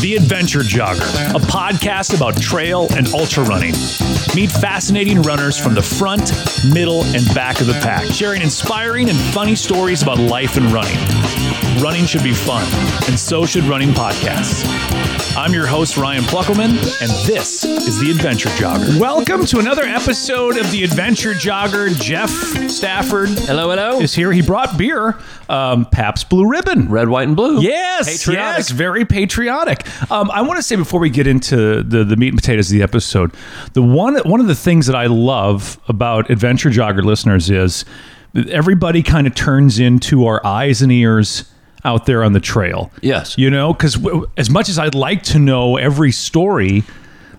The 0.00 0.14
Adventure 0.16 0.60
Jogger, 0.60 1.34
a 1.34 1.38
podcast 1.38 2.16
about 2.16 2.40
trail 2.40 2.86
and 2.96 3.06
ultra 3.08 3.44
running. 3.44 3.72
Meet 4.34 4.50
fascinating 4.50 5.20
runners 5.20 5.58
from 5.58 5.74
the 5.74 5.82
front, 5.82 6.32
middle, 6.72 7.04
and 7.04 7.26
back 7.34 7.60
of 7.60 7.66
the 7.66 7.74
pack, 7.74 8.06
sharing 8.06 8.40
inspiring 8.40 9.10
and 9.10 9.18
funny 9.18 9.54
stories 9.54 10.02
about 10.02 10.18
life 10.18 10.56
and 10.56 10.64
running. 10.72 10.96
Running 11.82 12.06
should 12.06 12.24
be 12.24 12.32
fun, 12.32 12.64
and 13.06 13.18
so 13.20 13.44
should 13.44 13.64
running 13.64 13.90
podcasts. 13.90 14.64
I'm 15.36 15.52
your 15.52 15.66
host, 15.66 15.96
Ryan 15.96 16.22
Pluckelman, 16.22 16.70
and 17.02 17.10
this 17.26 17.64
is 17.64 17.98
The 17.98 18.12
Adventure 18.12 18.50
Jogger. 18.50 19.00
Welcome 19.00 19.44
to 19.46 19.58
another 19.58 19.82
episode 19.82 20.56
of 20.56 20.70
The 20.70 20.84
Adventure 20.84 21.32
Jogger. 21.32 21.92
Jeff 22.00 22.30
Stafford 22.70 23.30
Hello, 23.30 23.68
hello. 23.70 24.00
is 24.00 24.14
here. 24.14 24.30
He 24.30 24.42
brought 24.42 24.78
beer, 24.78 25.18
um, 25.48 25.86
Pabst 25.86 26.30
Blue 26.30 26.46
Ribbon. 26.46 26.88
Red, 26.88 27.08
white, 27.08 27.26
and 27.26 27.34
blue. 27.36 27.60
Yes, 27.62 28.06
Patriotic. 28.24 28.58
yes, 28.58 28.70
very 28.70 29.04
patriotic. 29.04 29.84
Um, 30.08 30.30
I 30.30 30.42
want 30.42 30.58
to 30.58 30.62
say 30.62 30.76
before 30.76 31.00
we 31.00 31.10
get 31.10 31.26
into 31.26 31.82
the, 31.82 32.04
the 32.04 32.14
meat 32.16 32.28
and 32.28 32.38
potatoes 32.38 32.70
of 32.70 32.74
the 32.76 32.82
episode, 32.84 33.34
the 33.72 33.82
one 33.82 34.16
one 34.18 34.40
of 34.40 34.46
the 34.46 34.54
things 34.54 34.86
that 34.86 34.94
I 34.94 35.06
love 35.06 35.80
about 35.88 36.30
Adventure 36.30 36.70
Jogger 36.70 37.02
listeners 37.02 37.50
is 37.50 37.84
that 38.34 38.48
everybody 38.50 39.02
kind 39.02 39.26
of 39.26 39.34
turns 39.34 39.80
into 39.80 40.26
our 40.26 40.44
eyes 40.46 40.80
and 40.80 40.92
ears 40.92 41.50
out 41.84 42.06
there 42.06 42.24
on 42.24 42.32
the 42.32 42.40
trail. 42.40 42.90
Yes. 43.02 43.36
you 43.36 43.50
know, 43.50 43.72
because 43.72 43.94
w- 43.94 44.26
as 44.36 44.48
much 44.50 44.68
as 44.68 44.78
I'd 44.78 44.94
like 44.94 45.22
to 45.24 45.38
know 45.38 45.76
every 45.76 46.12
story 46.12 46.84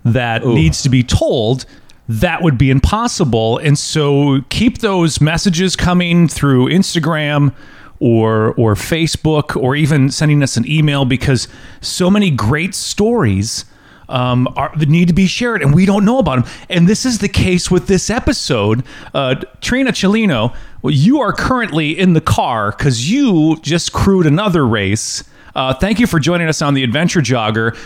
that 0.04 0.46
needs 0.46 0.84
to 0.84 0.90
be 0.90 1.04
told. 1.04 1.66
That 2.08 2.44
would 2.44 2.60
be 2.60 2.70
impossible. 2.70 3.58
And 3.58 3.80
so 3.80 4.42
keep 4.50 4.78
those 4.78 5.20
messages 5.20 5.76
coming 5.76 6.28
through 6.28 6.70
Instagram 6.70 7.52
or 8.00 8.54
or 8.58 8.76
Facebook 8.76 9.60
or 9.60 9.76
even 9.76 10.12
sending 10.12 10.44
us 10.44 10.56
an 10.56 10.70
email 10.70 11.06
because 11.06 11.48
so 11.82 12.12
many 12.12 12.30
great 12.30 12.76
stories 12.76 13.66
um, 14.10 14.48
are 14.56 14.74
need 14.78 15.08
to 15.08 15.14
be 15.14 15.28
shared 15.28 15.62
and 15.62 15.74
we 15.74 15.86
don't 15.86 16.06
know 16.06 16.20
about 16.20 16.44
them. 16.44 16.54
And 16.70 16.88
this 16.88 17.06
is 17.06 17.20
the 17.20 17.30
case 17.30 17.70
with 17.72 17.88
this 17.88 18.10
episode. 18.10 18.84
Uh, 19.14 19.36
Trina 19.62 19.92
Cellino, 19.92 20.56
well, 20.82 20.94
you 20.94 21.20
are 21.22 21.34
currently 21.34 21.98
in 21.98 22.14
the 22.14 22.22
car 22.22 22.72
because 22.72 23.10
you 23.10 23.58
just 23.62 23.94
crewed 23.94 24.26
another 24.26 24.66
race. 24.66 25.24
Uh, 25.56 25.74
thank 25.74 26.00
you 26.00 26.08
for 26.08 26.20
joining 26.20 26.48
us 26.48 26.62
on 26.62 26.74
the 26.74 26.84
Adventure 26.84 27.22
Jogger 27.22 27.78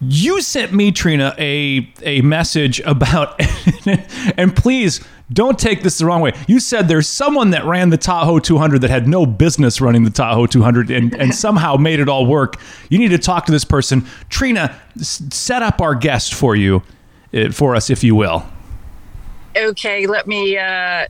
you 0.00 0.40
sent 0.42 0.72
me 0.72 0.92
Trina 0.92 1.34
a 1.38 1.90
a 2.02 2.20
message 2.22 2.80
about 2.80 3.40
and 4.36 4.54
please 4.56 5.00
don't 5.32 5.58
take 5.58 5.82
this 5.82 5.98
the 5.98 6.06
wrong 6.06 6.20
way. 6.22 6.32
You 6.46 6.58
said 6.58 6.88
there's 6.88 7.06
someone 7.06 7.50
that 7.50 7.64
ran 7.66 7.90
the 7.90 7.98
Tahoe 7.98 8.38
200 8.38 8.80
that 8.80 8.88
had 8.90 9.06
no 9.06 9.26
business 9.26 9.78
running 9.80 10.04
the 10.04 10.10
Tahoe 10.10 10.46
200 10.46 10.90
and, 10.90 11.14
and 11.14 11.34
somehow 11.46 11.76
made 11.76 12.00
it 12.00 12.08
all 12.08 12.24
work. 12.26 12.56
You 12.88 12.98
need 12.98 13.10
to 13.10 13.18
talk 13.18 13.44
to 13.46 13.52
this 13.52 13.64
person. 13.64 14.06
Trina, 14.30 14.80
s- 14.98 15.22
set 15.30 15.62
up 15.62 15.82
our 15.82 15.94
guest 15.94 16.32
for 16.32 16.56
you, 16.56 16.82
uh, 17.34 17.50
for 17.50 17.76
us, 17.76 17.90
if 17.90 18.02
you 18.02 18.14
will. 18.14 18.46
okay, 19.54 20.06
let 20.06 20.26
me 20.26 20.56
uh, 20.56 21.06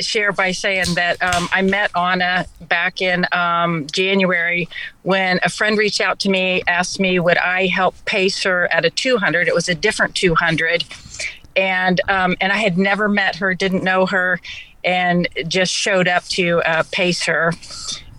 share 0.00 0.30
by 0.32 0.52
saying 0.52 0.94
that 0.94 1.22
um, 1.22 1.48
I 1.52 1.62
met 1.62 1.90
Ana 1.94 2.46
back 2.62 3.00
in 3.00 3.26
um, 3.32 3.86
January 3.92 4.68
when 5.02 5.40
a 5.42 5.48
friend 5.48 5.78
reached 5.78 6.00
out 6.00 6.18
to 6.20 6.28
me, 6.28 6.62
asked 6.68 7.00
me 7.00 7.18
would 7.18 7.38
I 7.38 7.66
help 7.66 7.94
pace 8.04 8.42
her 8.44 8.70
at 8.72 8.84
a 8.84 8.90
200. 8.90 9.48
It 9.48 9.54
was 9.54 9.68
a 9.68 9.74
different 9.74 10.14
200, 10.14 10.84
and 11.56 12.00
um, 12.08 12.36
and 12.40 12.52
I 12.52 12.56
had 12.56 12.76
never 12.78 13.08
met 13.08 13.36
her, 13.36 13.54
didn't 13.54 13.82
know 13.82 14.06
her, 14.06 14.38
and 14.84 15.26
just 15.48 15.72
showed 15.72 16.08
up 16.08 16.24
to 16.24 16.60
uh, 16.62 16.82
pace 16.92 17.24
her. 17.24 17.52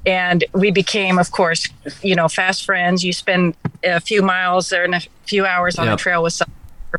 And 0.04 0.44
we 0.54 0.72
became, 0.72 1.20
of 1.20 1.30
course, 1.32 1.70
you 2.02 2.16
know, 2.16 2.28
fast 2.28 2.66
friends. 2.66 3.04
You 3.04 3.14
spend 3.14 3.56
a 3.84 4.00
few 4.00 4.24
miles 4.24 4.74
or 4.74 4.86
a 4.86 5.00
few 5.26 5.46
hours 5.46 5.78
on 5.78 5.86
Yep. 5.86 5.98
the 5.98 6.02
trail 6.02 6.24
with 6.24 6.34
some 6.34 6.52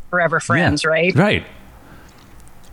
forever 0.09 0.39
friends, 0.39 0.83
Yeah. 0.85 0.89
right? 0.89 1.15
Right. 1.15 1.45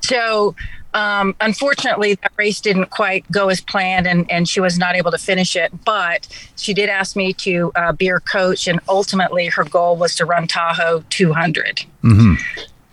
So, 0.03 0.55
um, 0.95 1.37
unfortunately, 1.41 2.15
that 2.15 2.33
race 2.37 2.61
didn't 2.61 2.91
quite 2.91 3.31
go 3.31 3.49
as 3.49 3.61
planned, 3.61 4.07
and, 4.07 4.31
and 4.31 4.49
she 4.49 4.61
was 4.61 4.79
not 4.79 4.97
able 4.97 5.11
to 5.11 5.19
finish 5.19 5.55
it. 5.55 5.73
But 5.85 6.27
she 6.57 6.75
did 6.75 6.89
ask 6.89 7.15
me 7.17 7.33
to 7.35 7.73
uh, 7.77 7.93
be 7.93 8.07
her 8.07 8.21
coach, 8.21 8.67
and 8.67 8.81
ultimately, 8.89 9.47
her 9.47 9.65
goal 9.65 9.97
was 9.97 10.17
to 10.17 10.25
run 10.25 10.47
Tahoe 10.47 11.05
200. 11.11 11.85
Mm-hmm. 12.03 12.35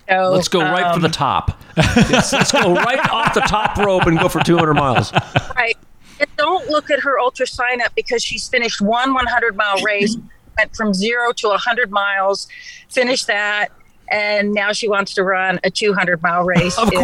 So 0.09 0.29
Let's 0.31 0.47
go 0.47 0.61
right 0.61 0.93
for 0.93 1.01
the 1.01 1.07
um, 1.07 1.11
top. 1.11 1.61
Yes, 1.77 2.31
let's 2.33 2.51
go 2.51 2.73
right 2.73 3.09
off 3.09 3.33
the 3.33 3.41
top 3.41 3.77
rope 3.77 4.05
and 4.05 4.17
go 4.17 4.29
for 4.29 4.41
200 4.41 4.73
miles. 4.73 5.11
right. 5.55 5.77
And 6.19 6.29
don't 6.37 6.67
look 6.69 6.89
at 6.89 6.99
her 7.01 7.19
ultra 7.19 7.45
sign 7.45 7.81
up 7.81 7.93
because 7.93 8.23
she's 8.23 8.47
finished 8.47 8.81
one 8.81 9.13
100 9.13 9.55
mile 9.55 9.79
race, 9.81 10.17
went 10.57 10.75
from 10.75 10.93
zero 10.93 11.33
to 11.33 11.49
100 11.49 11.91
miles, 11.91 12.47
finished 12.89 13.27
that, 13.27 13.69
and 14.09 14.53
now 14.53 14.71
she 14.71 14.87
wants 14.87 15.13
to 15.15 15.23
run 15.23 15.59
a 15.63 15.69
200 15.69 16.21
mile 16.23 16.43
race. 16.43 16.77
Of 16.77 16.91
It- 16.93 16.99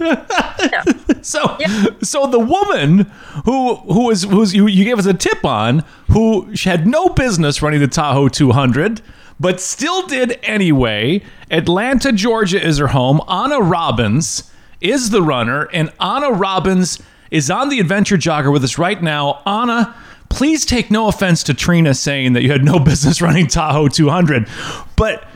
course. 0.00 0.94
So, 1.22 1.58
so 2.02 2.26
the 2.26 2.38
woman 2.38 3.00
who 3.44 3.74
who 3.76 4.06
was 4.06 4.22
who 4.22 4.46
you, 4.46 4.66
you 4.66 4.84
gave 4.84 4.98
us 4.98 5.04
a 5.04 5.12
tip 5.12 5.44
on 5.44 5.84
who 6.10 6.56
she 6.56 6.70
had 6.70 6.86
no 6.86 7.10
business 7.10 7.60
running 7.60 7.80
the 7.80 7.88
Tahoe 7.88 8.28
200, 8.28 9.02
but 9.38 9.60
still 9.60 10.06
did 10.06 10.38
anyway. 10.42 11.22
Atlanta, 11.50 12.10
Georgia 12.10 12.64
is 12.64 12.78
her 12.78 12.88
home. 12.88 13.20
Ana 13.28 13.60
Robbins 13.60 14.50
is 14.80 15.10
the 15.10 15.20
runner, 15.20 15.64
and 15.74 15.92
Ana 16.00 16.30
Robbins 16.30 16.98
is 17.30 17.50
on 17.50 17.68
the 17.68 17.80
adventure 17.80 18.16
jogger 18.16 18.50
with 18.50 18.64
us 18.64 18.78
right 18.78 19.02
now. 19.02 19.42
Ana. 19.44 19.94
Please 20.30 20.64
take 20.64 20.92
no 20.92 21.08
offense 21.08 21.42
to 21.42 21.52
Trina 21.54 21.92
saying 21.92 22.34
that 22.34 22.42
you 22.42 22.52
had 22.52 22.64
no 22.64 22.78
business 22.84 23.20
running 23.20 23.48
Tahoe 23.48 23.88
200, 23.88 24.48
but 24.94 25.26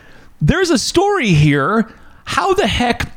there's 0.40 0.70
a 0.70 0.78
story 0.78 1.30
here. 1.30 1.92
How 2.26 2.54
the 2.54 2.66
heck 2.66 3.13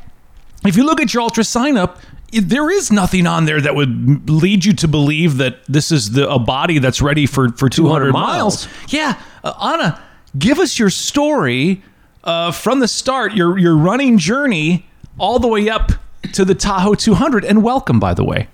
if 0.68 0.76
you 0.76 0.84
look 0.84 1.00
at 1.00 1.12
your 1.12 1.22
ultra 1.22 1.42
sign 1.44 1.76
up 1.76 1.98
there 2.30 2.70
is 2.70 2.92
nothing 2.92 3.26
on 3.26 3.46
there 3.46 3.58
that 3.60 3.74
would 3.74 4.28
lead 4.28 4.64
you 4.64 4.74
to 4.74 4.86
believe 4.86 5.38
that 5.38 5.64
this 5.66 5.90
is 5.90 6.10
the 6.12 6.28
a 6.28 6.38
body 6.38 6.78
that's 6.78 7.00
ready 7.00 7.24
for 7.26 7.48
for 7.52 7.68
200, 7.68 8.10
200 8.10 8.12
miles. 8.12 8.66
miles. 8.66 8.92
yeah 8.92 9.20
uh, 9.44 9.52
ana 9.58 10.02
give 10.38 10.58
us 10.58 10.78
your 10.78 10.90
story 10.90 11.82
uh, 12.24 12.52
from 12.52 12.80
the 12.80 12.88
start 12.88 13.32
your 13.34 13.56
your 13.58 13.76
running 13.76 14.18
journey 14.18 14.86
all 15.18 15.38
the 15.38 15.48
way 15.48 15.68
up 15.70 15.90
to 16.32 16.44
the 16.44 16.54
tahoe 16.54 16.94
200 16.94 17.44
and 17.44 17.62
welcome 17.62 17.98
by 17.98 18.12
the 18.12 18.24
way 18.24 18.46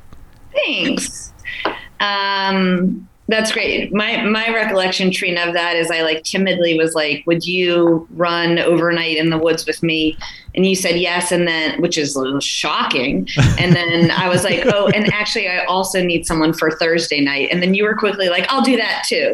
Thanks. 0.55 1.33
Um, 2.01 3.09
that's 3.27 3.53
great. 3.53 3.93
My 3.93 4.23
my 4.23 4.49
recollection, 4.49 5.11
Trina, 5.11 5.47
of 5.47 5.55
that 5.55 5.77
is 5.77 5.91
I 5.91 6.03
like 6.03 6.25
timidly 6.25 6.77
was 6.77 6.95
like, 6.95 7.23
"Would 7.27 7.47
you 7.47 8.07
run 8.11 8.59
overnight 8.59 9.17
in 9.17 9.31
the 9.31 9.39
woods 9.39 9.67
with 9.67 9.83
me?" 9.83 10.19
And 10.55 10.67
you 10.67 10.77
said 10.77 10.99
yes, 11.01 11.33
and 11.33 11.49
then 11.49 11.81
which 11.81 11.97
is 11.97 12.15
a 12.15 12.21
little 12.21 12.41
shocking. 12.41 13.29
And 13.59 13.75
then 13.75 14.11
I 14.11 14.29
was 14.29 14.45
like, 14.45 14.67
"Oh, 14.67 14.89
and 14.89 15.11
actually, 15.13 15.49
I 15.49 15.65
also 15.65 16.03
need 16.03 16.27
someone 16.27 16.53
for 16.53 16.71
Thursday 16.73 17.21
night." 17.21 17.49
And 17.51 17.63
then 17.63 17.73
you 17.73 17.85
were 17.85 17.95
quickly 17.95 18.29
like, 18.29 18.47
"I'll 18.53 18.63
do 18.63 18.77
that 18.77 19.05
too." 19.09 19.31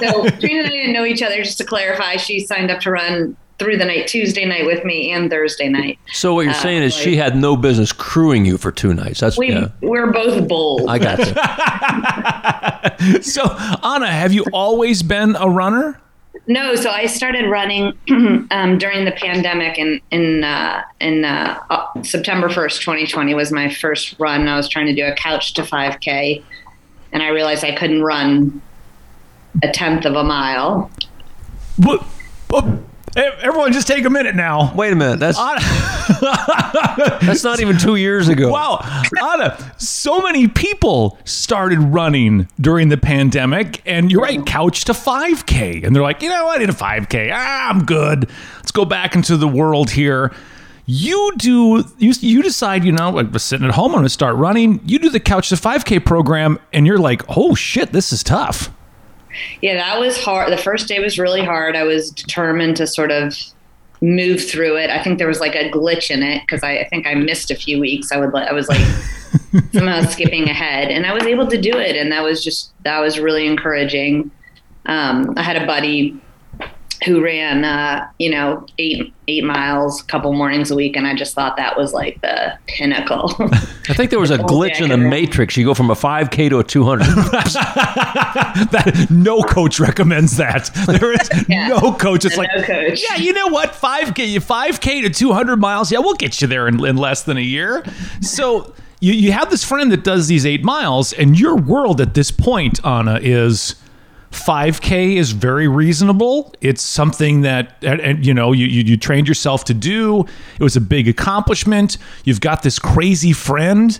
so 0.00 0.28
Trina 0.40 0.60
and 0.60 0.66
I 0.66 0.70
didn't 0.70 0.92
know 0.92 1.04
each 1.04 1.22
other. 1.22 1.42
Just 1.44 1.58
to 1.58 1.64
clarify, 1.64 2.16
she 2.16 2.40
signed 2.40 2.70
up 2.70 2.80
to 2.80 2.90
run 2.90 3.36
through 3.58 3.76
the 3.76 3.84
night 3.84 4.06
Tuesday 4.06 4.44
night 4.44 4.66
with 4.66 4.84
me 4.84 5.10
and 5.10 5.28
Thursday 5.30 5.68
night. 5.68 5.98
So 6.12 6.34
what 6.34 6.42
you're 6.42 6.50
Uh, 6.52 6.62
saying 6.62 6.82
is 6.84 6.94
she 6.94 7.16
had 7.16 7.36
no 7.36 7.56
business 7.56 7.92
crewing 7.92 8.44
you 8.44 8.56
for 8.58 8.70
two 8.70 8.94
nights. 8.94 9.20
That's 9.20 9.36
We 9.36 9.50
yeah. 9.50 9.68
we're 9.80 10.12
both 10.12 10.46
bold. 10.48 10.88
I 10.88 10.98
got 10.98 11.18
you. 11.18 11.34
so 13.22 13.42
ana 13.82 14.06
have 14.10 14.32
you 14.32 14.44
always 14.52 15.02
been 15.02 15.36
a 15.36 15.48
runner 15.48 16.00
No, 16.46 16.74
so 16.76 16.90
I 16.90 17.06
started 17.06 17.48
running 17.50 17.92
um, 18.50 18.78
during 18.78 19.04
the 19.04 19.12
pandemic 19.12 19.78
in 19.78 20.00
in 20.10 20.44
uh, 20.44 20.82
in 21.00 21.24
uh, 21.24 21.58
uh, 21.68 22.02
September 22.02 22.48
first, 22.48 22.80
twenty 22.82 23.06
twenty 23.06 23.34
was 23.34 23.50
my 23.52 23.68
first 23.74 24.14
run. 24.18 24.48
I 24.48 24.56
was 24.56 24.68
trying 24.68 24.86
to 24.86 24.94
do 24.94 25.04
a 25.04 25.14
couch 25.14 25.52
to 25.54 25.64
five 25.64 26.00
k, 26.00 26.42
and 27.12 27.22
I 27.22 27.28
realized 27.28 27.64
I 27.64 27.74
couldn't 27.74 28.02
run 28.02 28.62
a 29.62 29.68
tenth 29.70 30.06
of 30.06 30.14
a 30.14 30.24
mile. 30.24 30.90
But, 31.78 32.04
but, 32.48 32.64
e- 32.64 32.78
everyone 33.18 33.72
just 33.72 33.86
take 33.86 34.04
a 34.04 34.10
minute 34.10 34.34
now 34.34 34.72
Wait 34.74 34.92
a 34.92 34.96
minute. 34.96 35.18
That's 35.18 35.38
that's 37.20 37.44
not 37.44 37.60
even 37.60 37.78
two 37.78 37.96
years 37.96 38.28
ago. 38.28 38.50
Wow, 38.50 38.80
Ana, 39.20 39.74
so 39.76 40.20
many 40.20 40.48
people 40.48 41.18
started 41.24 41.78
running 41.80 42.48
during 42.60 42.88
the 42.88 42.96
pandemic, 42.96 43.82
and 43.86 44.10
you're 44.10 44.22
right, 44.22 44.44
couch 44.46 44.84
to 44.84 44.92
5K. 44.92 45.84
And 45.84 45.94
they're 45.94 46.02
like, 46.02 46.22
you 46.22 46.28
know, 46.28 46.46
I 46.46 46.58
did 46.58 46.70
a 46.70 46.74
5K. 46.74 47.30
Ah, 47.32 47.70
I'm 47.70 47.84
good. 47.84 48.30
Let's 48.56 48.72
go 48.72 48.84
back 48.84 49.14
into 49.14 49.36
the 49.36 49.48
world 49.48 49.90
here. 49.90 50.32
You 50.86 51.32
do, 51.36 51.84
you, 51.98 52.12
you 52.20 52.42
decide, 52.42 52.84
you 52.84 52.92
know, 52.92 53.10
like, 53.10 53.38
sitting 53.38 53.66
at 53.66 53.74
home, 53.74 53.92
I'm 53.92 53.96
going 53.96 54.04
to 54.04 54.08
start 54.08 54.36
running. 54.36 54.80
You 54.86 54.98
do 54.98 55.10
the 55.10 55.20
couch 55.20 55.50
to 55.50 55.56
5K 55.56 56.04
program, 56.04 56.58
and 56.72 56.86
you're 56.86 56.98
like, 56.98 57.22
oh 57.36 57.54
shit, 57.54 57.92
this 57.92 58.12
is 58.12 58.22
tough. 58.22 58.70
Yeah, 59.60 59.74
that 59.74 59.98
was 59.98 60.22
hard. 60.22 60.52
The 60.52 60.58
first 60.58 60.88
day 60.88 61.00
was 61.00 61.18
really 61.18 61.44
hard. 61.44 61.76
I 61.76 61.84
was 61.84 62.10
determined 62.10 62.76
to 62.76 62.86
sort 62.86 63.10
of 63.10 63.36
move 64.00 64.42
through 64.48 64.76
it. 64.76 64.90
I 64.90 65.02
think 65.02 65.18
there 65.18 65.28
was 65.28 65.40
like 65.40 65.54
a 65.54 65.70
glitch 65.70 66.10
in 66.10 66.22
it 66.22 66.42
because 66.42 66.62
I, 66.62 66.78
I 66.78 66.88
think 66.88 67.06
I 67.06 67.14
missed 67.14 67.50
a 67.50 67.54
few 67.54 67.80
weeks. 67.80 68.12
I 68.12 68.18
would 68.18 68.34
I 68.34 68.52
was 68.52 68.68
like 68.68 68.80
somehow 69.72 70.02
skipping 70.02 70.48
ahead, 70.48 70.88
and 70.88 71.06
I 71.06 71.12
was 71.12 71.24
able 71.24 71.46
to 71.48 71.60
do 71.60 71.76
it, 71.76 71.96
and 71.96 72.12
that 72.12 72.22
was 72.22 72.42
just 72.42 72.72
that 72.84 73.00
was 73.00 73.18
really 73.18 73.46
encouraging. 73.46 74.30
Um, 74.86 75.34
I 75.36 75.42
had 75.42 75.60
a 75.60 75.66
buddy 75.66 76.18
who 77.04 77.22
ran, 77.22 77.64
uh, 77.64 78.08
you 78.18 78.30
know, 78.30 78.66
eight 78.78 79.12
eight 79.28 79.44
miles 79.44 80.00
a 80.00 80.04
couple 80.06 80.32
mornings 80.32 80.70
a 80.70 80.74
week, 80.74 80.96
and 80.96 81.06
I 81.06 81.14
just 81.14 81.34
thought 81.34 81.56
that 81.58 81.76
was 81.76 81.92
like 81.92 82.20
the 82.22 82.54
pinnacle. 82.66 83.30
I 83.88 83.94
think 83.94 84.10
there 84.10 84.18
was 84.18 84.30
a 84.30 84.38
glitch 84.38 84.80
in 84.80 84.88
the 84.88 84.96
matrix. 84.96 85.56
You 85.56 85.66
go 85.66 85.74
from 85.74 85.90
a 85.90 85.94
5K 85.94 86.48
to 86.50 86.58
a 86.60 86.64
200. 86.64 87.04
that 87.04 89.06
no 89.10 89.42
coach 89.42 89.80
recommends 89.80 90.36
that. 90.36 90.70
There 90.86 91.12
is 91.12 91.28
Yeah. 91.48 91.68
no 91.68 91.92
coach. 91.92 92.24
It's 92.24 92.36
No 92.36 92.42
like, 92.44 92.66
coach. 92.66 93.02
yeah, 93.08 93.16
you 93.16 93.32
know 93.32 93.48
what? 93.48 93.74
Five 93.74 94.14
k, 94.14 94.38
five 94.38 94.80
k 94.80 95.02
to 95.02 95.10
two 95.10 95.32
hundred 95.32 95.58
miles. 95.58 95.90
Yeah, 95.92 95.98
we'll 96.00 96.14
get 96.14 96.40
you 96.40 96.46
there 96.48 96.68
in, 96.68 96.84
in 96.84 96.96
less 96.96 97.22
than 97.22 97.36
a 97.36 97.40
year. 97.42 97.84
So 98.20 98.74
you 99.00 99.12
you 99.12 99.32
have 99.32 99.50
this 99.50 99.64
friend 99.64 99.90
that 99.92 100.04
does 100.04 100.28
these 100.28 100.44
eight 100.46 100.64
miles, 100.64 101.12
and 101.12 101.38
your 101.38 101.56
world 101.56 102.00
at 102.00 102.14
this 102.14 102.30
point, 102.30 102.84
Ana, 102.84 103.18
is. 103.22 103.74
5k 104.30 105.16
is 105.16 105.32
very 105.32 105.68
reasonable. 105.68 106.54
It's 106.60 106.82
something 106.82 107.42
that 107.42 107.76
and, 107.82 108.00
and, 108.00 108.26
you 108.26 108.34
know 108.34 108.52
you, 108.52 108.66
you 108.66 108.82
you 108.82 108.96
trained 108.96 109.26
yourself 109.28 109.64
to 109.66 109.74
do. 109.74 110.26
It 110.58 110.62
was 110.62 110.76
a 110.76 110.80
big 110.80 111.08
accomplishment. 111.08 111.96
You've 112.24 112.40
got 112.40 112.62
this 112.62 112.78
crazy 112.78 113.32
friend 113.32 113.98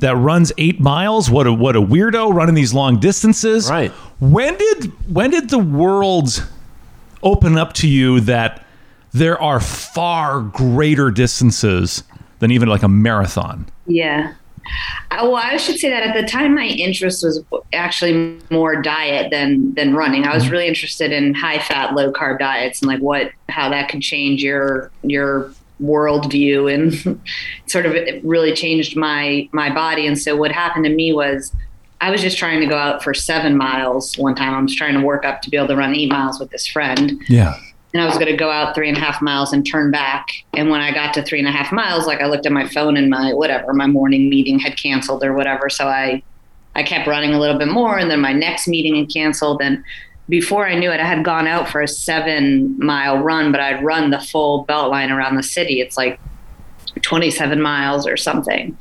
that 0.00 0.16
runs 0.16 0.52
eight 0.58 0.80
miles. 0.80 1.30
What 1.30 1.46
a 1.46 1.52
what 1.52 1.76
a 1.76 1.82
weirdo 1.82 2.32
running 2.32 2.54
these 2.54 2.74
long 2.74 2.98
distances. 2.98 3.70
Right. 3.70 3.90
when 4.18 4.56
did 4.56 4.84
when 5.12 5.30
did 5.30 5.50
the 5.50 5.58
world 5.58 6.46
open 7.22 7.56
up 7.58 7.72
to 7.74 7.88
you 7.88 8.20
that 8.20 8.64
there 9.12 9.40
are 9.40 9.60
far 9.60 10.42
greater 10.42 11.10
distances 11.10 12.02
than 12.40 12.50
even 12.50 12.68
like 12.68 12.82
a 12.82 12.88
marathon? 12.88 13.68
Yeah. 13.86 14.34
Well, 15.10 15.36
I 15.36 15.56
should 15.56 15.78
say 15.78 15.90
that 15.90 16.02
at 16.02 16.14
the 16.14 16.26
time, 16.26 16.54
my 16.54 16.66
interest 16.66 17.24
was 17.24 17.42
actually 17.72 18.38
more 18.50 18.80
diet 18.80 19.30
than 19.30 19.74
than 19.74 19.94
running. 19.94 20.24
I 20.24 20.34
was 20.34 20.44
mm-hmm. 20.44 20.52
really 20.52 20.68
interested 20.68 21.12
in 21.12 21.34
high 21.34 21.58
fat, 21.58 21.94
low 21.94 22.12
carb 22.12 22.38
diets 22.38 22.80
and 22.80 22.88
like 22.88 23.00
what 23.00 23.32
how 23.48 23.68
that 23.70 23.88
could 23.88 24.02
change 24.02 24.42
your 24.42 24.90
your 25.02 25.52
worldview 25.80 26.72
and 26.72 27.20
sort 27.66 27.86
of 27.86 27.94
it 27.94 28.22
really 28.24 28.52
changed 28.52 28.96
my 28.96 29.48
my 29.52 29.72
body. 29.72 30.06
And 30.06 30.18
so 30.18 30.36
what 30.36 30.52
happened 30.52 30.84
to 30.84 30.94
me 30.94 31.12
was 31.12 31.52
I 32.00 32.10
was 32.10 32.20
just 32.20 32.38
trying 32.38 32.60
to 32.60 32.66
go 32.66 32.76
out 32.76 33.02
for 33.02 33.12
seven 33.12 33.56
miles 33.56 34.16
one 34.18 34.34
time. 34.34 34.54
I 34.54 34.60
was 34.60 34.74
trying 34.74 34.94
to 34.94 35.04
work 35.04 35.24
up 35.24 35.42
to 35.42 35.50
be 35.50 35.56
able 35.56 35.68
to 35.68 35.76
run 35.76 35.94
eight 35.94 36.10
miles 36.10 36.38
with 36.38 36.50
this 36.50 36.66
friend 36.66 37.20
yeah 37.28 37.58
and 37.92 38.02
I 38.02 38.06
was 38.06 38.14
going 38.14 38.26
to 38.26 38.36
go 38.36 38.50
out 38.50 38.74
three 38.74 38.88
and 38.88 38.98
a 38.98 39.00
half 39.00 39.22
miles 39.22 39.52
and 39.52 39.66
turn 39.66 39.90
back. 39.90 40.28
And 40.52 40.68
when 40.70 40.80
I 40.80 40.92
got 40.92 41.14
to 41.14 41.22
three 41.22 41.38
and 41.38 41.48
a 41.48 41.52
half 41.52 41.72
miles, 41.72 42.06
like 42.06 42.20
I 42.20 42.26
looked 42.26 42.44
at 42.44 42.52
my 42.52 42.68
phone 42.68 42.96
and 42.96 43.08
my 43.08 43.32
whatever, 43.32 43.72
my 43.72 43.86
morning 43.86 44.28
meeting 44.28 44.58
had 44.58 44.76
canceled 44.76 45.24
or 45.24 45.32
whatever. 45.32 45.70
So 45.70 45.88
I, 45.88 46.22
I 46.74 46.82
kept 46.82 47.08
running 47.08 47.32
a 47.32 47.40
little 47.40 47.58
bit 47.58 47.68
more, 47.68 47.98
and 47.98 48.10
then 48.10 48.20
my 48.20 48.32
next 48.32 48.68
meeting 48.68 48.96
had 48.96 49.12
canceled. 49.12 49.62
And 49.62 49.82
before 50.28 50.66
I 50.66 50.78
knew 50.78 50.90
it, 50.90 51.00
I 51.00 51.06
had 51.06 51.24
gone 51.24 51.46
out 51.46 51.68
for 51.68 51.80
a 51.80 51.88
seven 51.88 52.78
mile 52.78 53.18
run, 53.18 53.52
but 53.52 53.60
I'd 53.60 53.82
run 53.82 54.10
the 54.10 54.20
full 54.20 54.64
belt 54.64 54.90
line 54.90 55.10
around 55.10 55.36
the 55.36 55.42
city. 55.42 55.80
It's 55.80 55.96
like 55.96 56.20
27 57.02 57.60
miles 57.60 58.06
or 58.06 58.18
something. 58.18 58.76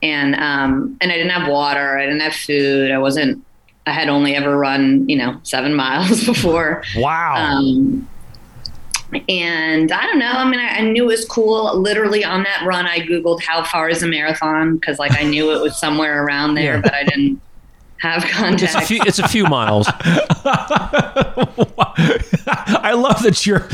And 0.00 0.36
um, 0.36 0.96
and 1.00 1.10
I 1.10 1.16
didn't 1.16 1.32
have 1.32 1.50
water, 1.50 1.98
I 1.98 2.04
didn't 2.04 2.20
have 2.20 2.34
food, 2.34 2.90
I 2.90 2.98
wasn't. 2.98 3.44
I 3.86 3.92
had 3.92 4.08
only 4.08 4.34
ever 4.34 4.56
run, 4.56 5.06
you 5.08 5.16
know, 5.16 5.38
seven 5.42 5.74
miles 5.84 6.24
before. 6.24 6.82
wow 6.96 7.34
Um, 7.34 8.08
and 9.28 9.90
I 9.92 10.06
don't 10.06 10.18
know. 10.18 10.30
I 10.32 10.44
mean, 10.48 10.60
I, 10.60 10.78
I 10.78 10.80
knew 10.82 11.04
it 11.04 11.06
was 11.06 11.24
cool. 11.24 11.78
Literally 11.80 12.24
on 12.24 12.42
that 12.44 12.64
run, 12.66 12.86
I 12.86 13.00
Googled 13.00 13.42
how 13.42 13.62
far 13.64 13.88
is 13.88 14.02
a 14.02 14.06
marathon 14.06 14.76
because, 14.76 14.98
like, 14.98 15.12
I 15.18 15.22
knew 15.24 15.52
it 15.52 15.60
was 15.62 15.78
somewhere 15.78 16.24
around 16.24 16.54
there, 16.54 16.74
Yeah. 16.76 16.80
but 16.80 16.94
I 16.94 17.04
didn't 17.04 17.40
have 17.98 18.22
It's 18.24 18.32
a 18.32 18.36
context. 18.36 18.78
few, 18.88 19.00
it's 19.06 19.18
a 19.18 19.28
few 19.28 19.44
miles. 19.46 19.86
I 21.66 22.92
love 22.96 23.22
that 23.22 23.46
you're 23.46 23.66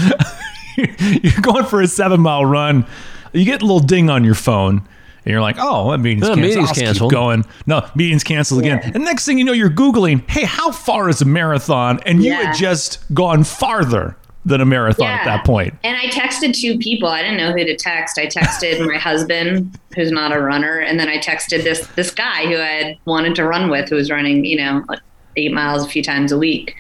you're 1.22 1.40
going 1.42 1.64
for 1.64 1.81
a 1.82 1.87
seven 1.87 2.20
mile 2.20 2.44
run. 2.44 2.87
You 3.32 3.44
get 3.44 3.62
a 3.62 3.64
little 3.64 3.81
ding 3.81 4.10
on 4.10 4.25
your 4.25 4.34
phone, 4.34 4.78
and 4.78 5.26
you're 5.32 5.40
like, 5.40 5.56
"Oh, 5.58 5.90
that 5.90 5.98
meeting's 5.98 6.25
Oh, 6.25 6.34
canceled. 6.34 6.42
meeting's 6.48 6.69
I'll 6.69 6.75
keep 6.75 6.84
canceled." 6.84 7.12
going." 7.12 7.44
No, 7.66 7.88
meeting's 7.94 8.25
canceled 8.25 8.60
again. 8.60 8.81
And 8.94 9.04
next 9.04 9.25
thing 9.25 9.38
you 9.38 9.44
know, 9.44 9.52
you're 9.52 9.70
googling, 9.70 10.28
"Hey, 10.31 10.44
how 10.44 10.70
far 10.72 11.08
is 11.08 11.20
a 11.22 11.25
marathon?" 11.25 12.00
And 12.06 12.22
you 12.22 12.31
Yeah. 12.32 12.44
had 12.46 12.56
just 12.56 12.98
gone 13.14 13.44
farther 13.44 14.16
than 14.44 14.60
a 14.60 14.64
marathon 14.64 15.06
at 15.06 15.25
that 15.25 15.44
point. 15.44 15.75
And 15.84 15.96
I 15.96 16.04
texted 16.06 16.54
two 16.54 16.78
people. 16.78 17.08
I 17.08 17.22
didn't 17.22 17.37
know 17.37 17.52
who 17.52 17.64
to 17.64 17.76
text. 17.76 18.19
I 18.19 18.26
texted 18.26 18.87
my 18.87 18.96
husband, 18.98 19.78
who's 19.94 20.10
not 20.10 20.32
a 20.32 20.40
runner, 20.40 20.78
and 20.78 20.98
then 20.98 21.08
I 21.08 21.19
texted 21.19 21.62
this 21.64 21.87
this 21.88 22.10
guy 22.10 22.46
who 22.46 22.56
I 22.56 22.66
had 22.84 22.98
wanted 23.04 23.34
to 23.37 23.44
run 23.46 23.70
with, 23.70 23.88
who 23.90 23.96
was 23.96 24.10
running, 24.10 24.44
you 24.44 24.56
know, 24.56 24.84
like 24.88 25.00
eight 25.37 25.52
miles 25.52 25.84
a 25.84 25.88
few 25.88 26.02
times 26.02 26.32
a 26.32 26.38
week. 26.38 26.75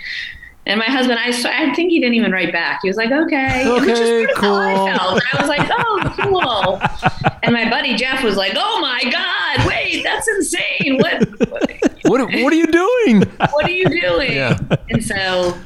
And 0.66 0.78
my 0.78 0.84
husband, 0.86 1.18
I, 1.18 1.28
I 1.28 1.74
think 1.74 1.90
he 1.90 1.98
didn't 2.00 2.14
even 2.14 2.32
write 2.32 2.52
back. 2.52 2.80
He 2.82 2.88
was 2.88 2.96
like, 2.96 3.10
"Okay, 3.10 3.66
Okay, 3.68 4.26
how 4.36 4.54
I 4.54 4.74
cool. 4.74 4.86
felt. 4.86 5.12
And 5.14 5.22
I 5.32 5.40
was 5.40 5.48
like, 5.48 5.68
"Oh, 5.70 6.14
cool." 6.20 7.30
And 7.42 7.52
my 7.52 7.68
buddy 7.68 7.94
Jeff 7.96 8.22
was 8.22 8.36
like, 8.36 8.52
"Oh 8.56 8.78
my 8.80 9.02
God, 9.10 9.66
wait, 9.66 10.02
that's 10.04 10.28
insane! 10.28 10.98
What, 10.98 11.28
what, 11.50 11.70
What, 12.04 12.20
what 12.20 12.52
are 12.52 12.56
you 12.56 12.66
doing? 12.66 13.22
what 13.50 13.64
are 13.64 13.70
you 13.70 13.86
doing?" 13.86 14.32
Yeah. 14.32 14.58
And 14.90 15.02
so, 15.04 15.58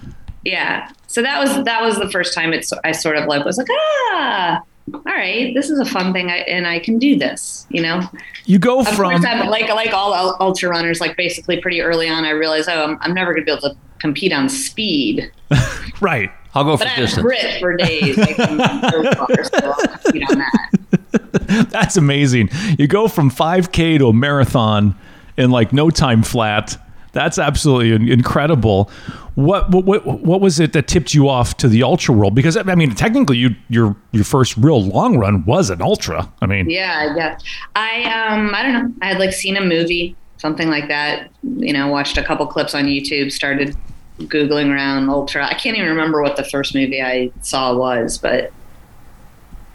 yeah. 0.44 0.90
So 1.14 1.22
that 1.22 1.38
was 1.38 1.62
that 1.62 1.80
was 1.80 1.96
the 1.96 2.10
first 2.10 2.34
time 2.34 2.52
it's 2.52 2.72
I 2.82 2.90
sort 2.90 3.16
of 3.16 3.26
like 3.26 3.44
was 3.44 3.56
like, 3.56 3.68
ah, 3.70 4.60
all 4.92 5.00
right, 5.06 5.54
this 5.54 5.70
is 5.70 5.78
a 5.78 5.84
fun 5.84 6.12
thing, 6.12 6.28
I, 6.28 6.38
and 6.38 6.66
I 6.66 6.80
can 6.80 6.98
do 6.98 7.16
this. 7.16 7.68
You 7.70 7.82
know, 7.82 8.00
You 8.46 8.58
go 8.58 8.80
of 8.80 8.88
from 8.88 9.12
course, 9.12 9.24
I'm 9.24 9.48
like 9.48 9.68
like 9.68 9.92
all 9.92 10.36
ultra 10.40 10.70
runners. 10.70 11.00
Like 11.00 11.16
basically, 11.16 11.60
pretty 11.60 11.82
early 11.82 12.08
on, 12.08 12.24
I 12.24 12.30
realized, 12.30 12.68
oh, 12.68 12.82
I'm, 12.82 12.98
I'm 13.00 13.14
never 13.14 13.32
going 13.32 13.46
to 13.46 13.46
be 13.46 13.52
able 13.52 13.62
to 13.62 13.76
compete 14.00 14.32
on 14.32 14.48
speed, 14.48 15.30
right. 16.00 16.32
I'll 16.56 16.64
go 16.64 16.76
for 16.76 16.80
but 16.80 16.88
I 16.88 16.90
have 16.90 17.04
distance. 17.04 17.22
grit 17.22 17.60
for 17.60 17.76
days. 17.76 18.18
I 18.18 18.32
can 18.32 18.58
so 18.58 19.58
I'll 19.62 19.74
compete 19.98 20.30
on 20.30 20.38
that. 20.38 21.68
That's 21.70 21.96
amazing. 21.96 22.48
You 22.76 22.88
go 22.88 23.06
from 23.06 23.30
5K 23.30 23.98
to 23.98 24.08
a 24.08 24.12
marathon 24.12 24.96
in 25.36 25.52
like 25.52 25.72
no 25.72 25.90
time 25.90 26.24
flat. 26.24 26.76
That's 27.14 27.38
absolutely 27.38 28.12
incredible. 28.12 28.90
What, 29.36 29.70
what 29.70 30.04
what 30.04 30.40
was 30.40 30.60
it 30.60 30.72
that 30.74 30.86
tipped 30.86 31.14
you 31.14 31.28
off 31.28 31.56
to 31.56 31.68
the 31.68 31.82
ultra 31.82 32.14
world? 32.14 32.34
Because 32.34 32.56
I 32.56 32.74
mean, 32.74 32.94
technically, 32.94 33.38
you 33.38 33.56
your 33.68 33.96
your 34.12 34.24
first 34.24 34.56
real 34.56 34.82
long 34.82 35.16
run 35.16 35.44
was 35.44 35.70
an 35.70 35.80
ultra. 35.80 36.30
I 36.42 36.46
mean, 36.46 36.68
Yeah, 36.68 37.14
guess. 37.14 37.42
I 37.74 38.04
um 38.04 38.54
I 38.54 38.62
don't 38.62 38.72
know. 38.72 38.94
I 39.00 39.06
had 39.08 39.18
like 39.18 39.32
seen 39.32 39.56
a 39.56 39.64
movie, 39.64 40.16
something 40.36 40.68
like 40.68 40.88
that. 40.88 41.30
You 41.42 41.72
know, 41.72 41.88
watched 41.88 42.18
a 42.18 42.22
couple 42.22 42.46
clips 42.46 42.74
on 42.74 42.84
YouTube, 42.84 43.32
started 43.32 43.76
googling 44.18 44.72
around 44.72 45.08
ultra. 45.08 45.46
I 45.46 45.54
can't 45.54 45.76
even 45.76 45.88
remember 45.88 46.22
what 46.22 46.36
the 46.36 46.44
first 46.44 46.74
movie 46.74 47.02
I 47.02 47.32
saw 47.40 47.76
was, 47.76 48.18
but 48.18 48.52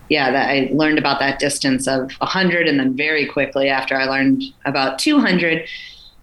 yeah, 0.09 0.31
that 0.31 0.49
I 0.49 0.69
learned 0.73 0.97
about 0.97 1.19
that 1.19 1.39
distance 1.39 1.87
of 1.87 2.11
100 2.19 2.67
and 2.67 2.79
then 2.79 2.95
very 2.95 3.25
quickly 3.25 3.69
after 3.69 3.95
I 3.95 4.05
learned 4.05 4.43
about 4.65 4.99
200. 4.99 5.67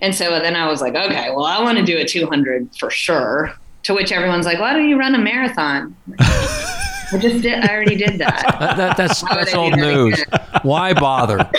And 0.01 0.15
so 0.15 0.39
then 0.41 0.57
I 0.57 0.69
was 0.69 0.81
like, 0.81 0.95
okay, 0.95 1.31
well, 1.31 1.45
I 1.45 1.63
want 1.63 1.79
to 1.79 1.85
do 1.85 1.99
a 1.99 2.05
200 2.05 2.77
for 2.79 2.91
sure. 2.91 3.55
To 3.85 3.95
which 3.95 4.13
everyone's 4.13 4.47
like, 4.47 4.59
why 4.59 4.73
don't 4.73 4.89
you 4.89 4.99
run 4.99 5.15
a 5.15 5.19
marathon? 5.19 5.97
I 7.13 7.19
just 7.19 7.43
did. 7.43 7.65
I 7.65 7.73
already 7.73 7.97
did 7.97 8.19
that. 8.19 8.57
That, 8.67 8.77
that, 8.77 8.97
that's 8.97 9.23
that's 9.23 9.55
old 9.55 9.77
news. 9.77 10.23
Why 10.63 10.93
bother? 10.93 11.39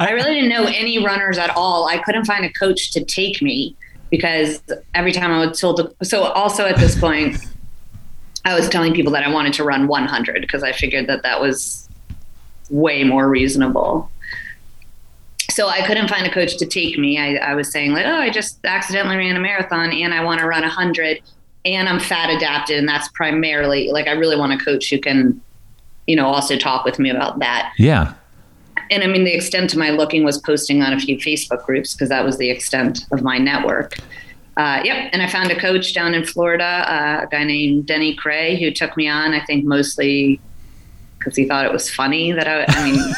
I 0.00 0.10
really 0.12 0.34
didn't 0.34 0.48
know 0.48 0.64
any 0.64 1.04
runners 1.04 1.38
at 1.38 1.50
all. 1.50 1.86
I 1.86 1.98
couldn't 1.98 2.24
find 2.24 2.44
a 2.44 2.52
coach 2.52 2.90
to 2.92 3.04
take 3.04 3.40
me 3.42 3.76
because 4.10 4.60
every 4.94 5.12
time 5.12 5.30
I 5.30 5.46
was 5.46 5.60
told 5.60 5.76
to. 5.76 6.04
So, 6.04 6.22
also 6.22 6.64
at 6.64 6.78
this 6.78 6.98
point, 6.98 7.36
I 8.44 8.54
was 8.54 8.68
telling 8.68 8.92
people 8.94 9.12
that 9.12 9.22
I 9.22 9.30
wanted 9.30 9.52
to 9.54 9.64
run 9.64 9.86
100 9.86 10.40
because 10.40 10.62
I 10.62 10.72
figured 10.72 11.06
that 11.06 11.22
that 11.22 11.40
was 11.40 11.88
way 12.70 13.04
more 13.04 13.28
reasonable. 13.28 14.10
So 15.54 15.68
I 15.68 15.86
couldn't 15.86 16.08
find 16.08 16.26
a 16.26 16.30
coach 16.30 16.56
to 16.56 16.66
take 16.66 16.98
me. 16.98 17.18
I, 17.18 17.36
I 17.36 17.54
was 17.54 17.70
saying 17.70 17.92
like, 17.92 18.06
oh, 18.06 18.16
I 18.16 18.30
just 18.30 18.58
accidentally 18.64 19.16
ran 19.16 19.36
a 19.36 19.40
marathon 19.40 19.92
and 19.92 20.12
I 20.12 20.24
want 20.24 20.40
to 20.40 20.46
run 20.46 20.62
a 20.62 20.66
100 20.66 21.20
and 21.64 21.88
I'm 21.88 22.00
fat 22.00 22.28
adapted 22.28 22.78
and 22.78 22.88
that's 22.88 23.08
primarily 23.08 23.90
like 23.90 24.06
I 24.06 24.12
really 24.12 24.36
want 24.36 24.52
a 24.52 24.62
coach 24.62 24.90
who 24.90 24.98
can, 24.98 25.40
you 26.06 26.16
know, 26.16 26.26
also 26.26 26.56
talk 26.56 26.84
with 26.84 26.98
me 26.98 27.08
about 27.08 27.38
that 27.38 27.72
yeah, 27.78 28.14
and 28.90 29.02
I 29.02 29.06
mean, 29.06 29.24
the 29.24 29.34
extent 29.34 29.70
to 29.70 29.78
my 29.78 29.90
looking 29.90 30.24
was 30.24 30.38
posting 30.38 30.82
on 30.82 30.92
a 30.92 31.00
few 31.00 31.16
Facebook 31.16 31.64
groups 31.64 31.94
because 31.94 32.08
that 32.08 32.24
was 32.24 32.38
the 32.38 32.50
extent 32.50 33.06
of 33.12 33.22
my 33.22 33.38
network. 33.38 33.96
Uh, 34.56 34.80
yep. 34.84 35.10
And 35.12 35.20
I 35.22 35.28
found 35.28 35.50
a 35.50 35.58
coach 35.58 35.94
down 35.94 36.14
in 36.14 36.24
Florida, 36.24 36.64
uh, 36.64 37.24
a 37.24 37.26
guy 37.28 37.44
named 37.44 37.86
Denny 37.86 38.16
Krahe, 38.16 38.58
who 38.58 38.70
took 38.70 38.96
me 38.96 39.08
on, 39.08 39.32
I 39.34 39.44
think 39.44 39.64
mostly 39.64 40.40
because 41.24 41.36
he 41.36 41.46
thought 41.46 41.64
it 41.64 41.72
was 41.72 41.88
funny 41.88 42.32
that 42.32 42.46
I, 42.46 42.64
I 42.68 42.84
mean, 42.84 43.00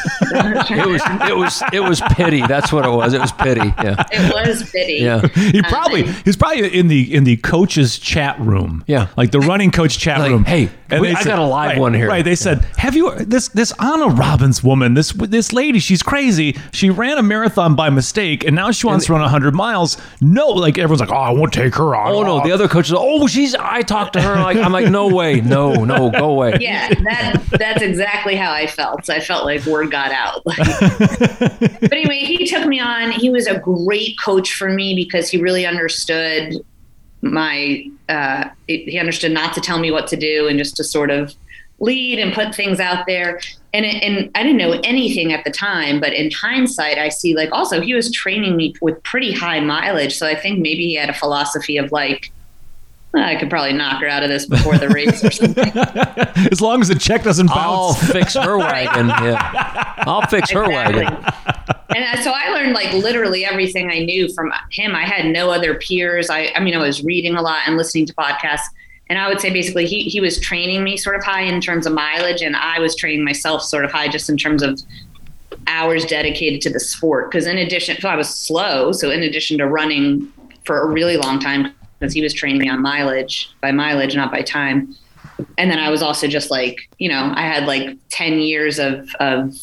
It 0.78 0.86
was 0.86 1.02
it 1.28 1.36
was 1.36 1.62
it 1.72 1.80
was 1.80 2.00
pity. 2.14 2.40
That's 2.46 2.72
what 2.72 2.84
it 2.84 2.90
was. 2.90 3.14
It 3.14 3.20
was 3.20 3.32
pity. 3.32 3.66
Yeah. 3.82 4.04
it 4.12 4.32
was 4.32 4.70
pity. 4.70 4.94
Yeah. 5.02 5.26
he 5.34 5.60
probably 5.62 6.04
he's 6.25 6.36
probably 6.36 6.72
in 6.78 6.88
the 6.88 7.12
in 7.14 7.25
the 7.25 7.36
coach's 7.38 7.98
chat 7.98 8.38
room. 8.40 8.84
Yeah. 8.86 9.08
like 9.16 9.30
the 9.32 9.40
running 9.40 9.70
coach 9.70 9.98
chat 9.98 10.20
Like, 10.20 10.30
room. 10.30 10.44
hey, 10.44 10.70
And 10.90 11.00
We- 11.00 11.08
they 11.08 11.14
I 11.14 11.24
got 11.24 11.38
a 11.38 11.44
live 11.44 11.70
right, 11.70 11.78
one 11.78 11.94
here. 11.94 12.08
Right. 12.08 12.24
They 12.24 12.36
said, 12.36 12.64
"Have 12.76 12.94
you 12.94 13.12
this 13.16 13.48
this 13.48 13.72
Ana 13.80 14.06
Robbins 14.06 14.62
woman? 14.62 14.94
This 14.94 15.12
this 15.12 15.52
lady, 15.52 15.78
she's 15.80 16.02
crazy. 16.02 16.56
She 16.72 16.90
ran 16.90 17.18
a 17.18 17.22
marathon 17.22 17.74
by 17.74 17.90
mistake, 17.90 18.44
and 18.44 18.54
now 18.54 18.70
she 18.70 18.86
wants 18.86 19.06
to 19.06 19.12
run 19.12 19.28
hundred 19.28 19.54
miles. 19.54 19.96
No, 20.20 20.46
like 20.48 20.78
everyone's 20.78 21.00
like, 21.00 21.10
oh, 21.10 21.14
I 21.14 21.30
won't 21.30 21.52
take 21.52 21.74
her 21.74 21.94
on. 21.96 22.12
Oh 22.12 22.22
no, 22.22 22.42
the 22.44 22.52
other 22.52 22.68
coach 22.68 22.86
is. 22.86 22.94
Oh, 22.96 23.26
she's. 23.26 23.54
I 23.56 23.82
talked 23.82 24.12
to 24.12 24.22
her. 24.22 24.34
Like 24.36 24.56
I'm 24.58 24.72
like, 24.72 24.88
no 24.90 25.08
way, 25.08 25.40
no, 25.40 25.84
no, 25.84 26.10
go 26.10 26.30
away. 26.30 26.58
yeah, 26.60 26.88
that 26.88 27.42
that's 27.58 27.82
exactly 27.82 28.36
how 28.36 28.52
I 28.52 28.66
felt. 28.66 29.10
I 29.10 29.18
felt 29.20 29.44
like 29.44 29.64
word 29.66 29.90
got 29.90 30.12
out. 30.12 30.42
but 30.44 31.92
anyway, 31.92 32.18
he 32.20 32.46
took 32.46 32.66
me 32.66 32.78
on. 32.80 33.10
He 33.10 33.30
was 33.30 33.46
a 33.46 33.58
great 33.58 34.18
coach 34.20 34.54
for 34.54 34.70
me 34.70 34.94
because 34.94 35.28
he 35.28 35.40
really 35.40 35.66
understood 35.66 36.54
my. 37.33 37.88
Uh, 38.09 38.49
he 38.66 38.99
understood 38.99 39.33
not 39.33 39.52
to 39.54 39.61
tell 39.61 39.78
me 39.78 39.90
what 39.90 40.06
to 40.09 40.16
do 40.16 40.47
and 40.49 40.59
just 40.59 40.76
to 40.76 40.85
sort 40.85 41.11
of 41.11 41.35
lead 41.80 42.18
and 42.18 42.33
put 42.33 42.54
things 42.54 42.80
out 42.80 43.06
there. 43.06 43.40
And 43.75 43.85
and 43.85 44.30
I 44.35 44.42
didn't 44.42 44.59
know 44.59 44.80
anything 44.85 45.33
at 45.33 45.45
the 45.45 45.50
time, 45.50 46.00
but 46.00 46.12
in 46.12 46.30
hindsight, 46.30 46.99
I 46.99 47.09
see 47.09 47.35
like 47.35 47.50
also 47.52 47.80
he 47.80 47.95
was 47.95 48.11
training 48.11 48.56
me 48.56 48.75
with 48.80 49.02
pretty 49.02 49.33
high 49.33 49.61
mileage. 49.61 50.16
So 50.16 50.26
I 50.26 50.35
think 50.35 50.61
maybe 50.61 50.87
he 50.87 50.95
had 50.95 51.11
a 51.11 51.14
philosophy 51.14 51.76
of 51.76 51.92
like. 51.92 52.33
I 53.18 53.37
could 53.37 53.50
probably 53.50 53.73
knock 53.73 54.00
her 54.00 54.08
out 54.08 54.23
of 54.23 54.28
this 54.28 54.46
before 54.46 54.78
the 54.78 54.88
race 54.88 55.23
or 55.25 55.30
something. 55.30 55.73
as 56.50 56.61
long 56.61 56.80
as 56.80 56.88
the 56.88 56.94
check 56.94 57.23
doesn't 57.23 57.46
bounce. 57.46 57.58
I'll 57.58 57.94
fix 57.94 58.35
her 58.35 58.58
wagon. 58.58 59.08
Yeah, 59.08 59.94
I'll 59.99 60.26
fix 60.26 60.50
her 60.50 60.68
wagon. 60.68 61.06
and 61.94 62.04
uh, 62.04 62.23
so 62.23 62.32
I 62.35 62.50
learned 62.50 62.73
like 62.73 62.92
literally 62.92 63.44
everything 63.44 63.90
I 63.90 64.00
knew 64.00 64.32
from 64.32 64.52
him. 64.70 64.94
I 64.94 65.04
had 65.04 65.26
no 65.26 65.50
other 65.50 65.75
peers. 65.75 66.30
I, 66.30 66.52
I 66.54 66.61
mean, 66.61 66.75
I 66.75 66.78
was 66.78 67.04
reading 67.04 67.37
a 67.37 67.42
lot 67.42 67.61
and 67.66 67.76
listening 67.76 68.06
to 68.06 68.14
podcasts. 68.14 68.66
And 69.08 69.18
I 69.18 69.28
would 69.28 69.40
say 69.40 69.50
basically 69.50 69.87
he, 69.87 70.02
he 70.02 70.20
was 70.20 70.40
training 70.40 70.82
me 70.82 70.96
sort 70.96 71.14
of 71.16 71.23
high 71.23 71.42
in 71.42 71.61
terms 71.61 71.87
of 71.87 71.92
mileage, 71.92 72.42
and 72.42 72.56
I 72.56 72.80
was 72.80 72.96
training 72.96 73.25
myself 73.25 73.62
sort 73.62 73.85
of 73.85 73.92
high 73.92 74.08
just 74.08 74.28
in 74.28 74.37
terms 74.37 74.62
of 74.62 74.80
hours 75.68 76.04
dedicated 76.04 76.61
to 76.62 76.70
the 76.70 76.80
sport. 76.80 77.30
Because 77.30 77.46
in 77.46 77.58
addition, 77.58 78.00
so 78.00 78.08
I 78.08 78.16
was 78.16 78.28
slow. 78.28 78.92
So 78.92 79.11
in 79.11 79.23
addition 79.23 79.58
to 79.58 79.66
running 79.66 80.32
for 80.64 80.80
a 80.80 80.87
really 80.87 81.16
long 81.16 81.38
time, 81.38 81.73
because 81.98 82.12
he 82.12 82.22
was 82.22 82.32
training 82.32 82.60
me 82.60 82.68
on 82.68 82.82
mileage 82.82 83.50
by 83.60 83.72
mileage, 83.72 84.14
not 84.14 84.30
by 84.30 84.42
time. 84.42 84.94
And 85.58 85.70
then 85.70 85.78
I 85.78 85.90
was 85.90 86.02
also 86.02 86.26
just 86.26 86.50
like, 86.50 86.78
you 86.98 87.08
know, 87.08 87.32
I 87.34 87.42
had 87.42 87.66
like 87.66 87.96
10 88.10 88.38
years 88.38 88.78
of, 88.78 89.08
of 89.20 89.54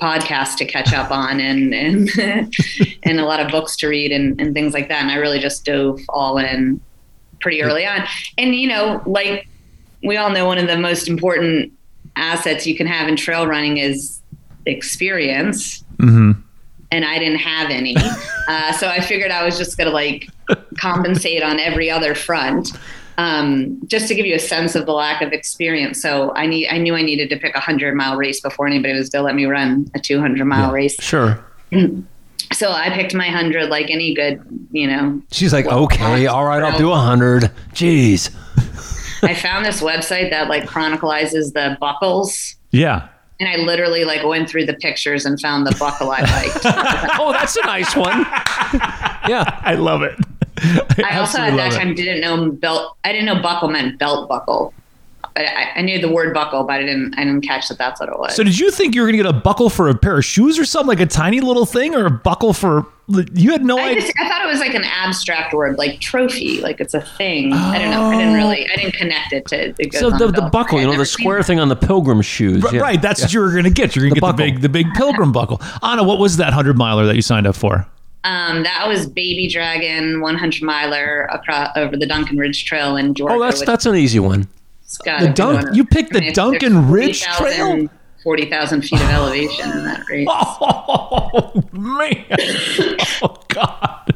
podcasts 0.00 0.56
to 0.56 0.64
catch 0.64 0.92
up 0.92 1.10
on 1.10 1.40
and, 1.40 1.74
and, 1.74 2.10
and 3.02 3.20
a 3.20 3.24
lot 3.24 3.40
of 3.40 3.50
books 3.50 3.76
to 3.76 3.88
read 3.88 4.12
and, 4.12 4.40
and 4.40 4.54
things 4.54 4.74
like 4.74 4.88
that. 4.88 5.02
And 5.02 5.10
I 5.10 5.16
really 5.16 5.38
just 5.38 5.64
dove 5.64 6.00
all 6.08 6.38
in 6.38 6.80
pretty 7.40 7.62
early 7.62 7.86
on. 7.86 8.04
And, 8.38 8.54
you 8.54 8.68
know, 8.68 9.02
like 9.06 9.48
we 10.02 10.16
all 10.16 10.30
know 10.30 10.46
one 10.46 10.58
of 10.58 10.66
the 10.66 10.76
most 10.76 11.08
important 11.08 11.72
assets 12.16 12.66
you 12.66 12.76
can 12.76 12.86
have 12.86 13.08
in 13.08 13.16
trail 13.16 13.46
running 13.46 13.78
is 13.78 14.20
experience. 14.66 15.84
Mhm. 15.98 16.42
And 16.94 17.04
I 17.04 17.18
didn't 17.18 17.40
have 17.40 17.70
any. 17.70 17.96
Uh, 18.46 18.72
so 18.74 18.88
I 18.88 19.00
figured 19.00 19.30
I 19.30 19.42
was 19.42 19.56
just 19.56 19.78
going 19.78 19.88
to 19.88 19.94
like 19.94 20.28
compensate 20.76 21.42
on 21.42 21.58
every 21.58 21.90
other 21.90 22.14
front. 22.14 22.72
Um, 23.16 23.80
just 23.86 24.06
to 24.08 24.14
give 24.14 24.26
you 24.26 24.34
a 24.34 24.38
sense 24.38 24.74
of 24.74 24.84
the 24.84 24.92
lack 24.92 25.22
of 25.22 25.32
experience. 25.32 26.02
So 26.02 26.30
I 26.34 26.46
need, 26.46 26.68
I 26.68 26.76
knew 26.76 26.94
I 26.94 27.00
needed 27.00 27.30
to 27.30 27.38
pick 27.38 27.54
a 27.54 27.60
hundred 27.60 27.94
mile 27.94 28.16
race 28.16 28.42
before 28.42 28.66
anybody 28.66 28.92
was 28.92 29.08
going 29.08 29.22
to 29.22 29.24
let 29.24 29.34
me 29.34 29.46
run 29.46 29.90
a 29.94 29.98
200 29.98 30.44
mile 30.44 30.72
race. 30.72 30.94
Sure. 31.00 31.42
So 32.52 32.70
I 32.70 32.90
picked 32.90 33.14
my 33.14 33.28
hundred 33.28 33.68
like 33.70 33.90
any 33.90 34.14
good, 34.14 34.40
you 34.70 34.86
know, 34.86 35.20
She's 35.32 35.52
like, 35.52 35.66
okay, 35.66 36.26
all 36.26 36.44
right, 36.44 36.62
I'll 36.62 36.78
do 36.78 36.92
a 36.92 36.96
hundred. 36.96 37.50
Jeez. 37.72 38.30
I 39.22 39.34
found 39.34 39.64
this 39.64 39.80
website 39.80 40.30
that 40.30 40.48
like 40.48 40.64
chronicalizes 40.64 41.52
the 41.52 41.76
buckles. 41.80 42.56
Yeah. 42.70 43.08
And 43.46 43.60
I 43.62 43.64
literally 43.64 44.04
like 44.04 44.24
went 44.24 44.48
through 44.48 44.66
the 44.66 44.74
pictures 44.74 45.26
and 45.26 45.40
found 45.40 45.66
the 45.66 45.76
buckle 45.78 46.10
I 46.10 46.20
liked. 46.20 46.60
Oh, 47.20 47.32
that's 47.32 47.56
a 47.56 47.62
nice 47.66 47.94
one. 47.94 48.20
Yeah. 49.28 49.60
I 49.62 49.74
love 49.74 50.02
it. 50.02 50.18
I 51.04 51.18
also 51.18 51.38
at 51.38 51.50
that 51.50 51.56
love 51.56 51.72
it. 51.72 51.76
time 51.76 51.94
didn't 51.94 52.20
know 52.20 52.50
belt. 52.52 52.96
I 53.04 53.12
didn't 53.12 53.26
know 53.26 53.40
buckle 53.42 53.68
meant 53.68 53.98
belt 53.98 54.28
buckle. 54.28 54.72
I, 55.36 55.44
I- 55.44 55.70
I 55.76 55.82
knew 55.82 56.00
the 56.00 56.10
word 56.12 56.32
buckle, 56.32 56.62
but 56.64 56.74
I 56.74 56.80
didn't. 56.80 57.14
I 57.18 57.24
didn't 57.24 57.40
catch 57.42 57.68
that. 57.68 57.76
That's 57.78 57.98
what 58.00 58.08
it 58.08 58.18
was. 58.18 58.36
So 58.36 58.44
did 58.44 58.58
you 58.58 58.70
think 58.70 58.94
you 58.94 59.00
were 59.02 59.08
going 59.08 59.18
to 59.18 59.22
get 59.24 59.34
a 59.34 59.38
buckle 59.38 59.68
for 59.68 59.88
a 59.88 59.94
pair 59.94 60.16
of 60.18 60.24
shoes 60.24 60.58
or 60.58 60.64
something 60.64 60.86
like 60.88 61.00
a 61.00 61.06
tiny 61.06 61.40
little 61.40 61.66
thing 61.66 61.94
or 61.94 62.06
a 62.06 62.10
buckle 62.10 62.52
for 62.52 62.86
you 63.06 63.50
had 63.52 63.64
no 63.64 63.78
I 63.78 63.90
idea. 63.90 64.00
just 64.02 64.14
I 64.18 64.28
thought 64.28 64.42
it 64.42 64.48
was 64.48 64.60
like 64.60 64.74
an 64.74 64.84
abstract 64.84 65.52
word, 65.52 65.76
like 65.76 66.00
trophy, 66.00 66.60
like 66.62 66.80
it's 66.80 66.94
a 66.94 67.00
thing. 67.02 67.52
I 67.52 67.78
don't 67.78 67.90
know. 67.90 68.04
I 68.06 68.16
didn't 68.16 68.34
really. 68.34 68.68
I 68.70 68.76
didn't 68.76 68.94
connect 68.94 69.32
it 69.32 69.46
to. 69.48 69.74
It 69.78 69.92
So 69.94 70.10
the, 70.10 70.28
the 70.28 70.48
buckle, 70.50 70.78
you 70.80 70.84
know, 70.86 70.92
the 70.92 70.96
never 70.98 71.04
seen 71.04 71.22
square 71.24 71.38
that. 71.38 71.44
thing 71.44 71.60
on 71.60 71.68
the 71.68 71.76
pilgrim 71.76 72.22
shoes. 72.22 72.64
R- 72.64 72.74
yeah. 72.74 72.80
Right, 72.80 73.02
that's 73.02 73.20
what 73.20 73.32
you 73.34 73.40
were 73.40 73.50
going 73.52 73.64
to 73.64 73.70
get. 73.70 73.94
You're 73.94 74.04
going 74.08 74.14
to 74.14 74.20
The 74.20 74.26
get 74.26 74.36
the 74.36 74.42
big 74.42 74.60
the 74.62 74.68
big 74.68 74.86
pilgrim 74.94 75.32
buckle. 75.32 75.60
Ana, 75.82 76.02
what 76.02 76.18
was 76.18 76.38
that 76.38 76.46
100 76.46 76.78
miler 76.78 77.04
that 77.06 77.14
you 77.16 77.22
signed 77.22 77.46
up 77.46 77.56
for? 77.56 77.86
Um, 78.24 78.62
that 78.62 78.86
was 78.88 79.06
Baby 79.06 79.48
Dragon 79.50 80.22
100 80.22 80.62
miler 80.62 81.24
across 81.26 81.76
over 81.76 81.98
the 81.98 82.06
Duncan 82.06 82.38
Ridge 82.38 82.64
Trail 82.64 82.96
in 82.96 83.12
Georgia. 83.14 83.34
Oh, 83.34 83.40
that's 83.40 83.62
that's 83.66 83.84
an 83.84 83.96
easy 83.96 84.18
one. 84.18 84.48
has 85.06 85.22
The 85.24 85.28
be 85.28 85.34
Dunk- 85.34 85.54
one 85.56 85.68
of- 85.68 85.76
you 85.76 85.84
picked 85.84 86.12
the 86.14 86.18
I 86.18 86.20
mean, 86.22 86.32
Duncan 86.32 86.90
Ridge 86.90 87.22
40,000 87.26 87.90
Trail? 88.24 88.48
40,000 88.48 88.82
feet 88.82 89.00
of 89.00 89.10
elevation 89.10 89.70
in 89.70 89.84
that 89.84 90.06
race. 90.08 90.26
Oh 90.30 91.62
man! 91.72 92.24
Oh 93.22 93.36
god! 93.48 94.14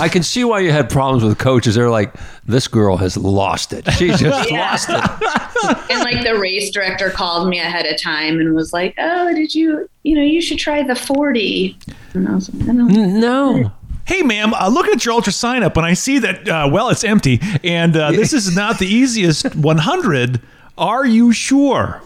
I 0.00 0.08
can 0.08 0.22
see 0.22 0.42
why 0.44 0.60
you 0.60 0.72
had 0.72 0.88
problems 0.90 1.22
with 1.22 1.38
coaches. 1.38 1.74
They're 1.74 1.90
like, 1.90 2.14
this 2.46 2.66
girl 2.68 2.96
has 2.96 3.16
lost 3.16 3.72
it. 3.72 3.90
She 3.92 4.08
just 4.08 4.22
Yeah. 4.50 4.70
lost 4.70 4.88
it. 4.88 5.90
and 5.90 6.00
like 6.02 6.24
the 6.24 6.38
race 6.38 6.70
director 6.70 7.10
called 7.10 7.48
me 7.48 7.58
ahead 7.60 7.86
of 7.86 8.00
time 8.00 8.40
and 8.40 8.54
was 8.54 8.72
like, 8.72 8.94
"Oh, 8.98 9.32
did 9.34 9.54
you? 9.54 9.88
You 10.02 10.16
know, 10.16 10.22
you 10.22 10.40
should 10.40 10.58
try 10.58 10.82
the 10.82 10.94
40." 10.96 11.76
And 12.14 12.28
I 12.28 12.34
was 12.34 12.52
like, 12.54 12.68
"I. 12.68 12.72
No. 12.72 13.72
Hey, 14.04 14.22
ma'am, 14.22 14.52
uh, 14.52 14.68
look 14.68 14.88
at 14.88 15.04
your 15.04 15.14
ultra 15.14 15.32
sign 15.32 15.62
up, 15.62 15.76
and 15.76 15.86
I 15.86 15.94
see 15.94 16.18
that 16.18 16.48
uh, 16.48 16.68
well, 16.72 16.88
it's 16.88 17.04
empty, 17.04 17.38
and 17.62 17.96
uh, 17.96 18.10
this 18.10 18.32
is 18.32 18.54
not 18.56 18.80
the 18.80 18.86
easiest 18.86 19.54
100. 19.54 20.40
Are 20.76 21.06
you 21.06 21.32
sure? 21.32 22.02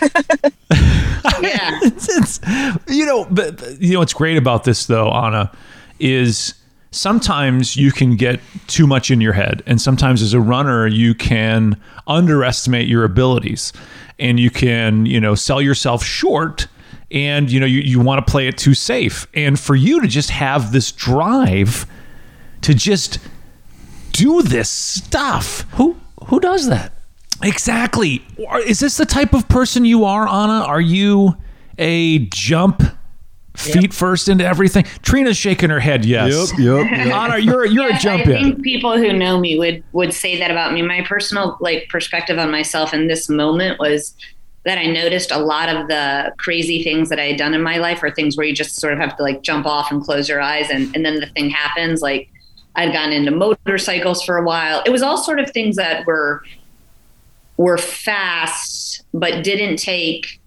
Yeah. 1.40 1.78
it's, 1.82 2.08
it's 2.08 2.40
you 2.88 3.04
know 3.04 3.26
but 3.30 3.80
you 3.80 3.94
know 3.94 3.98
what's 3.98 4.14
great 4.14 4.36
about 4.36 4.64
this 4.64 4.86
though 4.86 5.08
ana 5.08 5.50
is 5.98 6.54
sometimes 6.90 7.76
you 7.76 7.90
can 7.92 8.16
get 8.16 8.40
too 8.66 8.86
much 8.86 9.10
in 9.10 9.20
your 9.20 9.32
head 9.32 9.62
and 9.66 9.80
sometimes 9.80 10.22
as 10.22 10.32
a 10.32 10.40
runner 10.40 10.86
you 10.86 11.14
can 11.14 11.80
underestimate 12.06 12.86
your 12.86 13.04
abilities 13.04 13.72
and 14.18 14.38
you 14.38 14.50
can 14.50 15.06
you 15.06 15.20
know 15.20 15.34
sell 15.34 15.60
yourself 15.60 16.04
short 16.04 16.66
and 17.10 17.50
you 17.50 17.58
know 17.58 17.66
you, 17.66 17.80
you 17.80 18.00
want 18.00 18.24
to 18.24 18.30
play 18.30 18.46
it 18.46 18.56
too 18.56 18.74
safe 18.74 19.26
and 19.34 19.58
for 19.58 19.74
you 19.74 20.00
to 20.00 20.06
just 20.06 20.30
have 20.30 20.72
this 20.72 20.92
drive 20.92 21.86
to 22.62 22.74
just 22.74 23.18
do 24.12 24.40
this 24.42 24.70
stuff 24.70 25.66
Who 25.72 25.96
who 26.26 26.40
does 26.40 26.68
that? 26.68 26.93
Exactly. 27.42 28.24
Is 28.66 28.80
this 28.80 28.96
the 28.96 29.06
type 29.06 29.34
of 29.34 29.48
person 29.48 29.84
you 29.84 30.04
are, 30.04 30.26
Ana? 30.26 30.64
Are 30.64 30.80
you 30.80 31.36
a 31.78 32.20
jump 32.26 32.82
feet 33.56 33.92
first 33.92 34.28
into 34.28 34.46
everything? 34.46 34.84
Trina's 35.02 35.36
shaking 35.36 35.70
her 35.70 35.80
head. 35.80 36.04
Yes. 36.04 36.52
yep. 36.58 36.86
Ana, 37.12 37.38
you're 37.38 37.66
you're 37.66 37.90
a 37.90 37.98
jump 37.98 38.26
I 38.26 38.32
in. 38.32 38.42
think 38.42 38.62
people 38.62 38.96
who 38.96 39.12
know 39.12 39.38
me 39.38 39.58
would 39.58 39.82
would 39.92 40.14
say 40.14 40.38
that 40.38 40.50
about 40.50 40.72
me. 40.72 40.82
My 40.82 41.02
personal 41.02 41.56
like 41.60 41.88
perspective 41.88 42.38
on 42.38 42.50
myself 42.50 42.94
in 42.94 43.08
this 43.08 43.28
moment 43.28 43.78
was 43.78 44.14
that 44.64 44.78
I 44.78 44.86
noticed 44.86 45.30
a 45.30 45.38
lot 45.38 45.68
of 45.68 45.88
the 45.88 46.32
crazy 46.38 46.82
things 46.82 47.10
that 47.10 47.18
I 47.20 47.24
had 47.24 47.36
done 47.36 47.52
in 47.52 47.62
my 47.62 47.76
life 47.76 48.02
are 48.02 48.10
things 48.10 48.36
where 48.36 48.46
you 48.46 48.54
just 48.54 48.76
sort 48.76 48.94
of 48.94 48.98
have 48.98 49.14
to 49.18 49.22
like 49.22 49.42
jump 49.42 49.66
off 49.66 49.90
and 49.90 50.02
close 50.02 50.26
your 50.26 50.40
eyes 50.40 50.70
and, 50.70 50.94
and 50.96 51.04
then 51.04 51.20
the 51.20 51.26
thing 51.26 51.50
happens. 51.50 52.00
Like 52.00 52.30
I'd 52.74 52.92
gotten 52.92 53.12
into 53.12 53.30
motorcycles 53.30 54.22
for 54.24 54.38
a 54.38 54.42
while. 54.42 54.82
It 54.86 54.90
was 54.90 55.02
all 55.02 55.18
sort 55.18 55.38
of 55.38 55.50
things 55.50 55.76
that 55.76 56.06
were 56.06 56.42
were 57.56 57.78
fast 57.78 59.04
but 59.12 59.44
didn't 59.44 59.76
take 59.76 60.40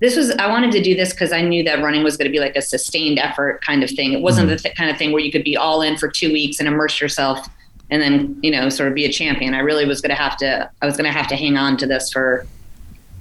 this 0.00 0.16
was 0.16 0.30
i 0.32 0.46
wanted 0.46 0.72
to 0.72 0.82
do 0.82 0.94
this 0.94 1.12
because 1.12 1.32
i 1.32 1.40
knew 1.40 1.62
that 1.62 1.82
running 1.82 2.02
was 2.02 2.16
going 2.16 2.26
to 2.26 2.32
be 2.32 2.40
like 2.40 2.56
a 2.56 2.62
sustained 2.62 3.18
effort 3.18 3.62
kind 3.64 3.82
of 3.82 3.90
thing. 3.90 4.12
It 4.12 4.20
wasn't 4.20 4.48
mm-hmm. 4.48 4.56
the 4.56 4.62
th- 4.62 4.76
kind 4.76 4.90
of 4.90 4.96
thing 4.96 5.12
where 5.12 5.22
you 5.22 5.32
could 5.32 5.44
be 5.44 5.56
all 5.56 5.82
in 5.82 5.96
for 5.96 6.08
two 6.08 6.32
weeks 6.32 6.58
and 6.58 6.68
immerse 6.68 7.00
yourself 7.00 7.48
and 7.90 8.00
then 8.00 8.38
you 8.42 8.50
know 8.50 8.68
sort 8.68 8.88
of 8.88 8.94
be 8.94 9.04
a 9.04 9.12
champion. 9.12 9.54
I 9.54 9.60
really 9.60 9.86
was 9.86 10.00
going 10.00 10.14
to 10.14 10.20
have 10.20 10.36
to 10.38 10.70
i 10.82 10.86
was 10.86 10.96
going 10.96 11.10
to 11.10 11.16
have 11.16 11.28
to 11.28 11.36
hang 11.36 11.56
on 11.56 11.76
to 11.78 11.86
this 11.86 12.12
for 12.12 12.46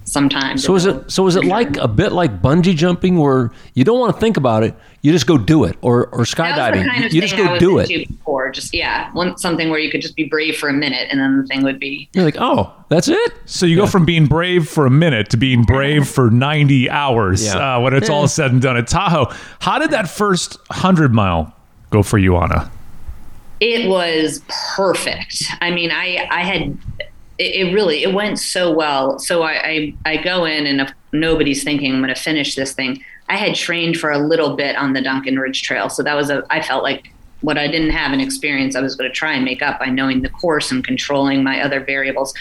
some 0.06 0.30
time 0.30 0.58
So 0.58 0.76
is 0.76 0.86
it 0.86 1.10
so 1.12 1.28
is 1.28 1.36
it 1.36 1.46
like 1.46 1.78
a 1.78 1.88
bit 1.88 2.12
like 2.12 2.42
bungee 2.42 2.76
jumping 2.76 3.18
where 3.18 3.52
you 3.74 3.84
don't 3.84 4.00
want 4.00 4.14
to 4.14 4.20
think 4.20 4.38
about 4.38 4.64
it, 4.64 4.76
you 5.02 5.12
just 5.12 5.28
go 5.28 5.38
do 5.38 5.64
it, 5.64 5.78
or 5.82 6.08
or 6.08 6.20
skydiving, 6.26 6.86
kind 6.88 7.06
of 7.06 7.14
you 7.14 7.22
just 7.22 7.36
go 7.38 7.58
do 7.58 7.80
it. 7.80 7.90
into 7.90 8.08
before 8.12 8.52
just 8.52 8.74
yeah 8.74 9.12
one 9.14 9.38
something 9.38 9.70
where 9.70 9.80
you 9.80 9.90
could 9.92 10.02
just 10.02 10.16
be 10.16 10.24
brave 10.26 10.56
for 10.58 10.70
a 10.70 10.74
minute 10.74 11.08
and 11.12 11.20
then 11.20 11.42
the 11.42 11.48
thing 11.48 11.64
would 11.64 11.80
be 11.80 12.10
You're 12.14 12.26
like, 12.26 12.38
oh, 12.40 12.74
that's 12.90 13.08
it. 13.08 13.34
So 13.46 13.66
you 13.66 13.76
go 13.76 13.88
from 13.88 14.06
being 14.06 14.26
brave 14.28 14.68
for 14.70 14.86
a 14.86 14.92
minute 14.92 15.30
to 15.32 15.38
being 15.38 15.64
brave 15.64 16.08
for 16.08 16.30
90 16.30 16.90
hours 16.90 17.46
Yeah. 17.46 17.78
uh, 17.78 17.80
when 17.82 17.94
it's 17.94 18.10
all 18.10 18.28
said 18.28 18.52
and 18.52 18.62
done 18.62 18.78
at 18.78 18.88
Tahoe. 18.88 19.34
How 19.60 19.80
did 19.80 19.92
that 19.92 20.10
first 20.10 20.58
100 20.70 21.14
mile 21.14 21.54
go 21.90 22.04
for 22.04 22.18
you, 22.18 22.36
Ana? 22.36 22.70
it 23.60 23.88
was 23.88 24.42
perfect. 24.76 25.46
I 25.62 25.72
mean, 25.72 25.90
I 25.90 26.28
I 26.30 26.42
had 26.44 26.78
it, 27.38 27.68
it 27.68 27.74
really 27.74 28.04
it 28.04 28.14
went 28.14 28.40
so 28.40 28.72
well. 28.72 29.20
So 29.20 29.44
I, 29.44 29.54
I 29.54 29.96
I 30.14 30.18
go 30.18 30.46
in 30.46 30.66
and 30.66 30.82
if 30.82 30.92
nobody's 31.12 31.64
thinking 31.64 31.94
I'm 31.94 32.02
going 32.02 32.14
to 32.14 32.20
finish 32.20 32.56
this 32.56 32.74
thing. 32.74 33.04
I 33.30 33.38
had 33.38 33.56
trained 33.56 33.98
for 33.98 34.12
a 34.12 34.18
little 34.20 34.56
bit 34.56 34.76
on 34.76 34.94
the 34.94 35.02
Duncan 35.02 35.40
Ridge 35.40 35.62
Trail, 35.64 35.90
so 35.90 36.04
that 36.04 36.16
was 36.16 36.30
a 36.30 36.44
I 36.50 36.62
felt 36.62 36.84
like 36.84 37.12
what 37.42 37.58
I 37.58 37.68
didn't 37.68 37.90
have 37.90 38.14
an 38.14 38.22
experience, 38.22 38.74
I 38.76 38.80
was 38.82 38.96
going 38.96 39.10
to 39.10 39.14
try 39.14 39.34
and 39.34 39.44
make 39.44 39.62
up 39.62 39.78
by 39.78 39.88
knowing 39.88 40.22
the 40.22 40.30
course 40.30 40.72
and 40.72 40.82
controlling 40.82 41.44
my 41.44 41.62
other 41.62 41.84
variables. 41.84 42.34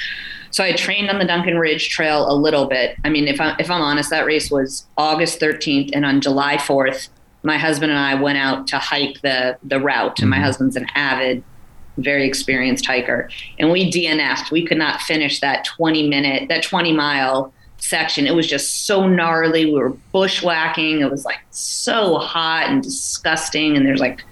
So 0.52 0.62
I 0.62 0.72
trained 0.74 1.10
on 1.10 1.18
the 1.18 1.24
Duncan 1.24 1.58
Ridge 1.58 1.88
Trail 1.88 2.30
a 2.30 2.36
little 2.36 2.66
bit. 2.66 2.96
I 3.04 3.08
mean, 3.08 3.26
if 3.26 3.40
I 3.40 3.56
if 3.58 3.70
I'm 3.70 3.80
honest, 3.80 4.10
that 4.10 4.26
race 4.26 4.50
was 4.50 4.86
August 4.96 5.40
13th, 5.40 5.90
and 5.94 6.04
on 6.04 6.20
July 6.20 6.56
4th, 6.56 7.08
my 7.42 7.58
husband 7.58 7.90
and 7.90 7.98
I 8.00 8.14
went 8.14 8.38
out 8.38 8.66
to 8.68 8.78
hike 8.78 9.20
the 9.22 9.56
the 9.64 9.80
route. 9.80 10.20
And 10.20 10.28
my 10.30 10.36
Mm-hmm. 10.36 10.44
husband's 10.44 10.76
an 10.76 10.86
avid, 10.94 11.42
very 11.98 12.26
experienced 12.26 12.86
hiker, 12.86 13.28
and 13.58 13.70
we 13.70 13.90
DNF'd. 13.90 14.50
We 14.50 14.64
could 14.64 14.78
not 14.78 15.00
finish 15.00 15.40
that 15.40 15.64
20 15.64 16.08
minute, 16.08 16.48
that 16.48 16.62
20 16.62 16.92
mile 16.92 17.52
section. 17.78 18.26
It 18.26 18.34
was 18.34 18.46
just 18.46 18.86
so 18.86 19.08
gnarly. 19.08 19.66
We 19.66 19.78
were 19.78 19.90
bushwhacking. 20.12 21.00
It 21.00 21.10
was 21.10 21.24
like 21.24 21.40
so 21.50 22.18
hot 22.18 22.68
and 22.68 22.82
disgusting, 22.82 23.76
and 23.76 23.86
there's 23.86 24.00
like 24.00 24.24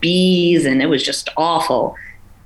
bees, 0.00 0.64
and 0.64 0.82
it 0.82 0.86
was 0.86 1.02
just 1.02 1.28
awful. 1.36 1.96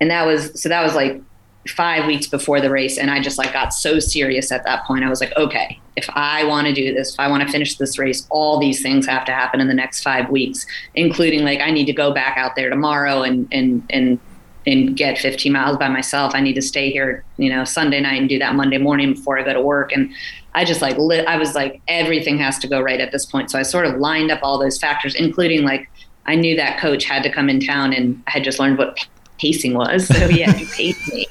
And 0.01 0.11
that 0.11 0.27
was 0.27 0.61
so 0.61 0.69
that 0.69 0.83
was 0.83 0.95
like 0.95 1.21
five 1.69 2.07
weeks 2.07 2.27
before 2.27 2.61
the 2.61 2.71
race 2.71 2.99
and 2.99 3.11
i 3.11 3.21
just 3.21 3.39
like 3.39 3.53
got 3.53 3.73
so 3.73 4.01
serious 4.01 4.51
at 4.51 4.65
that 4.65 4.85
point. 4.85 5.05
I 5.05 5.09
was 5.09 5.21
like 5.21 5.37
okay 5.37 5.79
if 5.97 6.09
i 6.15 6.43
want 6.45 6.67
to 6.67 6.73
do 6.73 6.93
this 6.93 7.13
if 7.13 7.21
i 7.21 7.29
want 7.29 7.43
to 7.47 7.53
finish 7.53 7.77
this 7.77 7.99
race 7.99 8.27
all 8.31 8.59
these 8.59 8.83
things 8.83 9.07
have 9.07 9.25
to 9.27 9.33
happen 9.33 9.61
in 9.61 9.69
the 9.69 9.75
next 9.75 10.03
five 10.03 10.29
weeks 10.29 10.67
including 10.95 11.45
like 11.45 11.61
i 11.61 11.71
need 11.71 11.85
to 11.85 11.93
go 11.93 12.13
back 12.13 12.37
out 12.37 12.57
there 12.57 12.69
tomorrow 12.69 13.23
and 13.23 13.47
and 13.53 13.85
and 13.91 14.19
and 14.67 14.97
get 14.97 15.19
15 15.19 15.53
miles 15.53 15.77
by 15.77 15.89
myself. 15.89 16.35
I 16.35 16.41
need 16.41 16.55
to 16.55 16.63
stay 16.63 16.91
here 16.91 17.25
you 17.37 17.51
know 17.51 17.65
sunday 17.65 18.01
night 18.01 18.21
and 18.21 18.29
do 18.29 18.39
that 18.39 18.55
monday 18.55 18.79
morning 18.79 19.15
before 19.15 19.39
i 19.39 19.43
go 19.43 19.53
to 19.53 19.61
work. 19.61 19.93
And 19.93 20.13
i 20.55 20.65
just 20.65 20.83
like 20.83 20.97
lit 20.99 21.27
i 21.27 21.37
was 21.37 21.55
like 21.55 21.81
everything 21.89 22.39
has 22.39 22.59
to 22.61 22.69
go 22.69 22.81
right 22.81 23.01
at 23.01 23.13
this 23.13 23.27
point. 23.27 23.51
So 23.51 23.59
i 23.59 23.63
sort 23.63 23.87
of 23.87 23.97
lined 23.99 24.31
up 24.31 24.41
all 24.43 24.59
those 24.59 24.79
factors 24.79 25.15
including 25.15 25.63
like 25.63 25.91
i 26.27 26.35
knew 26.35 26.57
that 26.57 26.81
coach 26.81 27.05
had 27.05 27.23
to 27.23 27.31
come 27.31 27.49
in 27.49 27.61
town 27.61 27.93
and 27.93 28.23
i 28.27 28.31
had 28.33 28.45
just 28.45 28.59
learned 28.59 28.79
what 28.79 28.99
pacing 29.39 29.75
was 29.75 30.07
so 30.07 30.29
he 30.29 30.41
had 30.41 30.57
to 30.59 30.67
pace 30.67 31.13
me 31.13 31.27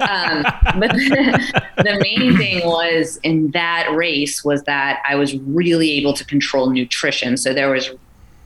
um, 0.00 0.44
but 0.78 0.90
the, 0.92 1.62
the 1.78 1.98
main 2.02 2.36
thing 2.36 2.66
was 2.66 3.18
in 3.22 3.50
that 3.52 3.88
race 3.94 4.44
was 4.44 4.62
that 4.64 5.02
I 5.06 5.14
was 5.14 5.36
really 5.38 5.92
able 5.92 6.12
to 6.14 6.24
control 6.24 6.70
nutrition. 6.70 7.36
So 7.36 7.52
there 7.52 7.70
was 7.70 7.90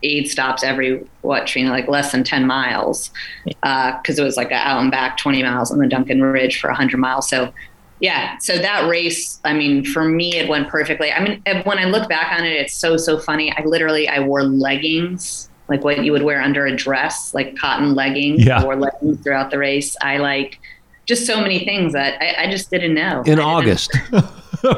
aid 0.03 0.29
stops 0.29 0.63
every 0.63 1.07
what 1.23 1.47
Trina 1.47 1.71
like 1.71 1.89
less 1.89 2.13
than 2.13 2.25
10 2.25 2.47
miles 2.47 3.11
because 3.45 4.19
it 4.19 4.23
was 4.23 4.37
like 4.37 4.53
out 4.53 4.81
and 4.81 4.91
back 4.91 5.17
20 5.17 5.43
miles 5.43 5.71
on 5.71 5.79
the 5.79 5.87
Duncan 5.87 6.23
Ridge 6.23 6.61
for 6.61 6.69
100 6.69 6.99
miles. 6.99 7.29
So 7.29 7.53
yeah, 8.01 8.37
so 8.39 8.59
that 8.59 8.89
race, 8.89 9.41
I 9.45 9.55
mean, 9.55 9.85
for 9.85 10.05
me, 10.05 10.37
it 10.37 10.49
went 10.49 10.69
perfectly. 10.69 11.11
I 11.11 11.23
mean, 11.23 11.43
when 11.65 11.79
I 11.79 11.85
look 11.85 12.09
back 12.09 12.39
on 12.39 12.45
it, 12.45 12.53
it's 12.53 12.75
so 12.75 12.97
so 12.97 13.19
funny. 13.19 13.53
I 13.57 13.65
literally 13.65 14.09
I 14.09 14.21
wore 14.21 14.43
leggings 14.43 15.49
like 15.69 15.83
what 15.85 16.05
you 16.05 16.13
would 16.13 16.23
wear 16.23 16.41
under 16.43 16.67
a 16.67 16.75
dress, 16.77 17.33
like 17.35 17.57
cotton 17.57 17.95
leggings. 17.95 18.45
Yeah. 18.45 18.61
I 18.61 18.65
wore 18.65 18.77
leggings 18.77 19.21
throughout 19.23 19.51
the 19.51 19.59
race. 19.59 19.97
I 20.03 20.19
like 20.19 20.59
just 21.07 21.27
so 21.27 21.41
many 21.41 21.65
things 21.65 21.93
that 21.93 22.21
I, 22.23 22.45
I 22.45 22.51
just 22.51 22.71
didn't 22.71 22.95
know. 22.95 23.19
In 23.21 23.25
didn't- 23.25 23.41
August. 23.41 23.91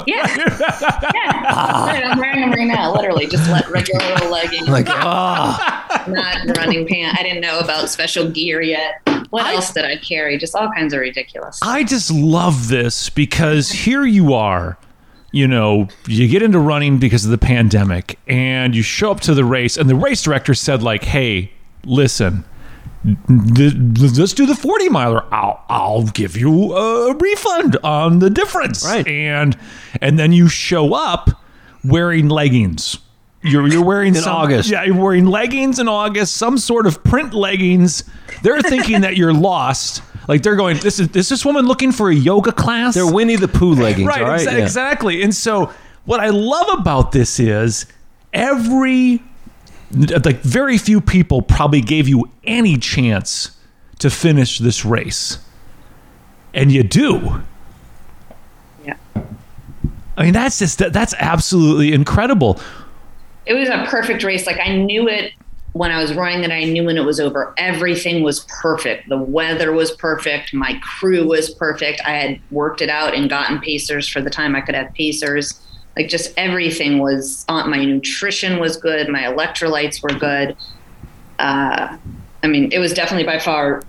Yeah. 0.05 0.27
yeah. 1.15 1.87
Right, 1.87 2.05
I'm 2.05 2.19
wearing 2.19 2.41
them 2.41 2.51
right 2.51 2.67
now, 2.67 2.93
literally. 2.93 3.27
Just 3.29 3.49
let 3.49 3.69
regular 3.71 4.05
little 4.15 4.31
leggings, 4.33 4.69
Like, 4.69 4.87
ah. 4.89 6.05
not 6.09 6.57
running 6.57 6.89
pants. 6.89 7.17
I 7.21 7.23
didn't 7.23 7.41
know 7.41 7.61
about 7.61 7.89
special 7.89 8.29
gear 8.29 8.61
yet. 8.61 9.01
What 9.31 9.45
I- 9.47 9.55
else 9.55 9.73
did 9.73 9.85
I 9.85 9.97
carry? 9.99 10.39
Just 10.39 10.57
all 10.57 10.73
kinds 10.73 10.93
of 10.93 10.99
ridiculous. 10.99 11.61
I 11.63 11.85
just 11.85 12.11
love 12.11 12.67
this 12.67 13.11
because 13.11 13.71
here 13.71 14.05
you 14.05 14.35
are, 14.35 14.77
you 15.33 15.47
know, 15.49 15.89
you 16.07 16.29
get 16.29 16.43
into 16.43 16.59
running 16.59 16.99
because 16.99 17.25
of 17.25 17.31
the 17.31 17.39
pandemic 17.39 18.19
and 18.27 18.75
you 18.75 18.83
show 18.83 19.11
up 19.11 19.21
to 19.21 19.35
the 19.35 19.45
race 19.45 19.77
and 19.77 19.89
the 19.91 19.95
race 19.95 20.23
director 20.23 20.55
said 20.55 20.83
like, 20.83 21.05
"Hey, 21.05 21.53
listen, 21.85 22.45
let's 23.29 24.33
do 24.33 24.47
the 24.47 24.55
40 24.55 24.89
miler. 24.89 25.25
I'll 25.33 25.63
I'll 25.69 26.05
give 26.07 26.37
you 26.37 26.75
a 26.75 27.15
refund 27.15 27.77
on 27.83 28.19
the 28.21 28.31
difference." 28.31 28.85
Right. 28.85 29.07
And 29.07 29.57
and 30.01 30.19
then 30.19 30.33
you 30.33 30.49
show 30.49 30.95
up 30.95 31.31
wearing 31.85 32.29
leggings. 32.29 32.99
You're, 33.43 33.69
you're 33.69 33.85
wearing 33.85 34.17
In 34.17 34.23
some- 34.23 34.35
August. 34.35 34.71
Yeah, 34.71 34.83
you're 34.85 34.97
wearing 35.01 35.27
leggings 35.27 35.79
in 35.79 35.87
August, 35.87 36.37
some 36.37 36.59
sort 36.59 36.85
of 36.87 37.05
print 37.05 37.33
leggings. 37.33 38.03
They're 38.43 38.61
thinking 38.63 39.03
that 39.03 39.17
you're 39.17 39.35
lost. 39.35 40.03
Like 40.29 40.43
they're 40.43 40.57
going, 40.57 40.79
this 40.79 40.99
is 40.99 41.09
is 41.17 41.29
this 41.29 41.45
woman 41.45 41.67
looking 41.67 41.93
for 41.93 42.11
a 42.11 42.15
yoga 42.15 42.53
class? 42.53 42.95
They're 42.95 43.11
Winnie 43.11 43.37
the 43.37 43.49
Pooh 43.49 43.75
leggings, 43.83 44.09
right, 44.09 44.23
all 44.23 44.29
right? 44.29 44.41
exa- 44.41 44.53
Yeah. 44.59 44.65
exactly. 44.65 45.23
And 45.23 45.35
so 45.35 45.73
what 46.05 46.21
I 46.21 46.29
love 46.31 46.79
about 46.79 47.13
this 47.13 47.39
is 47.41 47.87
every 48.33 49.23
like 49.93 50.41
very 50.41 50.79
few 50.79 51.01
people 51.01 51.43
probably 51.43 51.81
gave 51.81 52.09
you 52.09 52.29
any 52.45 52.77
chance 52.77 53.57
to 54.01 54.11
finish 54.11 54.59
this 54.59 54.85
race. 54.85 55.39
And 56.53 56.73
you 56.73 56.83
do. 56.83 57.43
Yeah. 58.85 58.95
I 60.17 60.25
mean 60.25 60.33
that's 60.33 60.59
just 60.59 60.79
that's 60.79 61.15
absolutely 61.19 61.93
incredible. 61.93 62.61
it 63.45 63.55
was 63.55 63.69
a 63.69 63.85
perfect 63.89 64.25
race. 64.25 64.47
Like 64.47 64.59
I 64.59 64.77
knew 64.77 65.09
it 65.09 65.33
when 65.77 65.91
I 65.91 66.01
was 66.01 66.15
running 66.15 66.43
it. 66.43 66.51
I 66.51 66.65
knew 66.65 66.85
when 66.85 66.97
it 66.97 67.05
was 67.05 67.21
over. 67.21 67.53
Everything 67.59 68.23
was 68.23 68.47
perfect. 68.61 69.09
The 69.09 69.19
weather 69.19 69.73
was 69.73 69.91
perfect. 69.93 70.55
My 70.55 70.81
crew 70.83 71.27
was 71.27 71.51
perfect. 71.51 72.01
I 72.05 72.11
had 72.11 72.41
worked 72.51 72.81
it 72.81 72.89
out 72.89 73.15
and 73.15 73.29
gotten 73.29 73.61
pacers 73.61 74.09
for 74.09 74.21
the 74.21 74.31
time 74.31 74.57
I 74.57 74.63
could 74.63 74.75
have 74.75 74.93
pacers. 74.95 75.61
Like 75.95 76.09
just 76.09 76.33
everything 76.37 76.99
was 76.99 77.45
on. 77.49 77.71
My 77.71 77.85
nutrition 77.85 78.59
was 78.59 78.77
good. 78.77 79.09
My 79.09 79.23
electrolytes 79.23 80.03
were 80.03 80.19
good. 80.19 80.57
Uh, 81.39 81.97
I 82.43 82.47
mean, 82.47 82.73
it 82.73 82.79
was 82.79 82.93
definitely 82.93 83.27
by 83.27 83.39
far 83.39 83.83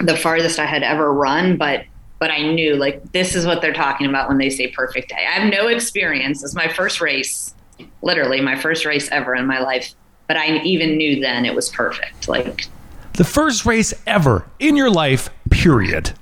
the 0.00 0.16
farthest 0.16 0.58
I 0.58 0.66
had 0.66 0.82
ever 0.82 1.12
run, 1.12 1.56
but 1.56 1.84
but 2.20 2.30
I 2.30 2.42
knew 2.42 2.76
like 2.76 3.12
this 3.12 3.34
is 3.34 3.46
what 3.46 3.62
they're 3.62 3.72
talking 3.72 4.06
about 4.06 4.28
when 4.28 4.38
they 4.38 4.50
say 4.50 4.68
perfect 4.68 5.08
day. 5.08 5.26
I 5.26 5.40
have 5.40 5.50
no 5.50 5.68
experience. 5.68 6.44
It's 6.44 6.54
my 6.54 6.68
first 6.68 7.00
race, 7.00 7.54
literally 8.02 8.40
my 8.40 8.60
first 8.60 8.84
race 8.84 9.08
ever 9.10 9.34
in 9.34 9.46
my 9.46 9.60
life. 9.60 9.94
But 10.30 10.36
I 10.36 10.58
even 10.58 10.96
knew 10.96 11.18
then 11.18 11.44
it 11.44 11.56
was 11.56 11.70
perfect. 11.70 12.28
Like 12.28 12.68
The 13.14 13.24
first 13.24 13.66
race 13.66 13.92
ever 14.06 14.46
in 14.60 14.76
your 14.76 14.88
life, 14.88 15.28
period. 15.50 16.12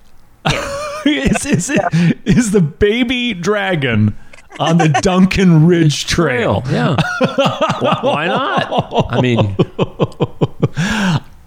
is, 1.04 1.44
is, 1.44 1.68
it, 1.68 2.18
is 2.24 2.52
the 2.52 2.62
baby 2.62 3.34
dragon 3.34 4.16
on 4.58 4.78
the 4.78 4.88
Duncan 5.02 5.66
Ridge 5.66 6.06
Trail. 6.06 6.62
Yeah. 6.70 6.96
why, 7.20 7.98
why 8.02 8.26
not? 8.28 9.12
I 9.12 9.20
mean, 9.20 9.54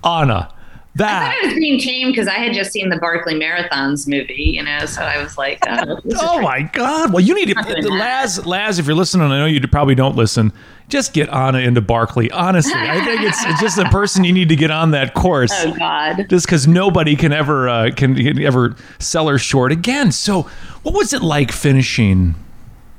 Ana, 0.04 0.54
I 0.96 0.98
that 0.98 1.34
thought 1.36 1.44
I 1.44 1.48
was 1.48 1.56
being 1.56 1.80
tame 1.80 2.10
because 2.10 2.28
I 2.28 2.34
had 2.34 2.54
just 2.54 2.72
seen 2.72 2.90
the 2.90 2.98
Barkley 2.98 3.34
Marathons 3.34 4.08
movie, 4.08 4.52
you 4.56 4.62
know. 4.62 4.86
So 4.86 5.02
I 5.02 5.24
was 5.24 5.38
like, 5.38 5.60
oh, 5.68 6.00
Oh 6.20 6.42
my 6.42 6.64
God! 6.64 7.14
Well, 7.14 7.22
you 7.24 7.34
need 7.34 7.48
to. 7.48 7.90
Laz. 7.90 8.46
Laz, 8.46 8.78
if 8.78 8.88
you're 8.88 8.96
listening, 8.96 9.32
I 9.32 9.38
know 9.40 9.46
you 9.46 9.66
probably 9.68 9.96
don't 9.96 10.18
listen. 10.18 10.52
Just 10.90 11.14
get 11.14 11.30
Ana 11.30 11.60
into 11.60 11.80
Barkley. 11.80 12.30
Honestly, 12.32 12.74
I 12.76 13.04
think 13.06 13.22
it's, 13.22 13.42
it's 13.46 13.62
just 13.62 13.78
the 13.78 13.86
person 13.86 14.26
you 14.26 14.34
need 14.34 14.50
to 14.50 14.58
get 14.58 14.72
on 14.72 14.92
that 14.92 15.14
course. 15.14 15.54
Oh 15.54 15.74
God. 15.74 16.26
Just 16.30 16.46
because 16.46 16.68
nobody 16.68 17.16
can 17.16 17.32
ever 17.32 17.70
uh, 17.70 17.92
can, 17.96 18.14
can 18.14 18.42
ever 18.42 18.76
sell 19.00 19.30
her 19.30 19.38
short 19.38 19.72
again. 19.72 20.12
So, 20.12 20.50
what 20.84 20.94
was 20.94 21.14
it 21.14 21.22
like 21.22 21.54
finishing 21.54 22.36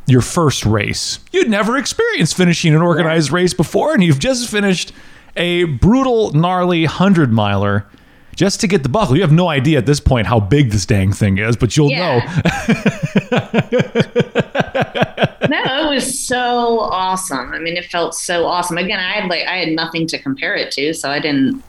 your 0.06 0.22
first 0.22 0.64
race? 0.64 1.18
You'd 1.32 1.50
never 1.50 1.76
experienced 1.76 2.34
finishing 2.34 2.74
an 2.74 2.80
organized 2.80 3.30
race 3.30 3.52
before, 3.52 3.92
and 3.92 4.02
you've 4.02 4.18
just 4.18 4.48
finished 4.48 4.94
a 5.36 5.64
brutal, 5.64 6.32
gnarly 6.32 6.84
hundred 6.84 7.32
miler. 7.32 7.86
Just 8.34 8.60
to 8.62 8.66
get 8.66 8.82
the 8.82 8.88
buckle, 8.88 9.14
you 9.14 9.20
have 9.20 9.30
no 9.30 9.48
idea 9.48 9.76
at 9.76 9.84
this 9.84 10.00
point 10.00 10.26
how 10.26 10.40
big 10.40 10.70
this 10.70 10.86
dang 10.86 11.12
thing 11.12 11.36
is, 11.36 11.54
but 11.54 11.76
you'll 11.76 11.90
know. 11.90 12.18
no, 15.50 15.90
it 15.90 15.94
was 15.94 16.18
so 16.18 16.80
awesome. 16.80 17.52
I 17.52 17.58
mean, 17.58 17.76
it 17.76 17.84
felt 17.84 18.14
so 18.14 18.46
awesome. 18.46 18.78
Again, 18.78 18.98
I 18.98 19.12
had 19.12 19.28
like 19.28 19.46
I 19.46 19.58
had 19.58 19.68
nothing 19.68 20.06
to 20.08 20.18
compare 20.18 20.54
it 20.54 20.72
to, 20.72 20.94
so 20.94 21.10
I 21.10 21.20
didn't 21.20 21.62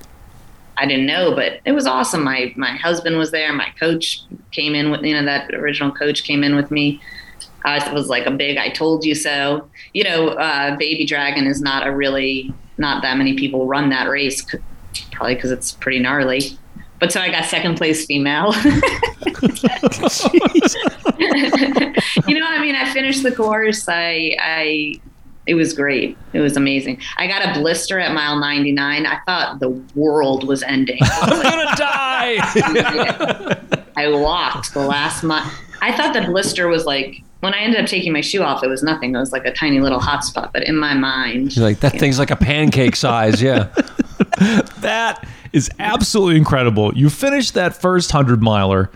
I 0.77 0.85
didn't 0.85 1.05
know, 1.05 1.35
but 1.35 1.59
it 1.65 1.73
was 1.73 1.85
awesome. 1.85 2.23
My 2.23 2.53
my 2.55 2.71
husband 2.71 3.17
was 3.17 3.31
there. 3.31 3.51
My 3.53 3.69
coach 3.79 4.21
came 4.51 4.73
in 4.73 4.89
with 4.89 5.01
you 5.03 5.13
know 5.13 5.25
that 5.25 5.53
original 5.53 5.91
coach 5.91 6.23
came 6.23 6.43
in 6.43 6.55
with 6.55 6.71
me. 6.71 7.01
I 7.65 7.91
was 7.93 8.09
like 8.09 8.25
a 8.25 8.31
big 8.31 8.57
"I 8.57 8.69
told 8.69 9.05
you 9.05 9.15
so." 9.15 9.69
You 9.93 10.03
know, 10.03 10.29
uh, 10.29 10.75
Baby 10.77 11.05
Dragon 11.05 11.45
is 11.45 11.61
not 11.61 11.85
a 11.85 11.91
really 11.91 12.53
not 12.77 13.01
that 13.03 13.17
many 13.17 13.35
people 13.35 13.67
run 13.67 13.89
that 13.89 14.09
race, 14.09 14.43
probably 15.11 15.35
because 15.35 15.51
it's 15.51 15.71
pretty 15.71 15.99
gnarly. 15.99 16.57
But 16.99 17.11
so 17.11 17.19
I 17.19 17.29
got 17.29 17.45
second 17.45 17.75
place 17.75 18.05
female. 18.05 18.53
you 22.27 22.39
know, 22.39 22.47
I 22.47 22.59
mean, 22.61 22.75
I 22.75 22.89
finished 22.93 23.23
the 23.23 23.33
course. 23.35 23.89
I, 23.89 24.37
I, 24.41 24.93
it 25.45 25.55
was 25.55 25.73
great. 25.73 26.17
It 26.31 26.39
was 26.39 26.55
amazing. 26.55 27.01
I 27.17 27.27
got 27.27 27.45
a 27.45 27.51
blister 27.59 27.99
at 27.99 28.13
mile 28.13 28.39
99. 28.39 29.05
I 29.05 29.19
thought 29.25 29.59
the 29.59 29.71
world 29.95 30.47
was 30.47 30.63
ending. 30.63 30.99
I 31.01 31.29
was 31.29 31.39
I'm 31.39 31.39
like, 31.39 31.53
gonna 31.53 31.75
die. 31.75 33.79
I 33.97 34.07
walked 34.09 34.73
the 34.73 34.85
last 34.85 35.23
month. 35.23 35.51
I 35.81 35.91
thought 35.95 36.13
the 36.13 36.21
blister 36.21 36.69
was 36.69 36.85
like 36.85 37.21
when 37.43 37.53
I 37.53 37.59
ended 37.59 37.81
up 37.81 37.87
taking 37.87 38.13
my 38.13 38.21
shoe 38.21 38.41
off, 38.41 38.63
it 38.63 38.67
was 38.69 38.81
nothing. 38.83 39.13
It 39.13 39.19
was 39.19 39.33
like 39.33 39.45
a 39.45 39.51
tiny 39.51 39.79
little 39.81 39.99
hot 39.99 40.23
spot. 40.23 40.51
But 40.53 40.63
in 40.63 40.77
my 40.77 40.93
mind, 40.93 41.55
You're 41.55 41.65
like 41.65 41.81
that 41.81 41.99
thing's 41.99 42.17
like 42.17 42.31
a 42.31 42.35
pancake 42.37 42.95
size. 42.95 43.41
Yeah. 43.41 43.67
That 44.79 45.25
is 45.53 45.69
absolutely 45.79 46.37
incredible. 46.37 46.93
You 46.97 47.09
finished 47.09 47.53
that 47.53 47.79
first 47.79 48.13
100 48.13 48.41
miler 48.41 48.89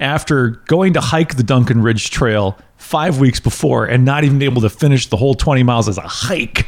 after 0.00 0.50
going 0.66 0.94
to 0.94 1.00
hike 1.00 1.36
the 1.36 1.42
Duncan 1.42 1.82
Ridge 1.82 2.10
Trail 2.10 2.58
five 2.76 3.18
weeks 3.20 3.38
before 3.40 3.84
and 3.86 4.04
not 4.04 4.24
even 4.24 4.40
able 4.42 4.62
to 4.62 4.70
finish 4.70 5.06
the 5.06 5.16
whole 5.16 5.34
20 5.34 5.62
miles 5.62 5.88
as 5.88 5.98
a 5.98 6.02
hike. 6.02 6.66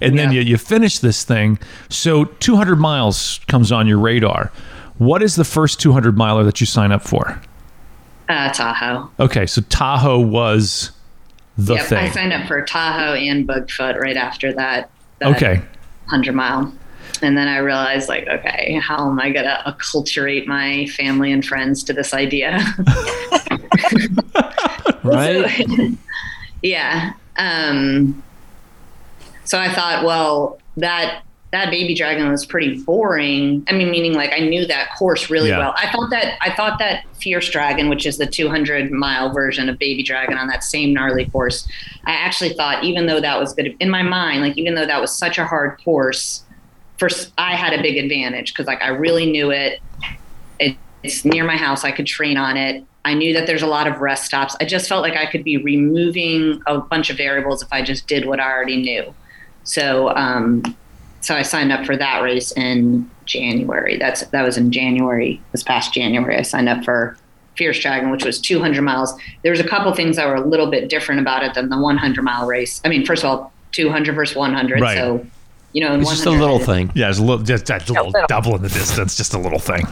And 0.00 0.18
then 0.18 0.32
Yeah. 0.32 0.40
you, 0.40 0.50
you 0.50 0.56
finish 0.58 0.98
this 0.98 1.24
thing. 1.24 1.58
So 1.88 2.24
200 2.24 2.76
miles 2.76 3.40
comes 3.48 3.70
on 3.72 3.86
your 3.86 3.98
radar. 3.98 4.50
What 4.98 5.22
is 5.22 5.36
the 5.36 5.44
first 5.44 5.80
200 5.80 6.16
miler 6.18 6.44
that 6.44 6.60
you 6.60 6.66
sign 6.66 6.92
up 6.92 7.02
for? 7.02 7.40
Uh, 8.30 8.52
Tahoe. 8.52 9.10
Okay, 9.18 9.46
so 9.46 9.60
Tahoe 9.62 10.20
was 10.20 10.92
the 11.58 11.74
yep, 11.74 11.92
I 11.92 12.10
signed 12.10 12.32
up 12.32 12.46
for 12.46 12.62
Tahoe 12.62 13.14
and 13.14 13.46
Bigfoot 13.46 13.98
right 13.98 14.16
after 14.16 14.52
that. 14.52 14.90
that 15.18 15.34
Okay. 15.34 15.56
100 15.56 16.32
mile. 16.34 16.72
And 17.22 17.36
then 17.36 17.48
I 17.48 17.58
realized, 17.58 18.08
like, 18.08 18.26
okay, 18.28 18.80
how 18.82 19.10
am 19.10 19.18
I 19.20 19.30
going 19.30 19.44
to 19.44 19.62
acculturate 19.66 20.46
my 20.46 20.86
family 20.86 21.32
and 21.32 21.44
friends 21.44 21.82
to 21.84 21.92
this 21.92 22.14
idea? 22.14 22.60
Right. 25.02 25.96
yeah. 26.62 27.12
Um, 27.36 28.22
so 29.44 29.58
I 29.58 29.72
thought, 29.72 30.04
well, 30.04 30.58
that 30.76 31.22
that 31.52 31.70
baby 31.70 31.94
dragon 31.96 32.30
was 32.30 32.46
pretty 32.46 32.78
boring. 32.82 33.64
I 33.68 33.72
mean, 33.72 33.90
meaning 33.90 34.12
like 34.14 34.32
I 34.32 34.38
knew 34.38 34.66
that 34.66 34.90
course 34.96 35.30
really 35.30 35.48
Yeah. 35.48 35.58
well. 35.58 35.74
I 35.76 35.90
thought 35.90 36.10
that 36.10 36.38
I 36.40 36.50
thought 36.54 36.78
that 36.78 37.04
Fierce 37.20 37.50
Dragon, 37.50 37.88
which 37.88 38.06
is 38.06 38.18
the 38.18 38.26
200 38.26 38.90
mile 38.92 39.32
version 39.32 39.68
of 39.68 39.78
Baby 39.78 40.02
Dragon 40.04 40.38
on 40.38 40.46
that 40.46 40.62
same 40.62 40.92
gnarly 40.94 41.26
course, 41.26 41.66
I 42.06 42.12
actually 42.12 42.50
thought 42.50 42.84
even 42.84 43.06
though 43.06 43.20
that 43.20 43.38
was 43.40 43.52
good 43.52 43.74
in 43.80 43.90
my 43.90 44.02
mind, 44.02 44.42
like 44.42 44.56
even 44.56 44.74
though 44.76 44.86
that 44.86 45.00
was 45.00 45.12
such 45.16 45.38
a 45.38 45.44
hard 45.44 45.78
course, 45.84 46.44
first 46.98 47.32
I 47.36 47.56
had 47.56 47.72
a 47.72 47.82
big 47.82 47.96
advantage 47.96 48.52
because 48.52 48.66
like 48.66 48.80
I 48.82 48.88
really 48.88 49.30
knew 49.30 49.50
it. 49.50 49.80
it. 50.60 50.76
It's 51.02 51.24
near 51.24 51.44
my 51.44 51.56
house. 51.56 51.82
I 51.82 51.90
could 51.90 52.06
train 52.06 52.36
on 52.36 52.56
it. 52.56 52.84
I 53.04 53.14
knew 53.14 53.32
that 53.32 53.46
there's 53.46 53.62
a 53.62 53.66
lot 53.66 53.86
of 53.88 54.00
rest 54.00 54.26
stops. 54.26 54.54
I 54.60 54.66
just 54.66 54.86
felt 54.88 55.00
like 55.02 55.16
I 55.16 55.24
could 55.26 55.42
be 55.42 55.56
removing 55.56 56.60
a 56.66 56.78
bunch 56.78 57.08
of 57.10 57.16
variables 57.16 57.62
if 57.62 57.72
I 57.72 57.80
just 57.82 58.06
did 58.06 58.26
what 58.26 58.38
I 58.38 58.52
already 58.52 58.76
knew. 58.76 59.14
So, 59.64 60.14
um, 60.14 60.62
so 61.20 61.34
I 61.34 61.42
signed 61.42 61.72
up 61.72 61.84
for 61.84 61.96
that 61.96 62.22
race 62.22 62.52
in 62.52 63.10
January. 63.26 63.96
That's 63.96 64.22
that 64.26 64.42
was 64.42 64.56
in 64.56 64.72
January 64.72 65.40
this 65.52 65.62
past 65.62 65.92
January. 65.92 66.36
I 66.36 66.42
signed 66.42 66.68
up 66.68 66.84
for 66.84 67.16
Fierce 67.56 67.78
Dragon, 67.78 68.10
which 68.10 68.24
was 68.24 68.40
200 68.40 68.80
miles. 68.82 69.12
There 69.42 69.50
was 69.50 69.60
a 69.60 69.68
couple 69.68 69.92
things 69.94 70.16
that 70.16 70.26
were 70.26 70.34
a 70.34 70.40
little 70.40 70.70
bit 70.70 70.88
different 70.88 71.20
about 71.20 71.42
it 71.42 71.54
than 71.54 71.68
the 71.68 71.78
100 71.78 72.22
mile 72.22 72.46
race. 72.46 72.80
I 72.84 72.88
mean, 72.88 73.04
first 73.04 73.22
of 73.22 73.30
all, 73.30 73.52
200 73.72 74.14
versus 74.14 74.36
100. 74.36 74.80
Right. 74.80 74.96
So, 74.96 75.24
you 75.72 75.82
know, 75.82 75.94
in 75.94 76.00
It's 76.00 76.10
just 76.10 76.26
a 76.26 76.30
little 76.30 76.58
thing. 76.58 76.90
Yeah, 76.94 77.10
it's 77.10 77.18
a 77.18 77.22
little, 77.22 77.44
just, 77.44 77.66
just 77.66 77.90
a 77.90 77.92
little 77.92 78.10
little. 78.10 78.26
double 78.28 78.56
in 78.56 78.62
the 78.62 78.68
distance, 78.68 79.16
just 79.16 79.34
a 79.34 79.38
little 79.38 79.58
thing. 79.58 79.86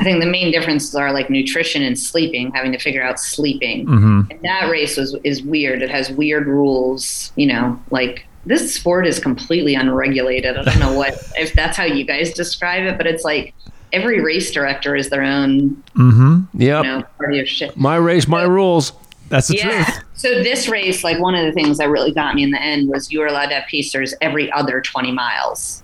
I 0.00 0.04
think 0.04 0.20
the 0.20 0.30
main 0.30 0.50
differences 0.50 0.94
are 0.94 1.12
like 1.12 1.30
nutrition 1.30 1.82
and 1.82 1.98
sleeping, 1.98 2.50
having 2.52 2.72
to 2.72 2.78
figure 2.78 3.02
out 3.02 3.20
sleeping. 3.20 3.86
Mm-hmm. 3.86 4.30
And 4.30 4.42
that 4.42 4.68
race 4.70 4.96
was 4.96 5.16
is 5.24 5.42
weird. 5.42 5.82
It 5.82 5.90
has 5.90 6.10
weird 6.10 6.46
rules, 6.46 7.32
you 7.36 7.46
know, 7.46 7.80
like 7.90 8.26
this 8.44 8.74
sport 8.74 9.06
is 9.06 9.18
completely 9.18 9.74
unregulated. 9.74 10.56
I 10.56 10.62
don't 10.64 10.78
know 10.80 10.92
what 10.92 11.14
if 11.36 11.52
that's 11.52 11.76
how 11.76 11.84
you 11.84 12.04
guys 12.04 12.32
describe 12.32 12.84
it, 12.84 12.96
but 12.96 13.06
it's 13.06 13.24
like 13.24 13.54
every 13.92 14.20
race 14.20 14.50
director 14.50 14.96
is 14.96 15.10
their 15.10 15.22
own, 15.22 15.82
Mm-hmm. 15.96 16.60
Yep. 16.60 16.84
you 16.84 16.90
know, 16.90 17.02
party 17.18 17.38
of 17.40 17.48
shit. 17.48 17.76
My 17.76 17.96
race, 17.96 18.26
my 18.26 18.42
rules. 18.42 18.92
That's 19.28 19.48
the 19.48 19.56
yeah. 19.58 19.84
truth. 19.84 20.04
So 20.14 20.42
this 20.42 20.68
race, 20.68 21.02
like 21.04 21.18
one 21.18 21.34
of 21.34 21.44
the 21.46 21.52
things 21.52 21.78
that 21.78 21.88
really 21.88 22.12
got 22.12 22.34
me 22.34 22.42
in 22.42 22.50
the 22.50 22.60
end 22.62 22.88
was 22.88 23.10
you 23.10 23.20
were 23.20 23.26
allowed 23.26 23.46
to 23.46 23.54
have 23.54 23.64
pacers 23.68 24.14
every 24.20 24.50
other 24.52 24.80
20 24.80 25.10
miles. 25.12 25.82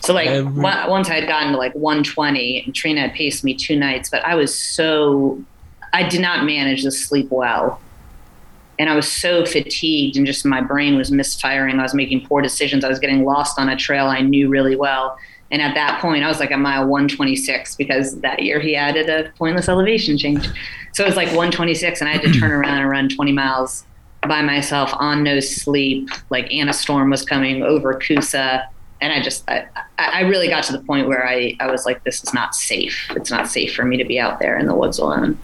So 0.00 0.14
like 0.14 0.28
Every- 0.28 0.64
on- 0.64 0.90
once 0.90 1.10
I 1.10 1.14
had 1.16 1.26
gotten 1.28 1.52
to 1.52 1.58
like 1.58 1.74
120 1.74 2.62
and 2.64 2.74
Trina 2.74 3.00
had 3.02 3.12
paced 3.14 3.44
me 3.44 3.54
two 3.54 3.76
nights, 3.76 4.08
but 4.08 4.24
I 4.24 4.34
was 4.36 4.54
so 4.58 5.42
I 5.92 6.08
did 6.08 6.20
not 6.20 6.44
manage 6.44 6.82
to 6.82 6.90
sleep 6.90 7.28
well. 7.30 7.80
And 8.78 8.88
I 8.88 8.94
was 8.94 9.10
so 9.10 9.44
fatigued 9.44 10.16
and 10.16 10.24
just 10.24 10.44
my 10.44 10.60
brain 10.60 10.96
was 10.96 11.10
misfiring. 11.10 11.78
I 11.78 11.82
was 11.82 11.94
making 11.94 12.26
poor 12.26 12.40
decisions. 12.40 12.84
I 12.84 12.88
was 12.88 12.98
getting 12.98 13.24
lost 13.24 13.58
on 13.58 13.68
a 13.68 13.76
trail 13.76 14.06
I 14.06 14.20
knew 14.20 14.48
really 14.48 14.76
well. 14.76 15.18
And 15.50 15.62
at 15.62 15.74
that 15.74 16.00
point, 16.00 16.24
I 16.24 16.28
was 16.28 16.40
like 16.40 16.50
at 16.50 16.58
mile 16.58 16.86
126 16.86 17.76
because 17.76 18.20
that 18.20 18.42
year 18.42 18.60
he 18.60 18.76
added 18.76 19.08
a 19.08 19.30
pointless 19.32 19.68
elevation 19.68 20.18
change. 20.18 20.46
So 20.92 21.04
it 21.04 21.06
was 21.06 21.16
like 21.16 21.28
126, 21.28 22.00
and 22.00 22.08
I 22.08 22.12
had 22.12 22.22
to 22.22 22.32
turn 22.32 22.50
around 22.50 22.80
and 22.80 22.90
run 22.90 23.08
20 23.08 23.32
miles 23.32 23.84
by 24.22 24.42
myself 24.42 24.90
on 24.94 25.22
no 25.22 25.40
sleep. 25.40 26.10
Like 26.28 26.52
Anna 26.52 26.72
Storm 26.72 27.10
was 27.10 27.24
coming 27.24 27.62
over 27.62 27.94
Kusa. 27.94 28.66
And 29.00 29.12
I 29.12 29.22
just, 29.22 29.48
I, 29.48 29.68
I 29.96 30.22
really 30.22 30.48
got 30.48 30.64
to 30.64 30.72
the 30.72 30.80
point 30.80 31.06
where 31.06 31.26
I, 31.26 31.56
I 31.60 31.70
was 31.70 31.86
like, 31.86 32.02
this 32.02 32.22
is 32.22 32.34
not 32.34 32.54
safe. 32.54 33.06
It's 33.10 33.30
not 33.30 33.48
safe 33.48 33.74
for 33.74 33.84
me 33.84 33.96
to 33.96 34.04
be 34.04 34.18
out 34.18 34.40
there 34.40 34.58
in 34.58 34.66
the 34.66 34.74
woods 34.74 34.98
alone. 34.98 35.38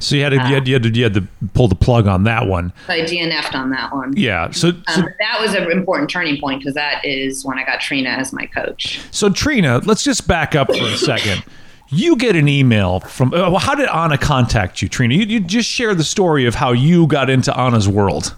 So 0.00 0.16
you 0.16 0.22
had, 0.22 0.30
to, 0.30 0.36
you, 0.36 0.42
had, 0.42 0.66
you, 0.66 0.74
had 0.74 0.82
to, 0.82 0.88
you 0.90 1.04
had 1.04 1.14
to 1.14 1.28
pull 1.54 1.68
the 1.68 1.74
plug 1.74 2.06
on 2.06 2.24
that 2.24 2.46
one. 2.46 2.72
So 2.86 2.94
I 2.94 3.00
DNF'd 3.00 3.54
on 3.54 3.70
that 3.70 3.94
one. 3.94 4.14
Yeah. 4.16 4.50
So, 4.50 4.72
so, 4.72 4.76
Um, 4.88 5.02
but 5.02 5.12
that 5.20 5.38
was 5.40 5.54
an 5.54 5.70
important 5.70 6.10
turning 6.10 6.40
point 6.40 6.60
because 6.60 6.74
that 6.74 7.04
is 7.04 7.44
when 7.44 7.58
I 7.58 7.64
got 7.64 7.80
Trina 7.80 8.08
as 8.08 8.32
my 8.32 8.46
coach. 8.46 9.00
so 9.10 9.30
Trina, 9.30 9.80
let's 9.84 10.02
just 10.02 10.26
back 10.26 10.54
up 10.54 10.68
for 10.68 10.84
a 10.84 10.96
second. 10.96 11.44
You 11.88 12.16
get 12.16 12.36
an 12.36 12.48
email 12.48 13.00
from. 13.00 13.34
Uh, 13.34 13.50
well, 13.50 13.58
how 13.58 13.74
did 13.74 13.88
Ana 13.88 14.16
contact 14.16 14.80
you, 14.80 14.88
Trina? 14.88 15.14
You, 15.14 15.24
you 15.24 15.40
just 15.40 15.68
share 15.68 15.94
the 15.94 16.04
story 16.04 16.46
of 16.46 16.54
how 16.54 16.72
you 16.72 17.06
got 17.06 17.28
into 17.28 17.56
Ana's 17.56 17.88
world. 17.88 18.34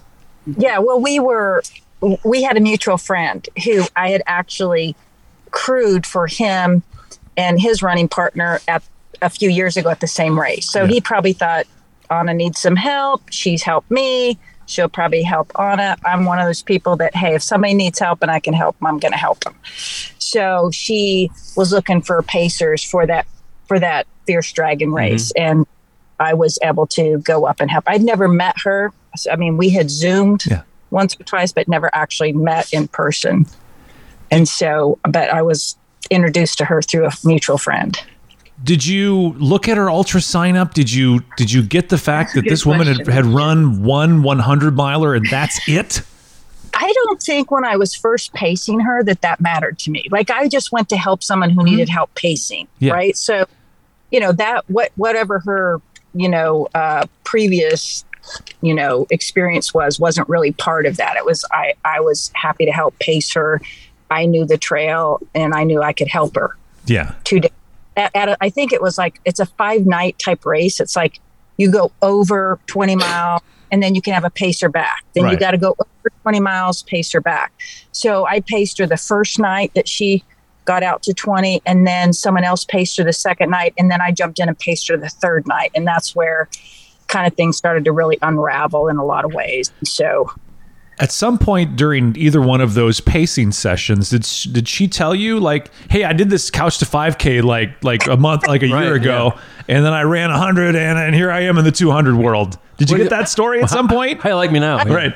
Yeah, 0.57 0.79
well, 0.79 0.99
we 0.99 1.19
were, 1.19 1.63
we 2.25 2.41
had 2.43 2.57
a 2.57 2.59
mutual 2.59 2.97
friend 2.97 3.47
who 3.63 3.83
I 3.95 4.09
had 4.09 4.23
actually 4.25 4.95
crewed 5.51 6.05
for 6.05 6.27
him 6.27 6.83
and 7.37 7.61
his 7.61 7.81
running 7.81 8.07
partner 8.07 8.59
at 8.67 8.83
a 9.23 9.29
few 9.29 9.49
years 9.49 9.77
ago 9.77 9.89
at 9.89 9.99
the 9.99 10.07
same 10.07 10.39
race. 10.39 10.69
So 10.69 10.85
he 10.85 11.01
probably 11.01 11.33
thought 11.33 11.65
Ana 12.09 12.33
needs 12.33 12.59
some 12.59 12.75
help. 12.75 13.23
She's 13.31 13.63
helped 13.63 13.89
me. 13.89 14.37
She'll 14.65 14.89
probably 14.89 15.23
help 15.23 15.51
Ana. 15.59 15.97
I'm 16.05 16.25
one 16.25 16.39
of 16.39 16.45
those 16.45 16.61
people 16.61 16.95
that, 16.97 17.15
hey, 17.15 17.35
if 17.35 17.43
somebody 17.43 17.73
needs 17.73 17.99
help 17.99 18.21
and 18.21 18.31
I 18.31 18.39
can 18.39 18.53
help 18.53 18.77
them, 18.79 18.87
I'm 18.87 18.99
going 18.99 19.11
to 19.11 19.17
help 19.17 19.43
them. 19.43 19.55
So 20.19 20.71
she 20.71 21.29
was 21.57 21.71
looking 21.71 22.01
for 22.01 22.21
pacers 22.21 22.83
for 22.83 23.05
that 23.07 23.27
for 23.67 23.79
that 23.79 24.07
fierce 24.25 24.51
dragon 24.51 24.89
mm-hmm. 24.89 24.97
race, 24.97 25.31
and 25.37 25.65
I 26.19 26.33
was 26.33 26.59
able 26.63 26.87
to 26.87 27.17
go 27.19 27.45
up 27.45 27.59
and 27.59 27.69
help. 27.71 27.85
I'd 27.87 28.01
never 28.03 28.27
met 28.27 28.55
her. 28.63 28.91
I 29.31 29.35
mean, 29.35 29.57
we 29.57 29.69
had 29.69 29.89
zoomed 29.89 30.45
Yeah. 30.45 30.63
once 30.91 31.19
or 31.19 31.23
twice, 31.23 31.51
but 31.51 31.67
never 31.67 31.89
actually 31.93 32.33
met 32.33 32.71
in 32.73 32.87
person. 32.87 33.45
And 34.31 34.47
so, 34.47 34.99
but 35.03 35.29
I 35.29 35.41
was 35.41 35.77
introduced 36.09 36.57
to 36.59 36.65
her 36.65 36.81
through 36.81 37.07
a 37.07 37.11
mutual 37.23 37.57
friend. 37.57 37.97
Did 38.63 38.85
you 38.85 39.33
look 39.37 39.67
at 39.67 39.75
her 39.77 39.89
ultra 39.89 40.21
sign 40.21 40.55
up? 40.55 40.73
Did 40.73 40.91
you 40.91 41.21
did 41.37 41.51
you 41.51 41.61
get 41.63 41.89
the 41.89 41.97
fact 41.97 42.33
that 42.35 42.45
this 42.45 42.65
woman 42.65 42.87
had, 42.87 43.05
had 43.07 43.25
run 43.25 43.83
one 43.83 44.23
100 44.23 44.75
miler 44.75 45.15
and 45.15 45.25
that's 45.29 45.59
it? 45.67 46.01
I 46.73 46.91
don't 46.91 47.21
think 47.21 47.51
when 47.51 47.65
I 47.65 47.75
was 47.75 47.93
first 47.93 48.33
pacing 48.33 48.79
her 48.79 49.03
that 49.03 49.21
that 49.21 49.41
mattered 49.41 49.79
to 49.79 49.91
me. 49.91 50.05
Like 50.11 50.31
I 50.31 50.47
just 50.47 50.71
went 50.71 50.89
to 50.89 50.97
help 50.97 51.23
someone 51.23 51.49
who 51.49 51.63
needed 51.63 51.89
help 51.89 52.13
pacing, 52.15 52.67
Yeah. 52.79 52.93
right? 52.93 53.15
So, 53.17 53.45
you 54.11 54.19
know 54.19 54.31
that 54.31 54.63
what 54.69 54.91
whatever 54.95 55.39
her 55.39 55.81
you 56.15 56.29
know 56.29 56.67
uh, 56.75 57.05
previous 57.23 58.05
you 58.61 58.73
know 58.73 59.07
experience 59.09 59.73
was 59.73 59.99
wasn't 59.99 60.29
really 60.29 60.51
part 60.53 60.85
of 60.85 60.97
that. 60.97 61.17
It 61.17 61.25
was 61.25 61.43
I 61.51 61.73
I 61.83 61.99
was 61.99 62.31
happy 62.33 62.65
to 62.65 62.71
help 62.71 62.97
pace 62.99 63.33
her. 63.33 63.59
I 64.09 64.25
knew 64.25 64.45
the 64.45 64.57
trail 64.57 65.19
and 65.35 65.53
I 65.53 65.63
knew 65.63 65.81
I 65.81 65.91
could 65.93 66.07
help 66.07 66.35
her. 66.35 66.55
Yeah. 66.85 67.15
Two 67.23 67.39
days. 67.41 67.51
At, 67.95 68.11
at 68.15 68.29
a, 68.29 68.37
I 68.41 68.49
think 68.49 68.73
it 68.73 68.81
was 68.81 68.97
like 68.97 69.19
it's 69.25 69.39
a 69.39 69.45
five 69.45 69.85
night 69.85 70.17
type 70.19 70.45
race. 70.45 70.79
It's 70.79 70.95
like 70.95 71.19
you 71.57 71.71
go 71.71 71.91
over 72.01 72.59
twenty 72.67 72.95
miles 72.95 73.41
and 73.71 73.81
then 73.81 73.95
you 73.95 74.01
can 74.03 74.13
have 74.13 74.23
a 74.23 74.29
pacer 74.29 74.69
back. 74.69 75.03
Then 75.15 75.23
Right. 75.23 75.33
you 75.33 75.39
got 75.39 75.51
to 75.51 75.57
go 75.57 75.69
over 75.69 76.09
20 76.21 76.39
miles, 76.39 76.83
pacer 76.83 77.19
back. 77.19 77.51
So 77.91 78.27
I 78.27 78.41
paced 78.41 78.77
her 78.77 78.85
the 78.85 78.97
first 78.97 79.39
night 79.39 79.73
that 79.73 79.87
she 79.87 80.23
got 80.65 80.83
out 80.83 81.01
to 81.03 81.13
20, 81.13 81.59
and 81.65 81.85
then 81.87 82.13
someone 82.13 82.43
else 82.43 82.63
paced 82.65 82.95
her 82.97 83.03
the 83.03 83.11
second 83.11 83.49
night, 83.49 83.73
and 83.79 83.89
then 83.89 83.99
I 83.99 84.11
jumped 84.11 84.39
in 84.39 84.47
and 84.47 84.57
paced 84.57 84.87
her 84.89 84.95
the 84.95 85.09
third 85.09 85.47
night. 85.47 85.71
And 85.73 85.87
that's 85.87 86.15
where 86.15 86.47
kind 87.07 87.25
of 87.25 87.33
things 87.33 87.57
started 87.57 87.83
to 87.85 87.91
really 87.91 88.19
unravel 88.21 88.87
in 88.89 88.97
a 88.97 89.03
lot 89.03 89.25
of 89.25 89.33
ways. 89.33 89.71
So 89.83 90.31
At 90.99 91.11
some 91.11 91.37
point 91.39 91.75
during 91.75 92.15
either 92.17 92.39
one 92.41 92.61
of 92.61 92.75
those 92.75 92.99
pacing 93.01 93.51
sessions, 93.51 94.09
did 94.11 94.25
sh- 94.25 94.43
did 94.45 94.67
she 94.67 94.87
tell 94.87 95.15
you 95.15 95.39
like, 95.39 95.69
"Hey, 95.89 96.03
I 96.03 96.13
did 96.13 96.29
this 96.29 96.51
couch 96.51 96.77
to 96.79 96.85
5K 96.85 97.41
like 97.43 97.83
like 97.83 98.05
a 98.07 98.15
month, 98.15 98.47
like 98.47 98.61
a 98.63 98.67
year 98.67 98.75
Right, 98.93 99.01
ago, 99.01 99.33
and 99.67 99.83
then 99.83 99.91
I 99.93 100.03
ran 100.03 100.29
100, 100.29 100.75
and 100.75 100.99
and 100.99 101.15
here 101.15 101.31
I 101.31 101.41
am 101.41 101.57
in 101.57 101.65
the 101.65 101.71
200 101.71 102.15
world." 102.15 102.57
Did 102.77 102.89
you 102.89 102.97
What 102.97 103.03
get 103.03 103.09
that 103.09 103.27
story 103.29 103.61
at 103.61 103.69
some 103.69 103.87
point? 103.97 104.21
How 104.21 104.29
you 104.29 104.35
like 104.35 104.51
me 104.51 104.59
now? 104.59 104.77
Yeah. 104.77 104.83
Right. 104.93 105.15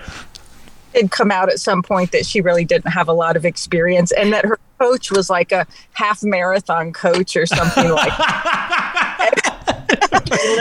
it 0.93 1.11
come 1.11 1.29
out 1.31 1.49
at 1.49 1.59
some 1.59 1.83
point 1.83 2.11
that 2.11 2.25
she 2.25 2.41
really 2.41 2.65
didn't 2.65 2.89
have 2.91 3.07
a 3.07 3.13
lot 3.13 3.35
of 3.35 3.45
experience 3.45 4.11
and 4.13 4.33
that 4.33 4.45
her 4.45 4.57
coach 4.79 5.11
was 5.11 5.29
like 5.29 5.51
a 5.51 5.67
half 5.93 6.23
marathon 6.23 6.91
coach 6.91 7.35
or 7.35 7.45
something 7.45 7.89
like 7.91 8.13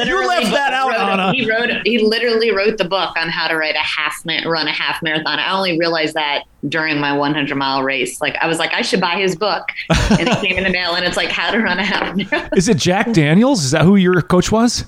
You 0.06 0.26
left 0.26 0.50
that 0.52 0.72
out, 0.72 0.94
Ana. 0.94 1.32
He 1.32 1.48
wrote. 1.48 1.70
He 1.84 1.98
literally 1.98 2.50
wrote 2.50 2.78
the 2.78 2.84
book 2.84 3.16
on 3.16 3.28
how 3.28 3.48
to 3.48 3.56
write 3.56 3.74
a 3.74 3.78
half 3.78 4.24
ma- 4.24 4.42
run 4.46 4.68
a 4.68 4.72
half 4.72 5.02
marathon. 5.02 5.38
I 5.38 5.52
only 5.52 5.78
realized 5.78 6.14
that 6.14 6.44
during 6.68 6.98
my 7.00 7.16
100 7.16 7.54
mile 7.56 7.82
race. 7.82 8.20
Like 8.20 8.36
I 8.36 8.46
was 8.46 8.58
like, 8.58 8.72
I 8.72 8.82
should 8.82 9.00
buy 9.00 9.16
his 9.16 9.36
book, 9.36 9.64
and 10.10 10.28
it 10.28 10.38
came 10.40 10.56
in 10.58 10.64
the 10.64 10.70
mail, 10.70 10.94
and 10.94 11.04
it's 11.04 11.16
like 11.16 11.28
how 11.30 11.50
to 11.50 11.58
run 11.58 11.78
a 11.78 11.84
half 11.84 12.16
marathon. 12.16 12.50
Is 12.56 12.68
it 12.68 12.76
Jack 12.76 13.12
Daniels? 13.12 13.64
Is 13.64 13.70
that 13.72 13.82
who 13.82 13.96
your 13.96 14.20
coach 14.22 14.50
was? 14.52 14.84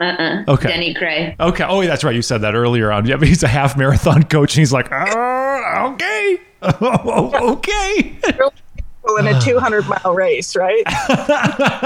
Uh-uh. 0.00 0.44
Okay. 0.48 0.68
Denny 0.68 0.94
Krahe. 0.94 1.38
Okay. 1.38 1.64
Oh, 1.68 1.82
that's 1.82 2.02
right. 2.04 2.14
You 2.14 2.22
said 2.22 2.38
that 2.38 2.54
earlier 2.54 2.90
on. 2.90 3.04
Yeah, 3.06 3.16
but 3.16 3.28
he's 3.28 3.42
a 3.42 3.48
half 3.48 3.76
marathon 3.76 4.22
coach, 4.22 4.54
and 4.54 4.60
he's 4.60 4.72
like, 4.72 4.90
uh, 4.90 5.04
oh, 5.12 5.92
okay, 5.92 6.40
okay. 7.60 8.16
In 9.16 9.26
a 9.26 9.40
200 9.40 9.86
mile 9.88 10.14
race, 10.14 10.54
right? 10.56 10.82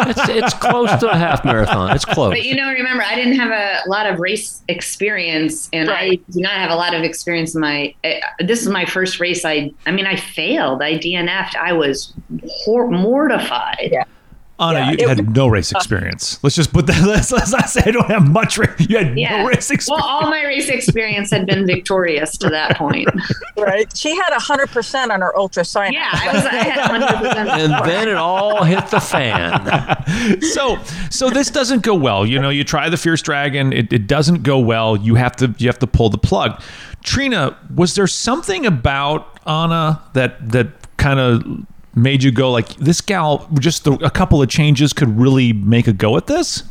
It's, 0.07 0.29
it's 0.29 0.55
close 0.55 0.91
to 1.01 1.09
a 1.09 1.17
half 1.17 1.45
marathon. 1.45 1.95
It's 1.95 2.05
close. 2.05 2.31
But 2.33 2.45
you 2.45 2.55
know, 2.57 2.69
remember, 2.71 3.03
I 3.03 3.15
didn't 3.15 3.37
have 3.37 3.51
a 3.51 3.89
lot 3.89 4.07
of 4.07 4.19
race 4.19 4.63
experience, 4.69 5.69
and 5.73 5.89
Right. 5.89 6.21
I 6.27 6.33
do 6.33 6.41
not 6.41 6.53
have 6.53 6.71
a 6.71 6.75
lot 6.77 6.95
of 6.95 7.03
experience 7.03 7.55
in 7.55 7.61
my. 7.61 7.95
Uh, 8.05 8.11
this 8.41 8.63
is 8.63 8.69
my 8.69 8.85
first 8.85 9.21
race. 9.21 9.45
I, 9.45 9.73
I 9.87 9.91
mean, 9.93 10.07
I 10.07 10.17
failed. 10.17 10.83
I 10.83 10.99
DNF'd. 10.99 11.57
I 11.57 11.73
was 11.73 12.13
hor- 12.65 12.91
mortified. 12.91 13.89
Yeah. 13.93 14.05
Ana, 14.59 14.79
Yeah, 14.79 14.91
you 14.93 14.97
it- 15.01 15.09
had 15.09 15.35
no 15.37 15.49
race 15.49 15.73
experience. 15.77 16.39
Let's 16.43 16.55
just 16.57 16.73
put 16.73 16.87
that. 16.87 17.03
Let's, 17.07 17.33
let's 17.33 17.51
not 17.53 17.69
say 17.69 17.83
I 17.87 17.91
don't 17.91 18.09
have 18.11 18.29
much. 18.29 18.57
Race. 18.59 18.71
You 18.79 18.99
had 18.99 19.19
Yeah. 19.19 19.43
no 19.43 19.49
race 19.49 19.71
experience. 19.71 19.89
Well, 19.89 20.03
all 20.05 20.31
my 20.31 20.45
race 20.45 20.69
experience 20.69 21.31
had 21.31 21.47
been 21.47 21.67
victorious 21.67 22.37
to 22.39 22.49
that 22.51 22.77
point. 22.79 23.09
Right. 23.57 23.95
She 23.97 24.15
had 24.15 24.33
100% 24.33 25.11
on 25.11 25.21
her 25.21 25.37
ultra 25.37 25.65
sign. 25.65 25.93
Yeah, 25.93 26.09
I 26.13 26.33
was. 26.33 26.45
I 26.45 26.55
had 26.55 26.91
100%. 26.91 27.35
and 27.65 27.89
then 27.89 28.09
it 28.09 28.15
all 28.17 28.63
hit 28.65 28.87
the 28.89 29.01
fan. 29.01 30.41
so 30.43 30.79
so 31.11 31.31
this 31.31 31.51
doesn't 31.51 31.83
go 31.83 31.95
well 31.95 32.25
you 32.27 32.39
know 32.39 32.49
you 32.51 32.65
try 32.65 32.89
the 32.89 32.97
fierce 32.97 33.23
dragon 33.23 33.73
it, 33.73 33.93
it 33.93 34.07
doesn't 34.07 34.43
go 34.43 34.59
well 34.59 34.97
you 34.97 35.15
have 35.15 35.35
to 35.37 35.53
you 35.59 35.67
have 35.69 35.79
to 35.79 35.87
pull 35.87 36.09
the 36.11 36.19
plug 36.19 36.61
trina 37.03 37.57
was 37.75 37.95
there 37.95 38.07
something 38.07 38.67
about 38.67 39.39
ana 39.47 40.01
that 40.15 40.49
that 40.51 40.69
kind 40.97 41.19
of 41.21 41.43
made 41.95 42.23
you 42.23 42.31
go 42.31 42.51
like 42.51 42.69
this 42.77 43.01
gal 43.01 43.49
just 43.59 43.85
the, 43.85 43.93
a 44.05 44.11
couple 44.11 44.43
of 44.43 44.49
changes 44.49 44.93
could 44.93 45.19
really 45.19 45.53
make 45.53 45.87
a 45.87 45.93
go 45.93 46.17
at 46.17 46.27
this? 46.27 46.63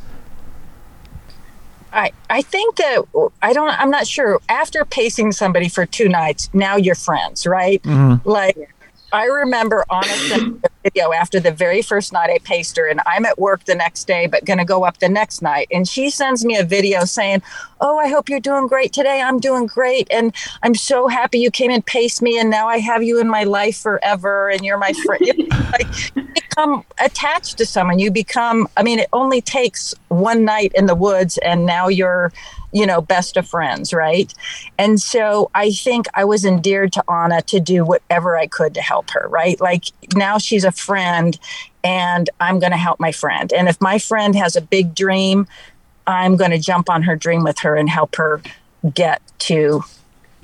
I, 1.92 2.12
I 2.30 2.42
think 2.42 2.78
that 2.78 3.32
I 3.42 3.54
don't 3.54 3.70
I'm 3.80 3.92
not 3.92 4.08
sure. 4.08 4.40
After 4.50 4.84
pacing 4.84 5.32
somebody 5.32 5.70
for 5.70 5.86
two 5.86 6.10
nights 6.10 6.50
now 6.54 6.76
you're 6.76 6.96
friends 6.96 7.46
right? 7.46 7.82
Mm-hmm. 7.84 8.28
Like 8.28 8.73
I 9.14 9.26
remember 9.26 9.86
honestly 9.90 10.40
the 10.64 10.70
video 10.84 11.14
after 11.14 11.40
the 11.40 11.52
very 11.52 11.82
first 11.84 12.12
night 12.12 12.32
I 12.32 12.40
paced 12.40 12.76
her 12.78 12.88
and 12.88 13.00
I'm 13.06 13.26
at 13.26 13.38
work 13.38 13.64
the 13.66 13.76
next 13.76 14.06
day 14.06 14.26
but 14.26 14.44
gonna 14.44 14.66
go 14.66 14.84
up 14.84 14.98
the 14.98 15.08
next 15.08 15.42
night. 15.42 15.68
And 15.72 15.88
she 15.88 16.10
sends 16.10 16.44
me 16.44 16.58
a 16.58 16.64
video 16.64 17.06
saying 17.06 17.44
oh 17.80 18.00
I 18.00 18.08
hope 18.08 18.28
you're 18.28 18.40
doing 18.40 18.68
great 18.68 18.92
today. 18.92 19.22
I'm 19.22 19.40
doing 19.40 19.68
great. 19.68 20.08
And 20.10 20.36
I'm 20.64 20.74
so 20.74 21.08
happy 21.08 21.40
you 21.40 21.52
came 21.52 21.70
and 21.70 21.86
paced 21.86 22.22
me. 22.22 22.40
And 22.40 22.50
now 22.50 22.68
I 22.68 22.80
have 22.80 23.04
you 23.04 23.20
in 23.20 23.28
my 23.30 23.44
life 23.44 23.78
forever. 23.78 24.50
And 24.50 24.66
you're 24.66 24.78
my 24.78 24.94
friend 25.06 25.22
like 25.72 26.16
you 26.16 26.24
become 26.34 26.84
attached 27.00 27.58
to 27.60 27.66
someone. 27.66 28.00
You 28.00 28.10
become 28.10 28.68
i 28.78 28.84
mean 28.84 29.00
it 29.00 29.10
only 29.14 29.42
takes 29.42 29.94
one 30.10 30.44
night 30.44 30.72
in 30.76 30.88
the 30.88 30.96
woods 30.96 31.38
and 31.40 31.66
now 31.66 31.88
you're 31.88 32.32
you 32.74 32.86
know 32.86 33.02
best 33.02 33.38
of 33.38 33.48
friends 33.48 33.94
right? 33.94 34.34
And 34.78 35.00
so 35.00 35.50
i 35.56 35.72
think 35.72 36.08
i 36.14 36.26
was 36.26 36.46
endeared 36.46 36.94
to 36.94 37.04
ana 37.08 37.42
to 37.44 37.60
do 37.60 37.86
whatever 37.86 38.38
i 38.38 38.48
could 38.48 38.74
to 38.74 38.82
help 38.82 39.10
her 39.12 39.28
right? 39.30 39.60
Like 39.62 39.86
now 40.16 40.38
she's 40.38 40.64
a 40.64 40.72
friend 40.72 41.38
and 41.84 42.30
i'm 42.40 42.60
going 42.60 42.72
to 42.72 42.78
help 42.78 43.00
my 43.00 43.12
friend. 43.12 43.52
And 43.54 43.68
if 43.68 43.80
my 43.82 44.00
friend 44.00 44.36
has 44.36 44.56
a 44.56 44.62
big 44.62 44.96
dream 44.96 45.48
i'm 46.08 46.36
going 46.36 46.52
to 46.52 46.60
jump 46.60 46.90
on 46.90 47.04
her 47.04 47.16
dream 47.16 47.44
with 47.44 47.60
her 47.60 47.76
and 47.76 47.90
help 47.90 48.16
her 48.16 48.42
get 48.94 49.22
to 49.40 49.82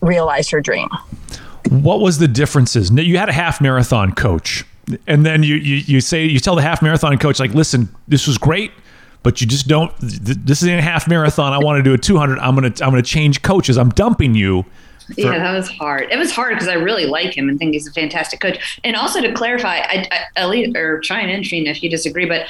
realize 0.01 0.49
her 0.49 0.61
dream. 0.61 0.89
What 1.69 1.99
was 1.99 2.19
the 2.19 2.27
differences? 2.27 2.89
You 2.89 3.17
had 3.17 3.27
a 3.27 3.33
half 3.33 3.59
marathon 3.59 4.13
coach 4.13 4.63
and 5.07 5.25
then 5.25 5.43
you, 5.43 5.55
you 5.55 5.75
you 5.75 6.01
say 6.01 6.25
you 6.25 6.39
tell 6.39 6.55
the 6.55 6.61
half 6.61 6.81
marathon 6.81 7.17
coach 7.17 7.39
like 7.39 7.53
listen 7.53 7.89
this 8.07 8.27
was 8.27 8.37
great 8.37 8.71
but 9.23 9.41
you 9.41 9.47
just 9.47 9.67
don't 9.67 9.93
this 9.99 10.61
isn't 10.61 10.79
a 10.79 10.81
half 10.81 11.07
marathon 11.07 11.53
i 11.53 11.57
want 11.57 11.77
to 11.77 11.83
do 11.83 11.93
a 11.93 11.97
200 11.97 12.39
i'm 12.39 12.55
gonna 12.55 12.67
i'm 12.67 12.89
gonna 12.89 13.01
change 13.01 13.41
coaches 13.41 13.77
i'm 13.77 13.89
dumping 13.89 14.35
you 14.35 14.65
Yeah, 15.17 15.39
that 15.39 15.53
was 15.53 15.67
hard. 15.67 16.11
It 16.11 16.17
was 16.17 16.31
hard 16.31 16.53
because 16.53 16.67
I 16.67 16.75
really 16.75 17.05
like 17.05 17.35
him 17.35 17.49
and 17.49 17.57
think 17.57 17.73
he's 17.73 17.87
a 17.87 17.91
fantastic 17.91 18.39
coach. 18.39 18.79
And 18.83 18.95
also 18.95 19.21
to 19.21 19.33
clarify, 19.33 19.77
I, 19.79 20.27
I 20.37 20.71
or 20.75 20.99
chime 20.99 21.29
in, 21.29 21.43
Trina, 21.43 21.71
if 21.71 21.81
you 21.81 21.89
disagree, 21.89 22.25
but 22.25 22.45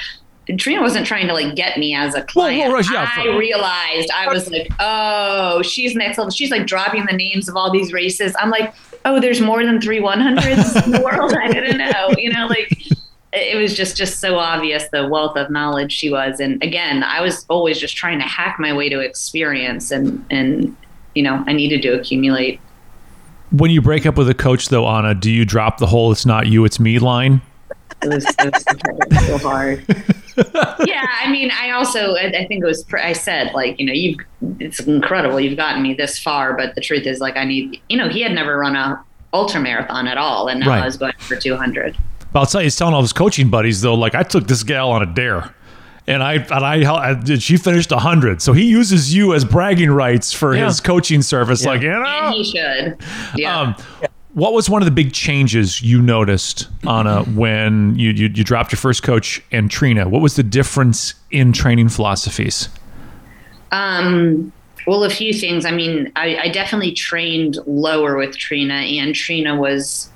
Trina 0.58 0.82
wasn't 0.82 1.06
trying 1.06 1.28
to 1.28 1.34
like 1.34 1.56
get 1.56 1.78
me 1.78 1.96
as 1.96 2.16
a 2.16 2.24
client. 2.24 2.72
well, 2.72 2.74
right, 2.74 2.92
yeah, 2.92 3.10
I 3.16 3.38
realized 3.38 4.10
I 4.14 4.28
was 4.28 4.50
like, 4.50 4.72
oh, 4.80 5.62
she's 5.62 5.96
next 5.96 6.18
level. 6.18 6.32
She's 6.32 6.50
like 6.50 6.66
dropping 6.66 7.06
the 7.06 7.16
names 7.16 7.48
of 7.48 7.56
all 7.56 7.72
these 7.72 7.94
races. 7.94 8.36
I'm 8.40 8.50
like, 8.50 8.74
oh, 9.06 9.20
there's 9.20 9.42
more 9.42 9.64
than 9.64 9.80
three 9.80 10.00
100s 10.00 10.86
in 10.86 10.92
the 10.92 11.02
world. 11.02 11.34
I 11.34 11.52
didn't 11.52 11.78
know. 11.78 12.14
You 12.18 12.34
know, 12.34 12.48
like 12.48 12.76
it 13.34 13.58
was 13.58 13.76
just 13.76 13.96
just 13.98 14.20
so 14.20 14.38
obvious 14.38 14.86
the 14.92 15.08
wealth 15.08 15.38
of 15.38 15.50
knowledge 15.52 15.92
she 15.92 16.10
was. 16.10 16.40
And 16.40 16.62
again, 16.64 17.04
I 17.04 17.22
was 17.22 17.46
always 17.50 17.80
just 17.80 17.96
trying 17.96 18.20
to 18.20 18.26
hack 18.26 18.58
my 18.60 18.74
way 18.74 18.90
to 18.90 19.00
experience 19.00 19.92
and 19.92 20.26
and 20.30 20.76
you 21.16 21.24
know, 21.24 21.44
I 21.48 21.54
needed 21.54 21.82
to 21.84 21.90
accumulate. 22.00 22.60
when 23.52 23.72
you 23.72 23.82
break 23.82 24.06
up 24.06 24.16
with 24.16 24.30
a 24.30 24.34
coach 24.36 24.70
though 24.70 24.86
ana 24.86 25.16
do 25.16 25.32
you 25.32 25.44
drop 25.44 25.80
the 25.80 25.88
whole 25.88 26.12
it's 26.12 26.26
not 26.26 26.46
you 26.48 26.64
it's 26.66 26.80
me 26.80 27.00
line 27.00 27.42
It 28.04 28.08
was, 28.10 28.24
it 28.40 28.54
was 28.54 29.26
so 29.26 29.38
hard. 29.40 29.84
yeah, 30.88 31.06
I 31.22 31.30
mean, 31.30 31.52
I 31.52 31.72
also, 31.72 32.14
I, 32.16 32.28
I 32.28 32.46
think 32.48 32.64
it 32.64 32.66
was, 32.66 32.84
pr- 32.86 33.00
I 33.00 33.12
said, 33.12 33.52
like, 33.54 33.78
you 33.78 33.86
know, 33.86 33.92
you've, 33.92 34.20
it's 34.60 34.80
incredible. 34.80 35.38
You've 35.38 35.58
gotten 35.58 35.82
me 35.84 35.96
this 35.96 36.18
far, 36.18 36.56
but 36.56 36.76
the 36.76 36.82
truth 36.82 37.06
is, 37.06 37.20
like, 37.20 37.36
I 37.36 37.44
need, 37.44 37.82
you 37.90 37.98
know, 37.98 38.08
he 38.08 38.22
had 38.22 38.32
never 38.32 38.58
run 38.58 38.78
a 38.78 39.04
ultra 39.34 39.60
marathon 39.60 40.08
at 40.08 40.18
all, 40.18 40.48
and 40.48 40.62
now 40.62 40.70
Right. 40.70 40.82
I 40.84 40.86
was 40.86 40.96
going 40.96 41.12
for 41.18 41.36
200. 41.36 41.98
But 42.32 42.40
I'll 42.42 42.46
tell 42.46 42.62
you, 42.62 42.66
he's 42.66 42.76
telling 42.78 42.94
all 42.94 43.02
his 43.02 43.14
coaching 43.14 43.50
buddies 43.50 43.82
though, 43.82 43.96
like 43.96 44.16
I 44.16 44.24
took 44.24 44.48
this 44.48 44.64
gal 44.64 44.92
on 44.92 45.02
a 45.02 45.06
dare, 45.06 45.54
and 46.08 46.22
I 46.24 46.34
and 46.36 46.52
I, 46.66 46.94
I 46.94 47.14
did. 47.16 47.42
She 47.42 47.58
finished 47.58 47.92
hundred, 47.92 48.42
so 48.42 48.54
he 48.54 48.66
uses 48.66 49.14
you 49.16 49.34
as 49.34 49.44
bragging 49.46 49.92
rights 49.92 50.32
for 50.34 50.56
Yeah. 50.56 50.66
his 50.66 50.80
coaching 50.80 51.22
service. 51.22 51.66
Like 51.66 51.82
you 51.82 51.92
And 51.92 52.04
know, 52.04 52.32
he 52.36 52.44
should. 52.44 52.98
Yeah. 53.36 53.60
um, 53.60 53.76
what 54.34 54.54
was 54.54 54.70
one 54.70 54.82
of 54.84 54.86
the 54.86 54.92
big 54.92 55.12
changes 55.12 55.82
you 55.82 56.00
noticed, 56.04 56.68
Ana, 56.86 57.24
when 57.24 57.96
you, 57.98 58.12
you 58.12 58.28
you 58.34 58.44
dropped 58.44 58.72
your 58.72 58.78
first 58.78 59.02
coach 59.02 59.42
and 59.52 59.72
Trina? 59.72 60.08
What 60.08 60.22
was 60.22 60.36
the 60.36 60.44
difference 60.44 61.16
in 61.32 61.52
training 61.52 61.90
philosophies? 61.90 62.70
Um, 63.72 64.52
well, 64.88 65.04
a 65.04 65.10
few 65.10 65.34
things. 65.34 65.66
I 65.66 65.72
mean, 65.72 66.12
I, 66.16 66.38
I 66.38 66.48
definitely 66.50 66.92
trained 66.94 67.58
lower 67.66 68.18
with 68.18 68.38
Trina, 68.38 68.74
and 68.76 69.14
Trina 69.16 69.56
was, 69.60 70.10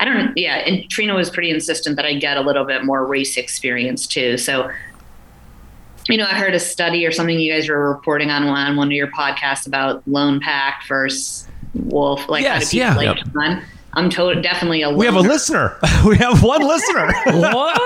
I 0.00 0.04
don't, 0.06 0.32
yeah, 0.36 0.56
and 0.56 0.88
Trina 0.90 1.14
was 1.14 1.28
pretty 1.30 1.50
insistent 1.50 1.94
that 1.96 2.06
I 2.06 2.14
get 2.14 2.36
a 2.36 2.40
little 2.40 2.64
bit 2.64 2.84
more 2.84 3.04
race 3.06 3.36
experience 3.36 4.06
too. 4.06 4.36
So, 4.38 4.70
you 6.08 6.16
know, 6.16 6.24
I 6.24 6.34
heard 6.34 6.54
a 6.54 6.58
study 6.58 7.04
or 7.06 7.12
something 7.12 7.38
you 7.38 7.52
guys 7.52 7.68
were 7.68 7.88
reporting 7.92 8.30
on 8.30 8.46
one, 8.46 8.76
one 8.76 8.88
of 8.88 8.92
your 8.92 9.08
podcasts 9.08 9.66
about 9.66 10.02
lone 10.08 10.40
pack 10.40 10.84
versus 10.88 11.46
wolf. 11.74 12.28
Like, 12.28 12.42
Yes, 12.42 12.70
do 12.70 12.78
yeah. 12.78 12.94
like 12.96 13.18
John? 13.34 13.62
I'm 13.92 14.08
to- 14.10 14.40
definitely 14.40 14.82
a 14.82 14.90
We 14.90 15.04
have 15.04 15.16
a 15.16 15.20
listener. 15.20 15.76
we 16.06 16.16
have 16.16 16.42
one 16.42 16.62
listener. 16.66 17.06
what? 17.26 17.78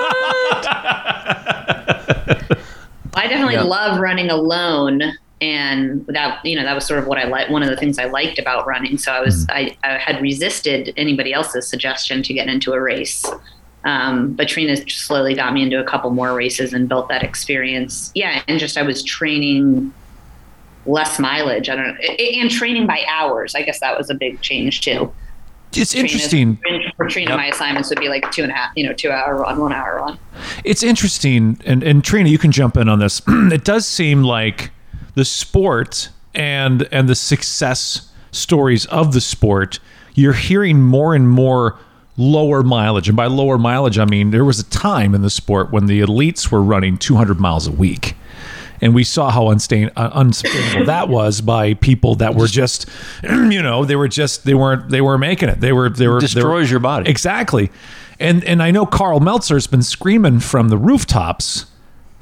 I 3.16 3.26
definitely 3.28 3.54
Yeah. 3.54 3.62
love 3.62 3.98
running 4.00 4.30
alone. 4.30 5.00
And 5.44 6.06
that, 6.06 6.42
you 6.42 6.56
know, 6.56 6.62
that 6.64 6.74
was 6.74 6.86
sort 6.86 6.98
of 6.98 7.06
what 7.06 7.18
I 7.18 7.24
like. 7.24 7.50
One 7.50 7.62
of 7.62 7.68
the 7.68 7.76
things 7.76 7.98
I 7.98 8.06
liked 8.06 8.38
about 8.38 8.66
running. 8.66 8.96
So 8.96 9.12
I 9.12 9.20
was, 9.20 9.46
I, 9.50 9.76
I 9.84 9.98
had 9.98 10.22
resisted 10.22 10.94
anybody 10.96 11.34
else's 11.34 11.68
suggestion 11.68 12.22
to 12.22 12.32
get 12.32 12.48
into 12.48 12.72
a 12.72 12.80
race. 12.80 13.26
Um, 13.84 14.32
but 14.32 14.48
Trina 14.48 14.74
slowly 14.88 15.34
got 15.34 15.52
me 15.52 15.62
into 15.62 15.78
a 15.78 15.84
couple 15.84 16.08
more 16.08 16.32
races 16.32 16.72
and 16.72 16.88
built 16.88 17.10
that 17.10 17.22
experience. 17.22 18.10
Yeah. 18.14 18.42
And 18.48 18.58
just, 18.58 18.78
I 18.78 18.82
was 18.82 19.02
training 19.02 19.92
less 20.86 21.18
mileage. 21.18 21.68
I 21.68 21.76
don't 21.76 21.88
know. 21.88 22.00
And 22.00 22.50
training 22.50 22.86
by 22.86 23.04
hours. 23.06 23.54
I 23.54 23.60
guess 23.60 23.80
that 23.80 23.98
was 23.98 24.08
a 24.08 24.14
big 24.14 24.40
change 24.40 24.80
too. 24.80 25.12
It's 25.76 25.92
Trina's- 25.92 26.14
interesting. 26.14 26.58
For 26.96 27.06
Trina, 27.06 27.36
my 27.36 27.48
assignments 27.48 27.90
would 27.90 28.00
be 28.00 28.08
like 28.08 28.30
two 28.30 28.44
and 28.44 28.50
a 28.50 28.54
half, 28.54 28.70
you 28.76 28.86
know, 28.86 28.94
two 28.94 29.10
hour 29.10 29.36
run, 29.36 29.60
one 29.60 29.74
hour 29.74 29.96
run. 29.96 30.18
It's 30.64 30.82
interesting, 30.82 31.60
and, 31.66 31.82
and 31.82 32.02
Trina, 32.02 32.30
you 32.30 32.38
can 32.38 32.52
jump 32.52 32.76
in 32.78 32.88
on 32.88 32.98
this. 32.98 33.20
it 33.28 33.64
does 33.64 33.86
seem 33.86 34.22
like 34.22 34.70
the 35.14 35.24
sport 35.24 36.08
and 36.34 36.88
and 36.92 37.08
the 37.08 37.14
success 37.14 38.10
stories 38.32 38.86
of 38.86 39.12
the 39.12 39.20
sport, 39.20 39.78
you're 40.14 40.32
hearing 40.32 40.80
more 40.82 41.14
and 41.14 41.28
more 41.28 41.78
lower 42.16 42.62
mileage. 42.62 43.08
And 43.08 43.16
by 43.16 43.26
lower 43.26 43.58
mileage, 43.58 43.98
I 43.98 44.04
mean 44.04 44.30
there 44.30 44.44
was 44.44 44.58
a 44.58 44.64
time 44.64 45.14
in 45.14 45.22
the 45.22 45.30
sport 45.30 45.70
when 45.72 45.86
the 45.86 46.00
elites 46.00 46.50
were 46.50 46.62
running 46.62 46.96
200 46.98 47.38
miles 47.40 47.66
a 47.66 47.72
week. 47.72 48.14
And 48.80 48.94
we 48.94 49.04
saw 49.04 49.30
how 49.30 49.48
unstain, 49.50 49.90
uh, 49.96 50.10
unsustainable 50.12 50.86
that 50.86 51.08
was 51.08 51.40
by 51.40 51.74
people 51.74 52.16
that 52.16 52.34
were 52.34 52.48
just, 52.48 52.86
you 53.22 53.62
know, 53.62 53.84
they 53.84 53.96
were 53.96 54.08
just 54.08 54.44
they 54.44 54.54
weren't 54.54 54.90
they 54.90 55.00
weren't 55.00 55.20
making 55.20 55.48
it. 55.48 55.60
They 55.60 55.72
were 55.72 55.88
they 55.88 56.06
were 56.08 56.14
they 56.14 56.14
were- 56.16 56.20
Destroys 56.20 56.70
your 56.70 56.80
body. 56.80 57.08
Exactly. 57.08 57.70
And 58.20 58.44
and 58.44 58.62
I 58.62 58.70
know 58.72 58.84
Karl 58.84 59.20
Meltzer's 59.20 59.66
been 59.66 59.82
screaming 59.82 60.40
from 60.40 60.68
the 60.68 60.76
rooftops 60.76 61.66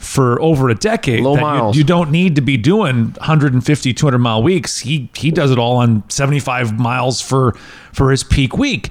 for 0.03 0.41
over 0.43 0.69
a 0.69 0.75
decade. 0.75 1.21
Low 1.21 1.35
that 1.35 1.41
you- 1.41 1.47
miles. 1.47 1.77
You, 1.77 1.85
don't 1.85 2.11
need 2.11 2.35
to 2.35 2.43
be 2.43 2.57
doing 2.57 3.13
150, 3.13 3.95
200 3.95 4.19
mile 4.19 4.43
weeks. 4.43 4.81
He 4.81 5.09
he 5.15 5.31
does 5.31 5.51
it 5.51 5.59
all 5.59 5.77
on 5.77 6.09
75 6.11 6.79
miles 6.79 7.21
for 7.21 7.53
for 7.93 8.11
his 8.11 8.25
peak 8.25 8.57
week. 8.59 8.91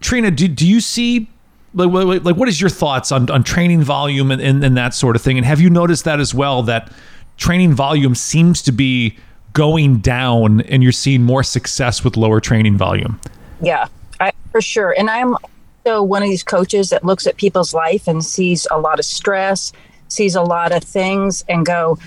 Trina, 0.00 0.30
do, 0.30 0.46
do 0.48 0.66
you 0.66 0.80
see 0.80 1.28
like, 1.74 1.90
like 1.90 2.24
like, 2.24 2.36
what 2.36 2.48
is 2.48 2.60
your 2.60 2.70
thoughts 2.70 3.12
on, 3.12 3.30
on 3.30 3.42
training 3.44 3.82
volume 3.82 4.30
and, 4.30 4.40
and, 4.40 4.64
and 4.64 4.76
that 4.76 4.94
sort 4.94 5.16
of 5.16 5.22
thing? 5.22 5.38
And 5.38 5.46
have 5.46 5.60
you 5.60 5.70
noticed 5.70 6.04
that 6.04 6.20
as 6.20 6.34
well 6.34 6.62
that 6.64 6.92
training 7.36 7.74
volume 7.74 8.14
seems 8.14 8.62
to 8.62 8.72
be 8.72 9.16
going 9.52 9.98
down 9.98 10.60
and 10.62 10.82
you're 10.82 10.92
seeing 10.92 11.22
more 11.22 11.42
success 11.42 12.04
with 12.04 12.16
lower 12.16 12.40
training 12.40 12.76
volume? 12.76 13.20
Yeah, 13.60 13.88
I, 14.20 14.32
for 14.52 14.60
sure. 14.60 14.94
And 14.98 15.10
I'm 15.10 15.36
also 15.84 16.02
one 16.02 16.22
of 16.22 16.28
these 16.28 16.44
coaches 16.44 16.90
that 16.90 17.04
looks 17.04 17.26
at 17.26 17.36
people's 17.36 17.74
life 17.74 18.06
and 18.06 18.24
sees 18.24 18.66
a 18.70 18.78
lot 18.78 18.98
of 18.98 19.04
stress, 19.04 19.72
sees 20.08 20.34
a 20.34 20.42
lot 20.42 20.72
of 20.72 20.82
things, 20.82 21.44
and 21.48 21.64
go, 21.64 21.98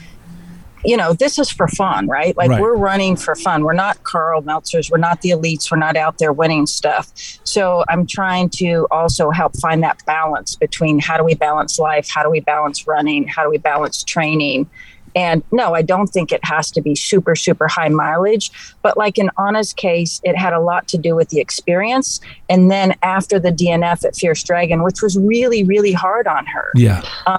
you 0.83 0.97
know, 0.97 1.13
this 1.13 1.37
is 1.37 1.51
for 1.51 1.67
fun, 1.67 2.07
right? 2.07 2.35
Like 2.35 2.49
Right. 2.49 2.59
we're 2.61 2.75
running 2.75 3.15
for 3.15 3.35
fun. 3.35 3.63
We're 3.63 3.73
not 3.73 4.03
Karl 4.03 4.41
Meltzers. 4.41 4.89
We're 4.89 4.97
not 4.97 5.21
the 5.21 5.29
elites. 5.29 5.69
We're 5.71 5.77
not 5.77 5.95
out 5.95 6.17
there 6.17 6.33
winning 6.33 6.65
stuff. 6.65 7.11
So 7.43 7.83
I'm 7.87 8.07
trying 8.07 8.49
to 8.57 8.87
also 8.89 9.29
help 9.29 9.55
find 9.57 9.83
that 9.83 10.03
balance 10.07 10.55
between 10.55 10.97
how 10.97 11.17
do 11.17 11.23
we 11.23 11.35
balance 11.35 11.77
life? 11.77 12.09
How 12.09 12.23
do 12.23 12.31
we 12.31 12.39
balance 12.39 12.87
running? 12.87 13.27
How 13.27 13.43
do 13.43 13.49
we 13.51 13.59
balance 13.59 14.03
training? 14.03 14.67
And 15.13 15.43
no, 15.51 15.75
I 15.75 15.83
don't 15.83 16.07
think 16.07 16.31
it 16.31 16.43
has 16.45 16.71
to 16.71 16.81
be 16.81 16.95
super, 16.95 17.35
super 17.35 17.67
high 17.67 17.89
mileage. 17.89 18.49
But 18.81 18.97
like 18.97 19.19
in 19.19 19.29
Ana's 19.37 19.73
case, 19.73 20.19
it 20.23 20.35
had 20.35 20.53
a 20.53 20.59
lot 20.59 20.87
to 20.87 20.97
do 20.97 21.15
with 21.15 21.29
the 21.29 21.39
experience. 21.41 22.21
And 22.49 22.71
then 22.71 22.95
after 23.03 23.37
the 23.37 23.51
DNF 23.51 24.03
at 24.03 24.15
Fierce 24.15 24.41
Dragon, 24.41 24.81
which 24.81 25.03
was 25.03 25.15
really, 25.19 25.63
really 25.63 25.91
hard 25.91 26.25
on 26.27 26.47
her, 26.47 26.71
Yeah. 26.73 27.03
Um, 27.27 27.37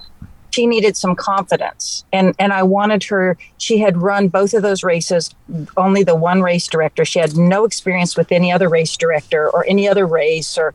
she 0.53 0.67
needed 0.67 0.97
some 0.97 1.17
confidence. 1.17 2.05
And 2.13 2.35
and 2.39 2.53
I 2.53 2.63
wanted 2.63 3.05
her, 3.05 3.37
she 3.59 3.79
had 3.79 3.97
run 3.97 4.29
both 4.29 4.55
of 4.55 4.63
those 4.63 4.85
races, 4.85 5.35
only 5.77 6.05
the 6.05 6.15
one 6.15 6.43
race 6.43 6.67
director. 6.69 7.05
She 7.05 7.19
had 7.19 7.37
no 7.37 7.65
experience 7.65 8.17
with 8.17 8.31
any 8.33 8.53
other 8.53 8.69
race 8.69 8.97
director 8.97 9.51
or 9.51 9.65
any 9.67 9.89
other 9.89 10.07
race 10.07 10.57
or 10.57 10.75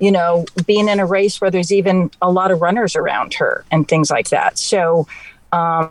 you 0.00 0.12
know, 0.12 0.44
being 0.64 0.88
in 0.88 1.00
a 1.00 1.06
race 1.06 1.40
where 1.40 1.50
there's 1.50 1.72
even 1.72 2.08
a 2.22 2.30
lot 2.30 2.52
of 2.52 2.62
runners 2.62 2.94
around 2.94 3.34
her 3.34 3.64
and 3.72 3.88
things 3.88 4.12
like 4.12 4.28
that. 4.28 4.56
So 4.56 5.08
um, 5.52 5.90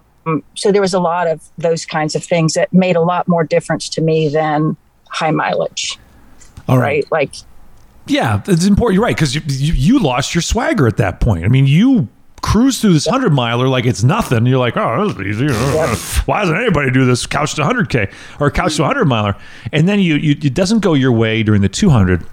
so 0.56 0.72
there 0.72 0.82
was 0.82 0.94
a 0.94 1.00
lot 1.00 1.28
of 1.28 1.42
those 1.58 1.86
kinds 1.86 2.16
of 2.16 2.24
things 2.24 2.54
that 2.54 2.72
made 2.74 2.96
a 2.96 3.02
lot 3.02 3.28
more 3.28 3.44
difference 3.44 3.90
to 3.90 4.02
me 4.02 4.30
than 4.30 4.76
high 5.10 5.32
mileage, 5.32 5.98
All 6.68 6.78
right? 6.78 7.10
Like, 7.12 7.34
Yeah, 8.08 8.42
it's 8.48 8.66
important. 8.66 8.96
You're 8.96 9.04
right 9.04 9.16
because 9.16 9.36
you, 9.36 9.42
you 9.48 9.74
you 9.74 10.00
lost 10.00 10.36
your 10.36 10.42
swagger 10.42 10.88
at 10.88 10.98
that 10.98 11.20
point. 11.20 11.46
I 11.46 11.48
mean, 11.48 11.68
you 11.68 12.08
cruise 12.42 12.80
through 12.80 12.94
this 12.94 13.08
hundred 13.08 13.34
miler 13.34 13.68
like 13.68 13.86
it's 13.86 14.04
nothing. 14.04 14.46
You're 14.46 14.60
like, 14.60 14.78
oh, 14.78 15.08
this 15.08 15.18
is 15.18 15.42
easy. 15.42 15.54
Why 16.26 16.42
doesn't 16.42 16.56
anybody 16.56 16.92
do 16.92 17.06
this 17.06 17.26
couch 17.26 17.56
to 17.56 17.64
hundred 17.64 17.90
k 17.90 18.10
or 18.40 18.52
couch 18.52 18.76
to 18.78 18.86
hundred 18.86 19.06
miler? 19.06 19.36
And 19.72 19.88
then 19.88 20.00
you, 20.00 20.16
you 20.16 20.32
it 20.32 20.54
doesn't 20.54 20.80
go 20.80 20.94
your 20.94 21.12
way 21.12 21.44
during 21.44 21.62
the 21.62 21.70
two 21.70 21.90
hundred. 21.90 22.26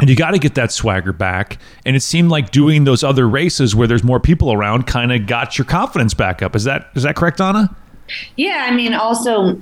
And 0.00 0.08
you 0.08 0.14
got 0.14 0.30
to 0.30 0.38
get 0.38 0.54
that 0.54 0.70
swagger 0.70 1.12
back. 1.12 1.58
And 1.84 1.96
it 1.96 2.02
seemed 2.02 2.30
like 2.30 2.52
doing 2.52 2.84
those 2.84 3.02
other 3.02 3.28
races 3.28 3.74
where 3.74 3.88
there's 3.88 4.04
more 4.04 4.20
people 4.20 4.52
around 4.52 4.86
kind 4.86 5.12
of 5.12 5.26
got 5.26 5.58
your 5.58 5.64
confidence 5.64 6.14
back 6.14 6.40
up. 6.40 6.54
Is 6.54 6.64
that 6.64 6.88
is 6.94 7.02
that 7.02 7.16
correct, 7.16 7.40
Ana? 7.40 7.74
Yeah, 8.36 8.66
I 8.68 8.74
mean, 8.74 8.94
also 8.94 9.60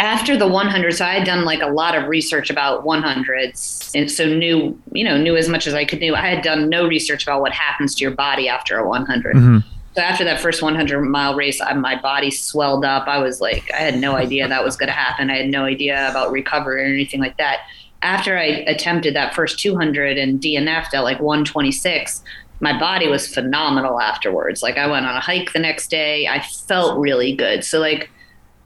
after 0.00 0.36
the 0.36 0.46
100, 0.46 0.92
so 0.92 1.04
I 1.04 1.14
had 1.14 1.26
done 1.26 1.44
like 1.44 1.62
a 1.62 1.68
lot 1.68 1.96
of 1.96 2.08
research 2.08 2.50
about 2.50 2.84
100s, 2.84 3.90
and 3.94 4.10
so 4.10 4.26
knew, 4.26 4.78
you 4.92 5.04
know, 5.04 5.16
knew 5.16 5.36
as 5.36 5.48
much 5.48 5.66
as 5.66 5.74
I 5.74 5.84
could 5.84 6.00
knew. 6.00 6.14
I 6.14 6.28
had 6.28 6.42
done 6.42 6.68
no 6.68 6.86
research 6.86 7.22
about 7.22 7.40
what 7.40 7.52
happens 7.52 7.94
to 7.96 8.02
your 8.02 8.10
body 8.10 8.48
after 8.48 8.78
a 8.78 8.88
100. 8.88 9.36
Mm-hmm. 9.36 9.58
So 9.94 10.00
after 10.00 10.24
that 10.24 10.40
first 10.40 10.62
100 10.62 11.02
mile 11.02 11.34
race, 11.34 11.60
I, 11.60 11.74
my 11.74 12.00
body 12.00 12.30
swelled 12.30 12.84
up. 12.84 13.06
I 13.08 13.18
was 13.18 13.40
like, 13.40 13.70
I 13.74 13.78
had 13.78 13.98
no 13.98 14.16
idea 14.16 14.48
that 14.48 14.64
was 14.64 14.76
going 14.76 14.88
to 14.88 14.94
happen. 14.94 15.30
I 15.30 15.36
had 15.36 15.48
no 15.48 15.64
idea 15.64 16.10
about 16.10 16.32
recovery 16.32 16.82
or 16.82 16.86
anything 16.86 17.20
like 17.20 17.36
that. 17.36 17.60
After 18.00 18.38
I 18.38 18.44
attempted 18.44 19.14
that 19.14 19.34
first 19.34 19.58
200 19.58 20.16
and 20.16 20.40
DNF'd 20.40 20.94
at 20.94 21.00
like 21.00 21.20
126, 21.20 22.22
my 22.60 22.78
body 22.78 23.06
was 23.06 23.32
phenomenal 23.32 24.00
afterwards. 24.00 24.62
Like 24.62 24.78
I 24.78 24.86
went 24.86 25.04
on 25.04 25.14
a 25.14 25.20
hike 25.20 25.52
the 25.52 25.58
next 25.58 25.90
day. 25.90 26.26
I 26.26 26.40
felt 26.40 26.98
really 26.98 27.34
good. 27.34 27.62
So 27.62 27.78
like 27.78 28.10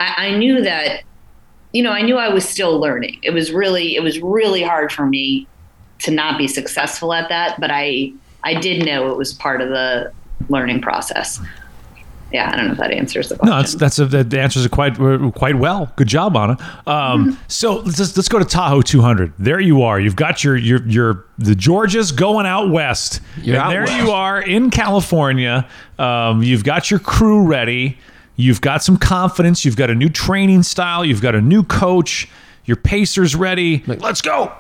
I, 0.01 0.29
I 0.29 0.37
knew 0.37 0.63
that, 0.63 1.03
you 1.73 1.83
know, 1.83 1.91
I 1.93 2.03
knew 2.03 2.17
I 2.17 2.29
was 2.29 2.49
still 2.49 2.79
learning. 2.81 3.19
It 3.23 3.31
was 3.31 3.53
really, 3.53 3.97
it 3.97 4.03
was 4.03 4.21
really 4.21 4.63
hard 4.63 4.93
for 4.93 5.07
me 5.07 5.47
to 6.01 6.11
not 6.11 6.39
be 6.39 6.47
successful 6.49 7.13
at 7.13 7.29
that, 7.29 7.61
but 7.61 7.71
I, 7.73 8.13
I 8.45 8.55
did 8.55 8.85
know 8.85 9.11
it 9.11 9.17
was 9.17 9.33
part 9.33 9.61
of 9.61 9.69
the 9.71 10.13
learning 10.49 10.81
process. 10.83 11.41
Yeah, 12.33 12.51
I 12.53 12.57
don't 12.57 12.67
know 12.67 12.73
if 12.73 12.79
that 12.79 12.91
answers 12.91 13.29
the 13.29 13.37
question. 13.37 13.51
No, 13.51 13.63
that's 13.63 13.75
that's 13.77 13.99
a, 14.01 14.07
that 14.07 14.35
answers 14.35 14.65
it 14.65 14.73
quite 14.73 14.97
quite 15.35 15.55
well. 15.57 15.93
Good 15.95 16.09
job, 16.09 16.37
Ana. 16.37 16.57
Um, 16.87 17.39
So 17.47 17.77
let's 17.77 17.99
let's 18.17 18.29
go 18.29 18.41
to 18.41 18.45
Tahoe 18.45 18.83
200. 18.83 19.33
There 19.39 19.61
you 19.61 19.83
are. 19.83 20.01
You've 20.01 20.17
got 20.17 20.43
your 20.43 20.57
your 20.57 20.85
your 20.89 21.25
the 21.39 21.55
Georgias 21.55 22.15
going 22.15 22.45
out 22.45 22.71
west. 22.71 23.21
You're 23.41 23.57
and 23.57 23.65
out 23.65 23.71
there 23.71 23.83
west. 23.83 23.97
you 23.97 24.11
are 24.11 24.43
in 24.43 24.71
California. 24.71 25.69
Um, 26.01 26.43
you've 26.43 26.65
got 26.65 26.91
your 26.91 26.99
crew 26.99 27.47
ready. 27.47 27.97
You've 28.37 28.61
got 28.61 28.83
some 28.83 28.99
confidence. 28.99 29.65
You've 29.65 29.77
got 29.77 29.91
a 29.91 29.95
new 29.95 30.09
training 30.11 30.63
style. 30.63 31.05
You've 31.05 31.23
got 31.23 31.35
a 31.35 31.41
new 31.41 31.63
coach. 31.63 32.29
Your 32.65 32.77
pacers 32.77 33.35
ready. 33.35 33.83
let's 33.87 34.21
go. 34.21 34.53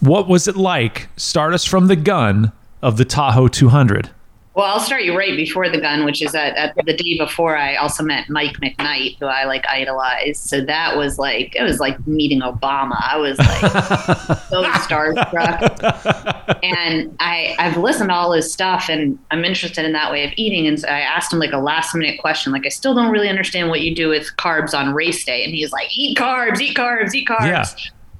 What 0.00 0.28
was 0.28 0.48
it 0.48 0.56
like? 0.56 1.08
Start 1.16 1.54
us 1.54 1.64
from 1.64 1.86
the 1.86 1.96
gun 1.96 2.52
of 2.82 2.96
the 2.96 3.04
Tahoe 3.04 3.48
200. 3.48 4.10
Well, 4.56 4.64
I'll 4.64 4.80
start 4.80 5.02
you 5.02 5.14
right 5.14 5.36
before 5.36 5.68
the 5.68 5.78
gun, 5.78 6.06
which 6.06 6.22
is 6.22 6.34
at, 6.34 6.56
at 6.56 6.74
the 6.86 6.94
day 6.94 7.18
before 7.18 7.58
I 7.58 7.76
also 7.76 8.02
met 8.02 8.30
Mike 8.30 8.54
McKnight, 8.54 9.18
who 9.20 9.26
I 9.26 9.44
like 9.44 9.66
idolize. 9.68 10.40
So 10.40 10.62
that 10.62 10.96
was 10.96 11.18
like 11.18 11.54
it 11.54 11.62
was 11.62 11.78
like 11.78 12.06
meeting 12.06 12.40
Obama. 12.40 12.96
I 13.06 13.18
was 13.18 13.38
like 13.38 13.60
so 14.48 14.64
starstruck. 14.64 16.58
And 16.62 17.14
I 17.20 17.54
I've 17.58 17.76
listened 17.76 18.08
to 18.08 18.14
all 18.14 18.32
his 18.32 18.50
stuff 18.50 18.88
and 18.88 19.18
I'm 19.30 19.44
interested 19.44 19.84
in 19.84 19.92
that 19.92 20.10
way 20.10 20.24
of 20.24 20.32
eating. 20.36 20.66
And 20.66 20.80
so 20.80 20.88
I 20.88 21.00
asked 21.00 21.34
him 21.34 21.38
like 21.38 21.52
a 21.52 21.58
last 21.58 21.94
minute 21.94 22.18
question, 22.18 22.50
like 22.50 22.64
I 22.64 22.70
still 22.70 22.94
don't 22.94 23.12
really 23.12 23.28
understand 23.28 23.68
what 23.68 23.82
you 23.82 23.94
do 23.94 24.08
with 24.08 24.34
carbs 24.38 24.72
on 24.72 24.94
race 24.94 25.22
day. 25.22 25.44
And 25.44 25.54
he's 25.54 25.70
like, 25.70 25.94
eat 25.94 26.16
carbs, 26.16 26.62
eat 26.62 26.74
carbs, 26.74 27.14
eat 27.14 27.28
carbs. 27.28 27.46
Yeah. 27.46 27.66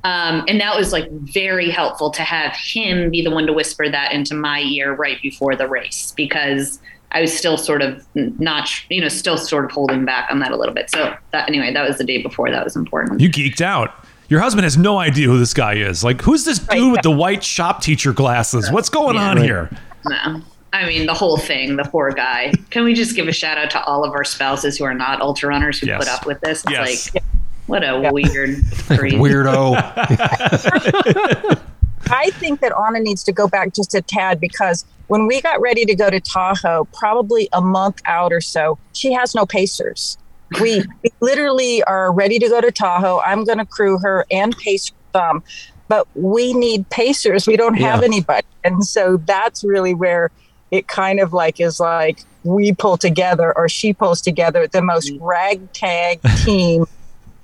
Um, 0.06 0.44
and 0.46 0.60
that 0.60 0.76
was 0.76 0.92
like 0.92 1.10
very 1.10 1.68
helpful 1.68 2.10
to 2.12 2.22
have 2.22 2.52
him 2.52 3.10
be 3.10 3.22
the 3.22 3.30
one 3.30 3.46
to 3.48 3.52
whisper 3.52 3.88
that 3.88 4.12
into 4.12 4.34
my 4.36 4.60
ear 4.60 4.94
right 4.94 5.20
before 5.20 5.56
the 5.56 5.66
race 5.66 6.12
because 6.16 6.78
I 7.10 7.20
was 7.22 7.36
still 7.36 7.56
sort 7.58 7.82
of 7.82 8.06
not, 8.14 8.68
you 8.88 9.00
know, 9.00 9.08
still 9.08 9.36
sort 9.36 9.64
of 9.64 9.72
holding 9.72 10.04
back 10.04 10.28
on 10.30 10.38
that 10.40 10.52
a 10.52 10.56
little 10.56 10.74
bit. 10.74 10.90
So 10.90 11.16
that 11.32 11.48
anyway, 11.48 11.72
that 11.72 11.88
was 11.88 11.98
the 11.98 12.04
day 12.04 12.22
before. 12.22 12.50
That 12.50 12.62
was 12.62 12.76
important. 12.76 13.20
You 13.20 13.28
geeked 13.28 13.60
out. 13.60 13.94
Your 14.28 14.40
husband 14.40 14.62
has 14.64 14.76
no 14.76 14.98
idea 14.98 15.26
who 15.26 15.38
this 15.38 15.54
guy 15.54 15.74
is. 15.74 16.04
Like, 16.04 16.20
who's 16.22 16.44
this 16.44 16.58
dude 16.60 16.92
with 16.92 17.02
the 17.02 17.10
white 17.10 17.42
shop 17.42 17.82
teacher 17.82 18.12
glasses? 18.12 18.70
What's 18.70 18.88
going 18.88 19.16
on 19.16 19.36
here? 19.38 19.70
no. 20.04 20.40
I 20.72 20.84
mean, 20.86 21.06
the 21.06 21.14
whole 21.14 21.38
thing, 21.38 21.76
the 21.76 21.84
poor 21.84 22.10
guy. 22.12 22.52
Can 22.70 22.84
we 22.84 22.92
just 22.92 23.16
give 23.16 23.28
a 23.28 23.32
shout 23.32 23.56
out 23.56 23.70
to 23.70 23.82
all 23.84 24.04
of 24.04 24.12
our 24.12 24.24
spouses 24.24 24.76
who 24.76 24.84
are 24.84 24.92
not 24.94 25.20
ultra 25.22 25.48
runners 25.48 25.78
who 25.80 25.86
Yes. 25.86 25.98
put 26.04 26.08
up 26.12 26.26
with 26.26 26.38
this? 26.42 26.62
It's 26.64 26.70
Yes. 26.72 27.14
like, 27.14 27.24
what 27.66 27.82
a 27.82 28.10
weird. 28.12 28.50
Weirdo. 28.88 29.76
I 32.08 32.30
think 32.30 32.60
that 32.60 32.72
Ana 32.72 33.00
needs 33.00 33.24
to 33.24 33.32
go 33.32 33.48
back 33.48 33.74
just 33.74 33.94
a 33.94 34.00
tad 34.00 34.40
because 34.40 34.84
when 35.08 35.26
we 35.26 35.40
got 35.40 35.60
ready 35.60 35.84
to 35.84 35.94
go 35.94 36.08
to 36.10 36.20
Tahoe, 36.20 36.84
probably 36.92 37.48
a 37.52 37.60
month 37.60 38.00
out 38.06 38.32
or 38.32 38.40
so, 38.40 38.78
she 38.92 39.12
has 39.12 39.34
no 39.34 39.46
pacers. 39.46 40.16
We, 40.60 40.84
we 41.02 41.10
literally 41.20 41.82
are 41.84 42.12
ready 42.12 42.38
to 42.38 42.48
go 42.48 42.60
to 42.60 42.70
Tahoe. 42.70 43.20
I'm 43.20 43.44
going 43.44 43.58
to 43.58 43.66
crew 43.66 43.98
her 43.98 44.24
and 44.30 44.56
pace 44.56 44.92
some, 45.12 45.42
but 45.88 46.06
we 46.14 46.54
need 46.54 46.88
pacers. 46.90 47.46
We 47.46 47.56
don't 47.56 47.74
have 47.74 48.00
Yeah. 48.00 48.06
anybody. 48.06 48.46
And 48.62 48.84
so 48.84 49.16
that's 49.16 49.64
really 49.64 49.94
where 49.94 50.30
it 50.70 50.86
kind 50.86 51.20
of 51.20 51.32
like 51.32 51.60
is 51.60 51.80
like 51.80 52.20
we 52.44 52.72
pull 52.72 52.96
together 52.96 53.52
or 53.56 53.68
she 53.68 53.92
pulls 53.92 54.20
together 54.20 54.66
the 54.68 54.82
most 54.82 55.12
mm-hmm. 55.12 55.24
ragtag 55.24 56.20
team 56.44 56.86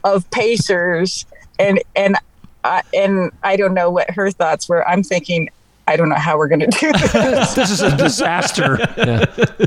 of 0.04 0.28
pacers 0.30 1.26
and 1.58 1.80
and 1.96 2.16
I, 2.64 2.82
and 2.94 3.30
I 3.42 3.56
don't 3.56 3.74
know 3.74 3.90
what 3.90 4.10
her 4.10 4.30
thoughts 4.30 4.68
were. 4.68 4.86
I'm 4.88 5.02
thinking, 5.02 5.50
I 5.88 5.96
don't 5.96 6.08
know 6.08 6.14
how 6.14 6.38
we're 6.38 6.46
going 6.46 6.60
to 6.60 6.68
do 6.68 6.92
this. 6.92 7.54
This 7.56 7.70
is 7.72 7.80
a 7.82 7.96
disaster. 7.96 8.78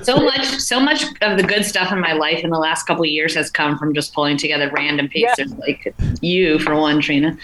so 0.01 0.15
much 0.17 0.45
so 0.59 0.79
much 0.79 1.03
of 1.21 1.37
the 1.37 1.43
good 1.43 1.65
stuff 1.65 1.91
in 1.91 1.99
my 1.99 2.13
life 2.13 2.39
in 2.45 2.49
the 2.51 2.57
last 2.57 2.83
couple 2.87 3.03
of 3.03 3.09
years 3.09 3.35
has 3.35 3.51
come 3.51 3.77
from 3.77 3.93
just 3.93 4.13
pulling 4.13 4.37
together 4.37 4.71
random 4.73 5.09
Yeah. 5.13 5.33
pacers 5.35 5.53
like 5.55 5.93
you 6.21 6.57
for 6.59 6.73
one 6.75 7.01
trina 7.01 7.37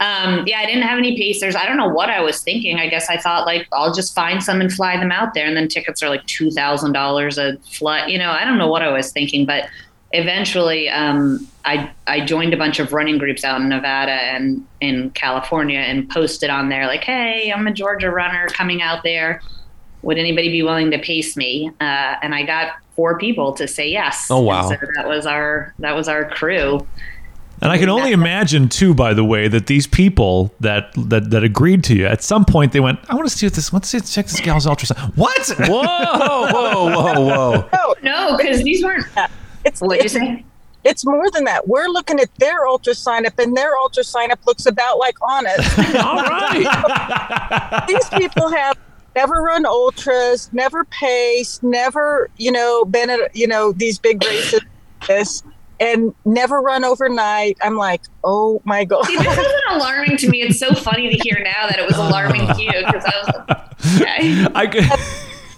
um, 0.00 0.44
yeah 0.46 0.58
i 0.60 0.66
didn't 0.66 0.82
have 0.82 0.98
any 0.98 1.16
pacers 1.16 1.54
i 1.54 1.66
don't 1.66 1.76
know 1.76 1.88
what 1.88 2.08
i 2.10 2.20
was 2.20 2.40
thinking 2.42 2.78
i 2.78 2.88
guess 2.88 3.08
i 3.10 3.16
thought 3.18 3.44
like 3.46 3.68
i'll 3.72 3.92
just 3.92 4.14
find 4.14 4.42
some 4.42 4.60
and 4.62 4.72
fly 4.72 4.96
them 4.96 5.12
out 5.12 5.34
there 5.34 5.46
and 5.46 5.54
then 5.56 5.68
tickets 5.68 6.02
are 6.02 6.08
like 6.08 6.24
$2000 6.26 7.38
a 7.38 7.58
flight 7.76 8.08
you 8.08 8.18
know 8.18 8.30
i 8.30 8.44
don't 8.44 8.58
know 8.58 8.68
what 8.68 8.82
i 8.82 8.90
was 8.90 9.12
thinking 9.12 9.44
but 9.44 9.68
eventually 10.14 10.88
um, 10.88 11.46
I, 11.64 11.90
I 12.06 12.24
joined 12.24 12.54
a 12.54 12.56
bunch 12.56 12.78
of 12.78 12.92
running 12.92 13.18
groups 13.18 13.44
out 13.44 13.60
in 13.60 13.68
nevada 13.68 14.12
and 14.12 14.66
in 14.80 15.10
california 15.10 15.80
and 15.80 16.08
posted 16.08 16.50
on 16.50 16.68
there 16.68 16.86
like 16.86 17.04
hey 17.04 17.52
i'm 17.54 17.66
a 17.66 17.72
georgia 17.72 18.10
runner 18.10 18.46
coming 18.48 18.80
out 18.80 19.02
there 19.02 19.40
would 20.04 20.18
anybody 20.18 20.50
be 20.50 20.62
willing 20.62 20.90
to 20.90 20.98
pace 20.98 21.36
me? 21.36 21.70
Uh, 21.80 22.16
and 22.22 22.34
I 22.34 22.44
got 22.44 22.74
four 22.94 23.18
people 23.18 23.52
to 23.54 23.66
say 23.66 23.88
yes. 23.88 24.28
Oh, 24.30 24.40
wow. 24.40 24.68
And 24.68 24.78
so 24.78 24.86
that 24.94 25.08
was 25.08 25.26
our 25.26 25.74
that 25.80 25.96
was 25.96 26.08
our 26.08 26.28
crew. 26.28 26.86
And 27.62 27.72
I 27.72 27.78
can 27.78 27.88
only 27.88 28.12
imagine 28.12 28.68
too, 28.68 28.94
by 28.94 29.14
the 29.14 29.24
way, 29.24 29.48
that 29.48 29.68
these 29.68 29.86
people 29.86 30.52
that 30.60 30.92
that 30.96 31.30
that 31.30 31.42
agreed 31.42 31.82
to 31.84 31.94
you 31.94 32.06
at 32.06 32.22
some 32.22 32.44
point 32.44 32.72
they 32.72 32.80
went, 32.80 32.98
I 33.08 33.14
want 33.14 33.28
to 33.28 33.36
see 33.36 33.46
what 33.46 33.54
this. 33.54 33.72
Let's 33.72 33.88
see, 33.88 34.00
check 34.00 34.26
this 34.26 34.40
gal's 34.40 34.66
ultrasound. 34.66 35.16
What? 35.16 35.48
Whoa, 35.58 36.48
whoa, 36.52 36.90
whoa, 36.90 37.20
whoa. 37.20 37.68
No, 37.72 37.94
No, 38.02 38.36
because 38.36 38.62
these 38.62 38.84
weren't. 38.84 39.06
It's 39.64 39.80
What'd 39.80 39.98
you 39.98 40.04
it's, 40.04 40.14
say? 40.14 40.44
it's 40.84 41.06
more 41.06 41.30
than 41.30 41.44
that. 41.44 41.66
We're 41.66 41.88
looking 41.88 42.20
at 42.20 42.34
their 42.36 42.66
UltraSignup, 42.66 43.42
and 43.42 43.56
their 43.56 43.76
UltraSignup 43.78 44.44
looks 44.46 44.66
about 44.66 44.98
like 44.98 45.16
honest. 45.22 45.78
All 45.96 46.22
right. 46.22 47.84
These 47.88 48.08
people 48.10 48.50
have 48.52 48.78
never 49.14 49.34
run 49.34 49.64
ultras, 49.64 50.52
never 50.52 50.84
paced, 50.84 51.62
never 51.62 52.28
you 52.36 52.52
know 52.52 52.84
been 52.84 53.10
at 53.10 53.34
you 53.34 53.46
know 53.46 53.72
these 53.72 53.98
big 53.98 54.22
races, 54.22 54.60
this, 55.06 55.42
and 55.80 56.14
never 56.24 56.60
run 56.60 56.84
overnight. 56.84 57.58
I'm 57.62 57.76
like, 57.76 58.02
oh 58.22 58.60
my 58.64 58.84
god. 58.84 59.06
See, 59.06 59.16
this 59.16 59.38
isn't 59.38 59.62
alarming 59.70 60.16
to 60.18 60.28
me. 60.28 60.42
It's 60.42 60.58
so 60.58 60.74
funny 60.74 61.10
to 61.10 61.16
hear 61.22 61.40
now 61.42 61.68
that 61.68 61.78
it 61.78 61.86
was 61.86 61.96
alarming 61.96 62.46
to 62.46 62.62
you 62.62 62.72
because 62.72 63.04
I 63.04 63.12
was 63.18 63.26
like, 63.36 63.50
okay. 64.00 64.46
I 64.54 64.66
could, 64.66 64.84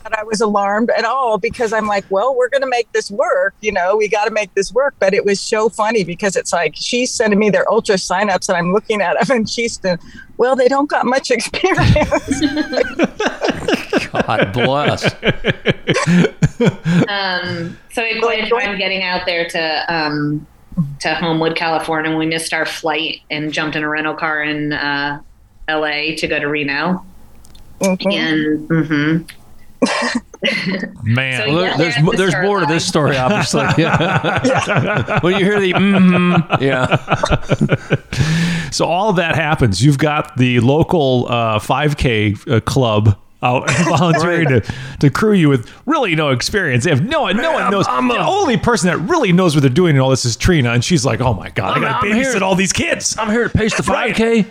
that 0.09 0.19
I 0.19 0.23
was 0.23 0.41
alarmed 0.41 0.91
at 0.91 1.05
all 1.05 1.37
because 1.39 1.73
I'm 1.73 1.87
like, 1.87 2.05
well, 2.11 2.35
we're 2.37 2.49
going 2.49 2.63
to 2.63 2.69
make 2.69 2.91
this 2.93 3.11
work. 3.11 3.55
You 3.61 3.73
know, 3.73 3.97
we 3.97 4.09
got 4.09 4.27
to 4.27 4.31
make 4.31 4.55
this 4.55 4.73
work. 4.73 4.95
But 5.01 5.15
it 5.15 5.25
was 5.25 5.41
so 5.41 5.69
funny 5.69 6.05
because 6.05 6.37
it's 6.37 6.53
like 6.53 6.75
she's 6.77 7.13
sending 7.13 7.39
me 7.39 7.51
their 7.51 7.65
UltraSignups 7.65 8.49
and 8.49 8.57
I'm 8.57 8.73
looking 8.73 9.01
at 9.01 9.19
them 9.19 9.37
and 9.39 9.51
she's 9.51 9.79
the, 9.79 9.99
well, 10.37 10.55
they 10.55 10.69
don't 10.69 10.89
got 10.89 11.07
much 11.07 11.31
experience. 11.33 12.41
God 14.13 14.53
bless. 14.53 15.15
Um, 17.09 17.77
so 17.93 18.03
we 18.03 18.15
had 18.15 18.49
quite 18.49 18.79
getting 18.79 19.03
out 19.03 19.27
there 19.27 19.47
to 19.47 19.95
um, 19.95 20.47
to 21.01 21.15
Homewood, 21.15 21.55
California. 21.55 22.17
We 22.17 22.25
missed 22.25 22.55
our 22.55 22.65
flight 22.65 23.21
and 23.31 23.53
jumped 23.53 23.77
in 23.77 23.83
a 23.83 23.89
rental 23.89 24.15
car 24.15 24.43
in 24.43 24.73
uh, 24.73 25.21
L.A. 25.69 26.17
to 26.17 26.27
go 26.27 26.39
to 26.39 26.47
Reno. 26.47 27.05
Mhm. 27.81 28.15
And 28.15 28.69
mhm. 28.69 29.31
Man. 31.03 31.47
So 31.47 31.55
Well, 31.55 31.65
Yeah, 31.65 31.77
there- 31.77 31.79
there's 31.79 31.95
there's 31.95 31.97
the 32.11 32.17
there's 32.17 32.31
start 32.31 32.45
more 32.45 32.61
to 32.61 32.67
this 32.67 32.85
story, 32.87 33.17
obviously. 33.17 33.65
Yeah. 33.79 35.21
when 35.21 35.37
you 35.39 35.45
hear 35.45 35.61
the 35.61 35.73
mm, 35.73 36.61
yeah, 36.61 36.97
So 38.71 38.85
all 38.87 39.11
of 39.11 39.17
that 39.17 39.35
happens. 39.37 39.83
You've 39.85 39.99
got 39.99 40.37
the 40.37 40.61
local 40.61 41.27
uh, 41.29 41.59
5K 41.59 42.49
uh, 42.51 42.61
club 42.61 43.19
out 43.43 43.71
volunteering 43.85 44.49
to, 44.49 44.61
to 45.01 45.11
crew 45.11 45.33
you 45.33 45.49
with 45.49 45.71
really 45.87 46.15
no 46.15 46.31
experience. 46.31 46.85
They 46.85 46.91
have 46.91 47.05
no 47.05 47.23
one, 47.23 47.37
no 47.37 47.53
one 47.53 47.63
I'm- 47.65 47.71
knows. 47.73 47.87
I'm 47.89 48.11
a- 48.11 48.15
the 48.15 48.21
only 48.27 48.57
person 48.57 48.89
that 48.89 48.99
really 49.11 49.33
knows 49.33 49.55
what 49.55 49.61
they're 49.61 49.71
doing 49.71 49.91
and 49.91 50.01
all 50.01 50.11
this 50.11 50.25
is 50.25 50.37
Trina, 50.37 50.73
and 50.73 50.83
she's 50.85 51.05
like, 51.05 51.21
"Oh 51.21 51.35
my 51.35 51.51
god, 51.51 51.75
I'm- 51.77 51.85
I 51.85 51.89
got 51.89 52.01
to 52.01 52.07
I'm 52.09 52.13
babysit 52.17 52.35
here- 52.35 52.43
all 52.45 52.55
these 52.55 52.73
kids." 52.73 53.17
I'm 53.19 53.31
here 53.31 53.45
to 53.49 53.51
pace 53.57 53.77
the 53.77 53.83
5K. 53.83 54.21
Right. 54.45 54.47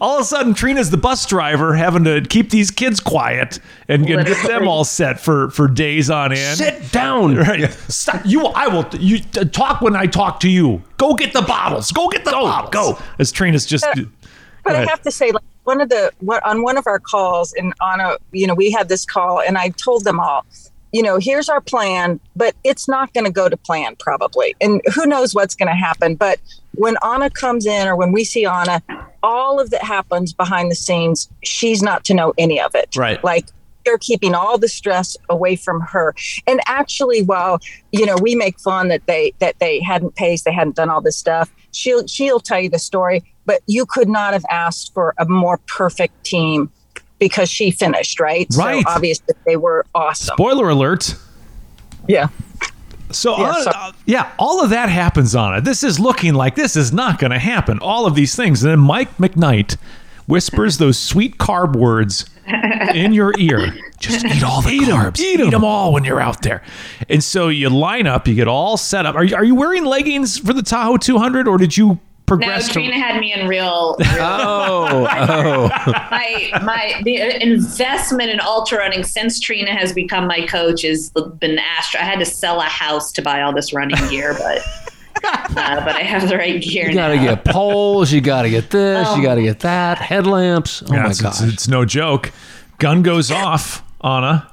All 0.00 0.16
of 0.16 0.22
a 0.22 0.24
sudden, 0.24 0.54
Trina's 0.54 0.90
the 0.90 0.96
bus 0.96 1.24
driver, 1.26 1.74
having 1.74 2.04
to 2.04 2.22
keep 2.22 2.50
these 2.50 2.70
kids 2.70 3.00
quiet 3.00 3.58
and, 3.88 4.08
and 4.08 4.26
get 4.26 4.46
them 4.46 4.66
all 4.66 4.84
set 4.84 5.20
for 5.20 5.50
for 5.50 5.68
days 5.68 6.10
on 6.10 6.32
end. 6.32 6.58
Sit 6.58 6.92
down. 6.92 7.34
Right. 7.44 7.70
Stop. 7.88 8.22
You. 8.24 8.46
I 8.46 8.68
will. 8.68 8.86
You 8.98 9.18
uh, 9.36 9.44
talk 9.44 9.80
when 9.82 9.94
I 9.94 10.06
talk 10.06 10.40
to 10.40 10.48
you. 10.48 10.82
Go 10.96 11.14
get 11.14 11.32
the 11.32 11.42
bottles. 11.42 11.92
Go 11.92 12.08
get 12.08 12.24
the 12.24 12.30
bottles. 12.30 12.70
Go. 12.70 12.98
As 13.18 13.30
Trina's 13.32 13.66
just. 13.66 13.84
But 13.84 14.72
Go 14.72 14.78
I 14.78 14.86
have 14.86 15.02
to 15.02 15.10
say, 15.10 15.30
like 15.30 15.42
one 15.64 15.80
of 15.80 15.88
the 15.90 16.10
what 16.20 16.44
on 16.46 16.62
one 16.62 16.78
of 16.78 16.86
our 16.86 16.98
calls, 16.98 17.52
and 17.52 17.74
on 17.80 18.00
a 18.00 18.16
you 18.32 18.46
know 18.46 18.54
we 18.54 18.70
had 18.70 18.88
this 18.88 19.04
call, 19.04 19.40
and 19.40 19.58
I 19.58 19.70
told 19.70 20.04
them 20.04 20.20
all, 20.20 20.46
you 20.92 21.02
know, 21.02 21.18
here's 21.18 21.48
our 21.48 21.60
plan, 21.60 22.20
but 22.36 22.54
it's 22.62 22.88
not 22.88 23.12
going 23.14 23.24
to 23.24 23.32
go 23.32 23.48
to 23.48 23.56
plan 23.56 23.96
probably, 23.96 24.54
and 24.60 24.80
who 24.94 25.06
knows 25.06 25.34
what's 25.34 25.54
going 25.54 25.68
to 25.68 25.74
happen. 25.74 26.14
But 26.14 26.38
when 26.76 26.96
Ana 27.02 27.30
comes 27.30 27.66
in, 27.66 27.86
or 27.88 27.96
when 27.96 28.12
we 28.12 28.24
see 28.24 28.46
Ana, 28.46 28.82
all 29.22 29.60
of 29.60 29.70
that 29.70 29.82
happens 29.82 30.32
behind 30.32 30.70
the 30.70 30.74
scenes. 30.76 31.28
She's 31.42 31.82
not 31.82 32.04
to 32.04 32.14
know 32.14 32.34
any 32.38 32.60
of 32.60 32.74
it. 32.74 32.94
Right. 32.96 33.22
Like 33.24 33.46
they're 33.84 33.98
keeping 33.98 34.34
all 34.34 34.58
the 34.58 34.68
stress 34.68 35.16
away 35.28 35.56
from 35.56 35.80
her. 35.80 36.14
And 36.46 36.60
actually, 36.66 37.22
while 37.22 37.60
you 37.92 38.06
know 38.06 38.16
we 38.20 38.34
make 38.34 38.58
fun 38.58 38.88
that 38.88 39.06
they 39.06 39.34
that 39.38 39.58
they 39.58 39.80
hadn't 39.80 40.14
paced, 40.16 40.44
they 40.44 40.52
hadn't 40.52 40.76
done 40.76 40.90
all 40.90 41.00
this 41.00 41.16
stuff. 41.16 41.52
She'll 41.72 42.06
she'll 42.06 42.40
tell 42.40 42.60
you 42.60 42.68
the 42.68 42.78
story, 42.78 43.22
but 43.46 43.62
you 43.66 43.86
could 43.86 44.08
not 44.08 44.32
have 44.32 44.44
asked 44.50 44.92
for 44.94 45.14
a 45.18 45.26
more 45.26 45.58
perfect 45.66 46.24
team 46.24 46.70
because 47.18 47.48
she 47.48 47.70
finished 47.70 48.20
right. 48.20 48.46
Right. 48.56 48.84
So 48.84 48.90
obviously 48.90 49.34
they 49.46 49.56
were 49.56 49.86
awesome. 49.94 50.34
Spoiler 50.34 50.68
alert. 50.68 51.14
Yeah. 52.06 52.28
So, 53.14 53.38
Yeah, 53.38 53.52
so- 53.62 53.70
uh, 53.70 53.92
yeah, 54.06 54.32
all 54.38 54.62
of 54.62 54.70
that 54.70 54.88
happens 54.88 55.34
on 55.34 55.54
it. 55.56 55.64
This 55.64 55.82
is 55.82 55.98
looking 55.98 56.34
like 56.34 56.54
this 56.56 56.76
is 56.76 56.92
not 56.92 57.18
going 57.18 57.30
to 57.32 57.38
happen. 57.38 57.78
All 57.80 58.06
of 58.06 58.14
these 58.14 58.34
things. 58.36 58.62
And 58.62 58.72
then 58.72 58.80
Mike 58.80 59.16
McKnight 59.18 59.76
whispers 60.26 60.78
those 60.78 60.98
sweet 60.98 61.36
carb 61.38 61.76
words 61.76 62.24
in 62.94 63.12
your 63.12 63.32
ear. 63.38 63.74
Just 63.98 64.24
eat 64.24 64.42
all 64.42 64.60
the 64.60 64.78
carbs. 64.80 65.18
eat 65.20 65.50
them 65.50 65.64
all 65.64 65.92
when 65.92 66.04
you're 66.04 66.20
out 66.20 66.42
there. 66.42 66.62
And 67.08 67.22
so 67.24 67.48
you 67.48 67.70
line 67.70 68.06
up, 68.06 68.26
you 68.28 68.34
get 68.34 68.48
all 68.48 68.76
set 68.76 69.06
up. 69.06 69.14
Are 69.14 69.24
you, 69.24 69.34
are 69.36 69.44
you 69.44 69.54
wearing 69.54 69.84
leggings 69.84 70.38
for 70.38 70.52
the 70.52 70.62
Tahoe 70.62 70.96
200 70.98 71.48
or 71.48 71.56
did 71.56 71.76
you 71.76 71.98
No, 72.30 72.36
progress 72.38 72.66
to. 72.68 72.72
Trina 72.74 72.94
had 72.94 73.20
me 73.20 73.32
in 73.32 73.46
real. 73.46 73.96
real 73.98 74.08
Oh, 74.18 75.06
oh. 75.10 75.68
my 76.10 76.50
my 76.62 77.00
the 77.04 77.42
investment 77.42 78.30
in 78.30 78.40
ultra 78.40 78.78
running 78.78 79.04
since 79.04 79.38
Trina 79.40 79.72
has 79.74 79.92
become 79.92 80.26
my 80.26 80.46
coach 80.46 80.82
has 80.82 81.10
been 81.38 81.58
astro. 81.58 82.00
I 82.00 82.04
had 82.04 82.18
to 82.20 82.24
sell 82.24 82.60
a 82.60 82.64
house 82.64 83.12
to 83.12 83.22
buy 83.22 83.42
all 83.42 83.52
this 83.54 83.72
running 83.74 83.96
gear, 84.08 84.34
but 84.38 84.62
uh, 85.24 85.84
but 85.84 85.94
I 85.96 86.02
have 86.02 86.28
the 86.28 86.36
right 86.36 86.60
gear 86.62 86.88
You 86.88 86.94
gotta 86.94 87.16
now. 87.16 87.34
get 87.34 87.44
poles. 87.44 88.10
You 88.12 88.20
gotta 88.20 88.48
get 88.50 88.70
this. 88.70 89.06
Oh. 89.08 89.16
You 89.16 89.22
gotta 89.22 89.42
get 89.42 89.60
that. 89.60 89.98
Headlamps. 89.98 90.82
Oh 90.82 90.94
Yeah, 90.94 91.02
my 91.04 91.10
it's, 91.10 91.20
gosh. 91.20 91.40
it's, 91.42 91.52
it's 91.52 91.68
no 91.68 91.84
joke. 91.84 92.32
Gun 92.78 93.02
goes 93.02 93.30
off, 93.30 93.82
Ana. 94.00 94.50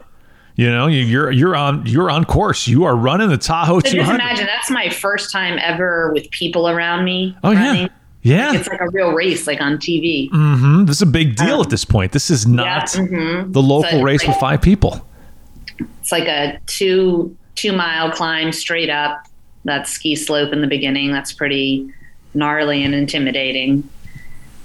You 0.62 0.70
know, 0.72 0.86
you- 0.86 1.04
you're 1.04 1.32
you're 1.32 1.56
on 1.56 1.86
you're 1.88 2.12
on 2.12 2.24
course. 2.24 2.68
You 2.68 2.84
are 2.84 2.96
running 2.96 3.30
the 3.30 3.38
Tahoe 3.40 3.80
So 3.80 3.82
just 3.82 3.96
200. 3.96 4.14
imagine 4.16 4.46
that's 4.46 4.70
my 4.70 4.90
first 4.90 5.32
time 5.32 5.58
ever 5.60 6.12
with 6.14 6.30
people 6.30 6.70
around 6.70 7.04
me. 7.04 7.36
Oh 7.44 7.50
yeah, 7.50 7.66
running. 7.68 7.90
yeah. 8.22 8.54
It's 8.54 8.68
like 8.68 8.80
a 8.80 8.90
real 8.92 9.12
race, 9.12 9.48
like 9.48 9.60
on 9.60 9.78
TV. 9.80 10.30
Mm-hmm. 10.30 10.86
This 10.86 10.98
is 10.98 11.02
a 11.02 11.08
big 11.08 11.36
deal 11.36 11.62
at 11.62 11.72
this 11.72 11.84
point. 11.84 12.12
This 12.12 12.30
is 12.30 12.46
not 12.46 12.90
mhm. 12.90 13.52
the 13.52 13.62
local 13.62 13.90
So, 13.90 14.02
race 14.04 14.22
like- 14.22 14.28
with 14.36 14.38
five 14.38 14.62
people. 14.62 15.04
It's 16.00 16.12
like 16.12 16.28
a 16.28 16.60
two 16.68 17.36
two 17.56 17.72
mile 17.74 18.12
climb 18.12 18.52
straight 18.52 18.92
up. 18.92 19.26
That 19.66 19.88
ski 19.88 20.16
slope 20.16 20.54
in 20.54 20.62
the 20.62 20.68
beginning. 20.68 21.12
That's 21.12 21.34
pretty 21.34 21.92
gnarly 22.36 22.84
and 22.84 22.94
intimidating. 22.94 23.88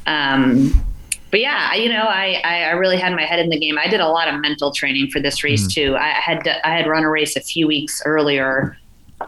Um, 0.06 0.72
but 1.36 1.42
yeah, 1.42 1.68
I- 1.70 1.76
you 1.76 1.90
know, 1.90 2.04
I, 2.04 2.40
I 2.42 2.70
really 2.70 2.96
had 2.96 3.12
my 3.12 3.20
head 3.26 3.38
in 3.38 3.50
the 3.50 3.58
game. 3.58 3.76
I 3.76 3.88
did 3.88 4.00
a 4.00 4.08
lot 4.08 4.26
of 4.26 4.40
mental 4.40 4.72
training 4.72 5.10
for 5.10 5.20
this 5.20 5.44
race 5.44 5.66
too. 5.66 5.94
I 5.94 6.08
had 6.08 6.42
to, 6.44 6.66
I 6.66 6.74
had 6.74 6.86
run 6.86 7.04
a 7.04 7.10
race 7.10 7.36
a 7.36 7.42
few 7.42 7.66
weeks 7.66 8.00
earlier 8.06 8.78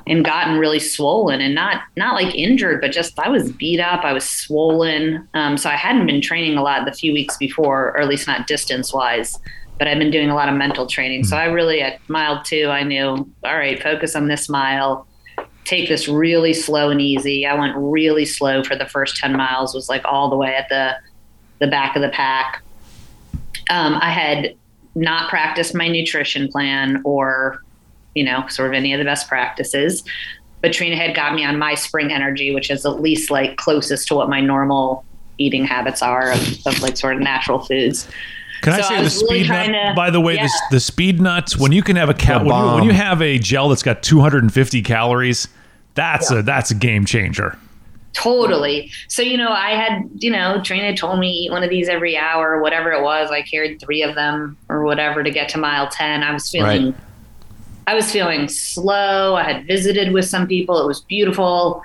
and 0.06 0.24
gotten 0.24 0.56
really 0.59 0.78
swollen 0.78 1.42
and 1.42 1.54
not 1.54 1.82
not 1.98 2.14
like 2.14 2.34
injured, 2.34 2.80
but 2.80 2.92
just 2.92 3.18
I 3.18 3.28
was 3.28 3.52
beat 3.52 3.78
up. 3.78 4.04
I 4.06 4.14
was 4.14 4.24
swollen. 4.24 5.28
Um, 5.34 5.59
so 5.59 5.68
I 5.68 5.76
hadn't 5.76 6.06
been 6.06 6.22
training 6.22 6.56
a 6.56 6.62
lot 6.62 6.86
the 6.86 6.92
few 6.92 7.12
weeks 7.12 7.36
before, 7.36 7.88
or 7.88 8.00
at 8.00 8.09
least 8.09 8.26
not 8.26 8.46
distance 8.46 8.90
wise. 8.90 9.38
But 9.78 9.86
I've 9.86 9.98
been 9.98 10.11
doing 10.11 10.30
a 10.30 10.34
lot 10.34 10.48
of 10.48 10.54
mental 10.54 10.86
training. 10.86 11.24
So 11.24 11.36
I 11.36 11.44
really 11.44 11.82
at 11.82 12.00
mile 12.09 12.42
two, 12.42 12.68
I 12.70 12.84
knew, 12.84 13.30
all 13.44 13.56
right, 13.59 13.82
focus 13.82 14.16
on 14.16 14.28
this 14.28 14.48
mile. 14.48 15.06
Take 15.64 15.90
this 15.90 16.09
really 16.09 16.54
slow 16.54 16.88
and 16.88 17.02
easy. 17.02 17.44
I 17.44 17.52
went 17.52 17.74
really 17.76 18.24
slow 18.24 18.64
for 18.64 18.76
the 18.76 18.86
first 18.86 19.16
ten 19.18 19.36
miles. 19.36 19.74
Was 19.74 19.90
like 19.90 20.06
all 20.06 20.30
the 20.30 20.36
way 20.36 20.54
at 20.54 20.70
the 20.70 20.96
the 21.59 21.66
back 21.66 21.96
of 21.96 22.02
the 22.02 22.09
pack. 22.09 22.62
Um, 23.70 23.94
I 24.00 24.11
had 24.11 24.54
not 24.94 25.28
practiced 25.28 25.74
my 25.74 25.88
nutrition 25.88 26.48
plan 26.48 27.00
or, 27.04 27.62
you 28.14 28.24
know, 28.24 28.46
sort 28.48 28.68
of 28.68 28.74
any 28.74 28.92
of 28.92 28.98
the 28.98 29.04
best 29.04 29.28
practices. 29.28 30.02
But 30.61 30.72
Trina 30.72 30.96
had 30.96 31.14
got 31.14 31.34
me 31.34 31.44
on 31.44 31.59
my 31.59 31.74
spring 31.74 32.12
energy, 32.12 32.52
which 32.54 32.70
is 32.70 32.84
at 32.84 33.00
least 33.00 33.30
like 33.30 33.56
closest 33.56 34.09
to 34.09 34.14
what 34.14 34.28
my 34.28 34.40
normal 34.40 35.04
eating 35.38 35.64
habits 35.64 36.02
are 36.02 36.32
of, 36.32 36.66
of 36.66 36.80
like 36.82 36.96
sort 36.96 37.14
of 37.14 37.20
natural 37.20 37.61
foods. 37.61 38.09
Can 38.62 38.72
I 38.72 38.80
say 38.80 38.94
I 38.94 38.98
the 38.98 39.04
was 39.04 39.22
really 39.22 39.44
Speednut? 39.44 39.90
to- 39.90 39.94
by 39.94 40.11
the 40.11 40.20
way, 40.20 40.34
yeah. 40.34 40.42
this, 40.42 40.61
the 40.72 40.76
Speednuts 40.78 41.56
when 41.56 41.70
you 41.70 41.82
can 41.82 41.94
have 41.94 42.09
a 42.09 42.14
cal- 42.14 42.44
when, 42.44 42.48
you, 42.48 42.74
when 42.74 42.84
you 42.84 42.92
have 42.92 43.22
a 43.22 43.38
gel 43.38 43.68
that's 43.68 43.84
got 43.84 44.02
250 44.02 44.82
calories, 44.82 45.46
that's 45.94 46.30
a 46.32 46.42
that's 46.42 46.72
a 46.72 46.74
game 46.74 47.04
changer. 47.04 47.56
Totally. 48.22 48.90
So, 49.06 49.22
you 49.22 49.36
know, 49.36 49.50
I 49.50 49.70
had, 49.70 50.08
you 50.16 50.30
know, 50.30 50.60
Trina 50.62 50.96
told 50.96 51.20
me 51.20 51.30
eat 51.30 51.50
one 51.52 51.62
of 51.62 51.70
these 51.70 51.88
every 51.88 52.16
hour, 52.16 52.60
whatever 52.60 52.90
it 52.90 53.02
was. 53.02 53.30
I 53.30 53.42
carried 53.42 53.80
three 53.80 54.02
of 54.02 54.14
them 54.16 54.56
or 54.68 54.82
whatever 54.82 55.22
to 55.22 55.30
get 55.30 55.48
to 55.50 55.58
mile 55.58 55.88
10. 55.88 56.22
I 56.24 56.32
was 56.32 56.50
feeling, 56.50 56.86
Right. 56.86 56.94
I 57.86 57.94
was 57.94 58.10
feeling 58.10 58.48
slow. 58.48 59.36
I 59.36 59.44
had 59.44 59.66
visited 59.66 60.12
with 60.12 60.24
some 60.24 60.46
people. 60.48 60.82
It 60.82 60.86
was 60.86 61.00
beautiful. 61.02 61.82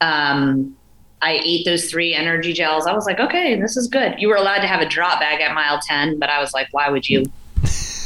Um, 0.00 0.74
I 1.20 1.40
ate 1.44 1.64
those 1.64 1.90
three 1.90 2.14
energy 2.14 2.52
gels. 2.54 2.86
I 2.86 2.92
was 2.94 3.04
like, 3.04 3.20
okay, 3.20 3.60
this 3.60 3.76
is 3.76 3.88
good. 3.88 4.14
You 4.18 4.28
were 4.28 4.36
allowed 4.36 4.60
to 4.60 4.68
have 4.68 4.80
a 4.80 4.88
drop 4.88 5.20
bag 5.20 5.40
at 5.40 5.52
mile 5.54 5.80
10, 5.86 6.18
but 6.18 6.30
I 6.30 6.40
was 6.40 6.54
like, 6.54 6.68
why 6.70 6.88
would 6.88 7.08
you? 7.08 7.24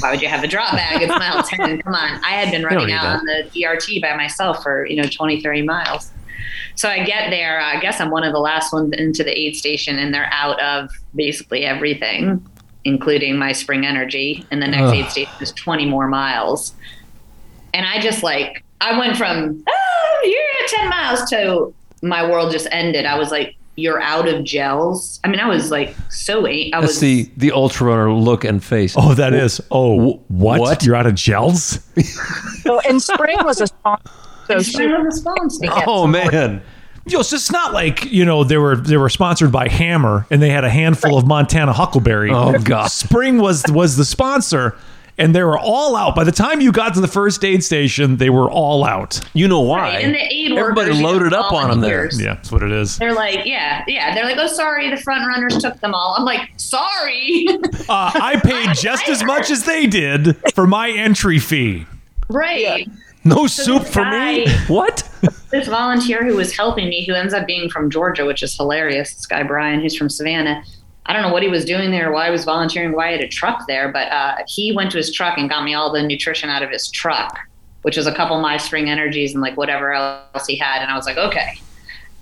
why 0.01 0.11
would 0.11 0.21
you 0.21 0.27
have 0.27 0.43
a 0.43 0.49
drop 0.49 0.73
bag? 0.73 1.01
It's 1.01 1.17
mile 1.17 1.43
10. 1.49 1.83
Come 1.83 1.95
on. 1.95 2.21
I 2.25 2.31
had 2.31 2.51
been 2.51 2.65
running 2.65 2.93
out 2.93 3.03
that. 3.03 3.19
on 3.21 3.25
the 3.27 3.49
DRT 3.55 4.03
by 4.03 4.17
myself 4.17 4.61
for, 4.63 4.85
you 4.87 4.97
know, 4.97 5.09
20, 5.09 5.41
30 5.41 5.63
miles. 5.63 6.11
So 6.75 6.89
I 6.89 7.05
get 7.05 7.31
there. 7.31 7.61
I 7.61 7.81
guess 7.81 8.01
I'm 8.01 8.11
one 8.11 8.25
of 8.25 8.33
the 8.33 8.39
last 8.41 8.73
ones 8.73 8.93
into 8.97 9.23
the 9.25 9.37
aid 9.39 9.57
station, 9.57 9.99
and 9.99 10.13
they're 10.15 10.31
out 10.33 10.61
of 10.63 10.91
basically 11.15 11.65
everything, 11.65 12.45
including 12.85 13.37
my 13.37 13.53
spring 13.53 13.87
energy. 13.87 14.47
And 14.51 14.63
the 14.63 14.69
next 14.69 14.89
Ugh. 14.91 14.95
aid 14.95 15.11
station 15.11 15.33
is 15.41 15.53
20 15.53 15.87
more 15.87 16.09
miles. 16.09 16.75
And 17.75 17.87
I 17.87 18.01
just 18.01 18.23
like, 18.23 18.65
I 18.81 18.99
went 18.99 19.17
from, 19.17 19.63
oh, 19.69 20.21
you're 20.25 20.65
at 20.65 20.69
10 20.83 20.89
miles 20.91 21.31
to 21.31 21.75
my 22.03 22.29
world 22.29 22.51
just 22.53 22.67
ended. 22.73 23.07
I 23.07 23.17
was 23.19 23.31
like, 23.31 23.57
you're 23.77 24.03
out 24.03 24.29
of 24.29 24.45
gels. 24.45 25.19
I 25.25 25.29
mean, 25.29 25.41
I 25.41 25.47
was 25.49 25.71
like 25.71 25.97
so, 26.11 26.47
a- 26.47 26.71
I 26.75 26.81
That's 26.81 26.95
was, 26.95 27.01
the 27.01 27.31
the 27.39 27.53
ultra 27.53 27.87
runner 27.87 28.13
look 28.13 28.45
and 28.45 28.63
face. 28.63 28.95
Oh, 28.99 29.15
that 29.15 29.33
is. 29.33 29.63
Oh, 29.71 30.15
what? 30.29 30.61
what? 30.61 30.85
You're 30.85 30.97
out 30.97 31.07
of 31.07 31.15
gels? 31.15 31.79
So, 32.63 32.79
and 32.81 33.03
spring 33.03 33.39
was 33.43 33.61
a 33.61 33.67
sponsor. 33.67 34.09
So 34.53 34.57
It's 34.59 34.69
she 34.71 34.79
been 34.79 34.93
a 34.93 35.01
response. 35.03 35.59
Oh 35.63 36.03
some 36.05 36.13
more- 36.13 36.31
man. 36.31 36.63
Yo, 37.05 37.21
so 37.23 37.35
it's 37.35 37.51
not 37.51 37.73
like 37.73 38.05
you 38.13 38.25
know 38.25 38.45
they 38.45 38.57
were 38.59 38.77
they 38.77 38.97
were 38.97 39.09
sponsored 39.09 39.51
by 39.51 39.67
Hammer 39.69 40.25
and 40.31 40.41
they 40.41 40.51
had 40.51 40.63
a 40.65 40.71
handful 40.71 41.19
of 41.19 41.27
Montana 41.27 41.73
Huckleberry. 41.73 42.31
Oh, 42.31 42.57
God. 42.61 42.87
Spring 42.93 43.39
was 43.39 43.65
was 43.69 43.97
the 43.97 44.05
sponsor, 44.05 44.77
and 45.19 45.35
they 45.35 45.43
were 45.43 45.59
all 45.59 45.97
out. 45.97 46.15
By 46.15 46.23
the 46.23 46.31
time 46.31 46.61
you 46.61 46.71
got 46.71 46.95
to 46.95 47.01
the 47.01 47.09
first 47.09 47.45
aid 47.45 47.65
station, 47.65 48.19
they 48.19 48.31
were 48.31 48.49
all 48.49 48.85
out. 48.85 49.19
You 49.35 49.49
know 49.49 49.63
why? 49.63 49.79
Right, 49.81 50.05
and 50.05 50.15
the 50.15 50.21
aid 50.33 50.53
Everybody 50.53 50.91
workers, 50.91 50.97
you 50.99 51.03
know, 51.03 51.11
loaded 51.11 51.33
up 51.33 51.53
on 51.53 51.71
them 51.71 51.81
there. 51.81 52.09
Yeah, 52.15 52.35
that's 52.35 52.53
what 52.53 52.63
it 52.63 52.71
is. 52.71 52.99
They're 52.99 53.15
like, 53.15 53.47
yeah, 53.47 53.83
yeah. 53.89 54.15
They're 54.15 54.25
like, 54.25 54.39
oh, 54.39 54.47
sorry, 54.47 54.89
the 54.89 54.97
front 54.97 55.27
runners 55.27 55.59
took 55.59 55.81
them 55.81 55.95
all. 55.95 56.15
I'm 56.17 56.25
like, 56.25 56.51
sorry. 56.57 57.49
Uh, 57.89 58.13
I 58.15 58.41
paid 58.43 58.77
just 58.81 59.09
as 59.09 59.25
much 59.25 59.51
as 59.51 59.65
they 59.65 59.89
did 59.89 60.37
for 60.55 60.69
my 60.69 60.89
entry 60.91 61.41
fee. 61.41 61.85
right. 62.29 62.89
No 63.25 63.43
this 63.43 63.55
soup 63.55 63.87
for 63.87 64.05
me. 64.05 64.49
What? 64.69 65.09
This 65.53 65.69
volunteer 65.69 66.25
who 66.25 66.35
was 66.35 66.57
helping 66.57 66.89
me, 66.89 67.05
who 67.05 67.13
ends 67.13 67.35
up 67.35 67.47
being 67.47 67.69
from 67.69 67.91
Georgia, 67.91 68.25
which 68.25 68.43
is 68.43 68.57
hilarious. 68.57 69.15
This 69.15 69.27
guy, 69.27 69.43
Brian, 69.43 69.83
who's 69.83 69.95
from 69.95 70.09
Savannah. 70.09 70.65
I 71.05 71.13
don't 71.13 71.21
know 71.21 71.31
what 71.31 71.43
he 71.43 71.49
was 71.51 71.67
doing 71.67 71.91
there, 71.91 72.11
why 72.11 72.25
he 72.25 72.31
was 72.31 72.47
volunteering, 72.47 72.93
why 72.93 73.09
he 73.09 73.13
had 73.19 73.21
a 73.21 73.29
truck 73.29 73.67
there, 73.69 73.93
but 73.93 74.11
uh, 74.11 74.37
he 74.49 74.73
went 74.73 74.91
to 74.93 74.97
his 74.97 75.13
truck 75.13 75.37
and 75.37 75.51
got 75.51 75.63
me 75.63 75.75
all 75.75 75.93
the 75.93 76.03
nutrition 76.03 76.49
out 76.49 76.63
of 76.63 76.71
his 76.71 76.91
truck, 76.91 77.39
which 77.83 77.99
was 77.99 78.07
a 78.07 78.15
couple 78.15 78.35
of 78.35 78.41
my 78.41 78.57
spring 78.57 78.89
energies 78.89 79.35
and 79.35 79.43
like 79.43 79.57
whatever 79.59 79.93
else 79.93 80.47
he 80.47 80.57
had. 80.57 80.81
And 80.81 80.91
I 80.91 80.97
was 80.97 81.05
like, 81.05 81.19
okay, 81.19 81.61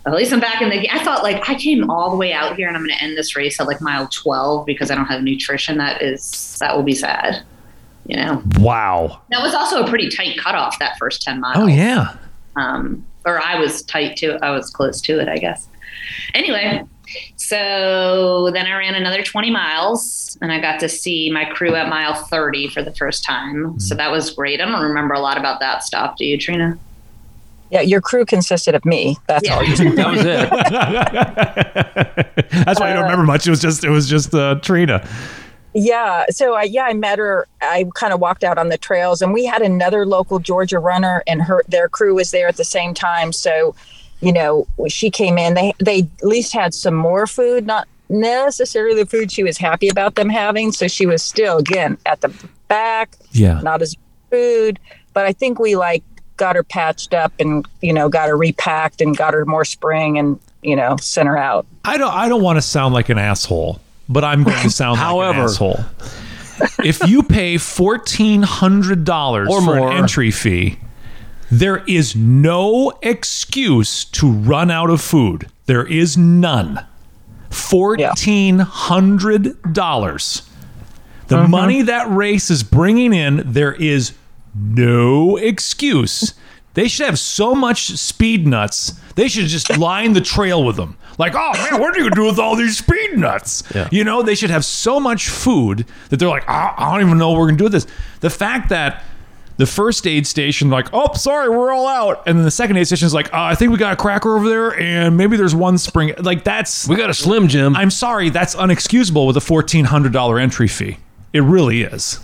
at 0.05 0.13
least 0.13 0.33
I'm 0.33 0.39
back 0.39 0.61
in 0.61 0.69
the 0.69 0.75
game. 0.75 0.89
I 0.91 1.03
thought 1.03 1.23
like 1.23 1.47
I 1.47 1.55
came 1.55 1.89
all 1.89 2.09
the 2.09 2.17
way 2.17 2.33
out 2.33 2.57
here 2.57 2.67
and 2.67 2.75
I'm 2.75 2.83
going 2.83 2.97
to 2.97 3.03
end 3.03 3.17
this 3.17 3.35
race 3.35 3.59
at 3.59 3.67
like 3.67 3.81
mile 3.81 4.07
12 4.07 4.65
because 4.65 4.91
I 4.91 4.95
don't 4.95 5.05
have 5.05 5.21
nutrition. 5.21 5.77
That 5.77 6.01
is, 6.01 6.57
that 6.59 6.75
will 6.75 6.83
be 6.83 6.95
sad. 6.95 7.43
You 8.11 8.17
know, 8.17 8.43
Wow. 8.59 9.21
that 9.29 9.41
was 9.41 9.53
also 9.53 9.83
a 9.85 9.87
pretty 9.87 10.09
tight 10.09 10.37
cutoff 10.37 10.77
that 10.79 10.97
first 10.99 11.21
10 11.21 11.39
miles 11.39 11.55
Oh 11.57 11.67
yeah. 11.67 12.17
um, 12.57 13.05
or 13.25 13.41
I 13.41 13.57
was 13.57 13.83
tight 13.83 14.17
to 14.17 14.37
I 14.43 14.49
was 14.51 14.69
close 14.69 14.99
to 15.01 15.17
it, 15.21 15.29
I 15.29 15.37
guess. 15.37 15.69
Anyway, 16.33 16.83
so 17.37 18.49
then 18.53 18.65
I 18.67 18.77
ran 18.77 18.95
another 18.95 19.23
20 19.23 19.49
miles 19.49 20.37
and 20.41 20.51
I 20.51 20.59
got 20.59 20.81
to 20.81 20.89
see 20.89 21.31
my 21.31 21.45
crew 21.45 21.73
at 21.75 21.87
mile 21.87 22.13
30 22.13 22.67
for 22.69 22.81
the 22.83 22.93
first 22.95 23.23
time. 23.23 23.79
So 23.79 23.95
that 23.95 24.11
was 24.11 24.31
great. 24.31 24.59
I 24.59 24.65
don't 24.65 24.81
remember 24.81 25.13
a 25.13 25.19
lot 25.21 25.37
about 25.37 25.61
that 25.61 25.83
stuff. 25.83 26.17
Do 26.17 26.25
you, 26.25 26.37
Trina? 26.37 26.77
Yeah, 27.69 27.79
your 27.81 28.01
crew 28.01 28.25
consisted 28.25 28.75
of 28.75 28.83
me. 28.83 29.15
That's 29.27 29.49
all. 29.49 29.63
You 29.63 29.75
That 29.95 30.11
was 30.11 30.25
it. 30.25 30.49
That's 32.65 32.79
why 32.81 32.89
I 32.89 32.93
don't 32.93 33.03
remember 33.03 33.23
much. 33.23 33.47
It 33.47 33.51
was 33.51 33.61
just 33.61 33.85
it 33.85 33.89
was 33.89 34.09
just 34.09 34.33
uh, 34.35 34.55
Trina. 34.55 35.07
Yeah. 35.73 36.25
So 36.29 36.53
I 36.55 36.63
yeah, 36.63 36.83
I 36.83 36.93
met 36.93 37.19
her. 37.19 37.47
I 37.61 37.87
kind 37.95 38.13
of 38.13 38.19
walked 38.19 38.43
out 38.43 38.57
on 38.57 38.69
the 38.69 38.77
trails, 38.77 39.21
and 39.21 39.31
we 39.33 39.45
had 39.45 39.61
another 39.61 40.05
local 40.05 40.39
Georgia 40.39 40.79
runner, 40.79 41.23
and 41.27 41.41
her 41.41 41.63
their 41.67 41.87
crew 41.87 42.15
was 42.15 42.31
there 42.31 42.47
at 42.47 42.57
the 42.57 42.65
same 42.65 42.93
time. 42.93 43.31
So, 43.31 43.73
you 44.19 44.33
know, 44.33 44.67
she 44.89 45.09
came 45.09 45.37
in. 45.37 45.53
They 45.53 45.73
they 45.79 45.99
at 46.21 46.23
least 46.27 46.53
had 46.53 46.73
some 46.73 46.95
more 46.95 47.25
food, 47.27 47.65
not 47.65 47.87
necessarily 48.09 49.01
the 49.01 49.09
food 49.09 49.31
she 49.31 49.43
was 49.43 49.57
happy 49.57 49.87
about 49.87 50.15
them 50.15 50.29
having. 50.29 50.71
So 50.71 50.87
she 50.87 51.05
was 51.05 51.23
still 51.23 51.57
again 51.59 51.97
at 52.05 52.21
the 52.21 52.33
back, 52.67 53.15
Yeah. 53.31 53.61
not 53.61 53.81
as 53.81 53.95
food. 54.29 54.79
But 55.13 55.25
I 55.25 55.33
think 55.33 55.59
we 55.59 55.75
like 55.75 56.03
got 56.37 56.55
her 56.55 56.63
patched 56.63 57.13
up 57.13 57.31
and 57.39 57.65
you 57.81 57.93
know 57.93 58.09
got 58.09 58.27
her 58.29 58.37
repacked 58.37 58.99
and 59.01 59.15
got 59.15 59.33
her 59.33 59.45
more 59.45 59.63
spring 59.65 60.17
and 60.17 60.39
you 60.61 60.75
know 60.75 60.97
sent 60.97 61.27
her 61.27 61.37
out. 61.37 61.65
I 61.85 61.97
don't 61.97 62.13
I 62.13 62.27
don't 62.29 62.41
want 62.41 62.57
to 62.57 62.61
sound 62.61 62.93
like 62.93 63.09
an 63.09 63.17
asshole, 63.17 63.79
but 64.11 64.23
I'm 64.23 64.43
going 64.43 64.57
to 64.63 64.69
sound 64.69 64.93
like 64.93 65.05
However. 65.05 65.39
an 65.39 65.45
asshole. 65.45 65.79
if 66.83 67.07
you 67.07 67.23
pay 67.23 67.57
fourteen 67.57 68.43
hundred 68.43 69.03
dollars 69.03 69.49
Or 69.49 69.61
for 69.61 69.75
more. 69.75 69.91
an 69.91 69.97
entry 69.97 70.31
fee, 70.31 70.79
there 71.51 71.83
is 71.87 72.15
no 72.15 72.93
excuse 73.01 74.05
to 74.05 74.31
run 74.31 74.69
out 74.71 74.89
of 74.89 75.01
food. 75.01 75.49
There 75.65 75.85
is 75.85 76.17
none. 76.17 76.85
Fourteen 77.49 78.59
hundred 78.59 79.73
dollars. 79.73 80.43
The 81.27 81.37
mm-hmm. 81.37 81.51
money 81.51 81.81
that 81.83 82.09
race 82.09 82.49
is 82.49 82.61
bringing 82.61 83.13
in, 83.13 83.43
there 83.45 83.73
is 83.73 84.13
no 84.53 85.37
excuse. 85.37 86.33
They 86.73 86.87
should 86.87 87.05
have 87.05 87.19
so 87.19 87.53
much 87.55 87.91
Speednuts. 87.93 88.97
They 89.15 89.27
should 89.27 89.47
just 89.47 89.77
line 89.77 90.13
the 90.13 90.21
trail 90.21 90.63
with 90.63 90.75
them. 90.77 90.97
Like, 91.21 91.35
oh 91.35 91.53
man, 91.53 91.79
what 91.79 91.93
are 91.93 91.99
you 91.99 92.05
gonna 92.09 92.15
do 92.15 92.25
with 92.25 92.39
all 92.39 92.55
these 92.55 92.81
Speednuts? 92.81 93.75
Yeah. 93.75 93.87
You 93.91 94.03
know, 94.03 94.23
they 94.23 94.33
should 94.33 94.49
have 94.49 94.65
so 94.65 94.99
much 94.99 95.29
food 95.29 95.85
that 96.09 96.17
they're 96.17 96.27
like, 96.27 96.49
I, 96.49 96.73
I 96.75 96.91
don't 96.91 97.05
even 97.05 97.19
know 97.19 97.29
what 97.29 97.37
we're 97.37 97.45
gonna 97.45 97.59
do 97.59 97.65
with 97.65 97.73
this. 97.73 97.85
The 98.21 98.31
fact 98.31 98.69
that 98.69 99.03
the 99.57 99.67
first 99.67 100.07
aid 100.07 100.25
station, 100.25 100.71
like, 100.71 100.87
oh, 100.93 101.13
sorry, 101.13 101.47
we're 101.47 101.71
all 101.71 101.87
out, 101.87 102.23
and 102.25 102.35
then 102.39 102.43
the 102.43 102.49
second 102.49 102.77
aid 102.77 102.87
station 102.87 103.05
is 103.05 103.13
like, 103.13 103.27
uh, 103.31 103.37
I 103.43 103.53
think 103.53 103.71
we 103.71 103.77
got 103.77 103.93
a 103.93 103.95
cracker 103.95 104.35
over 104.35 104.49
there, 104.49 104.75
and 104.79 105.15
maybe 105.15 105.37
there's 105.37 105.53
one 105.53 105.77
spring. 105.77 106.15
Like, 106.17 106.43
that's 106.43 106.87
We 106.87 106.95
got 106.95 107.11
a 107.11 107.13
Slim 107.13 107.47
Jim. 107.47 107.75
I'm 107.75 107.91
sorry, 107.91 108.31
that's 108.31 108.55
unexcusable 108.55 109.27
with 109.27 109.37
a 109.37 109.41
fourteen 109.41 109.85
hundred 109.85 110.13
dollar 110.13 110.39
entry 110.39 110.67
fee. 110.67 110.97
It 111.33 111.43
really 111.43 111.83
is. 111.83 112.19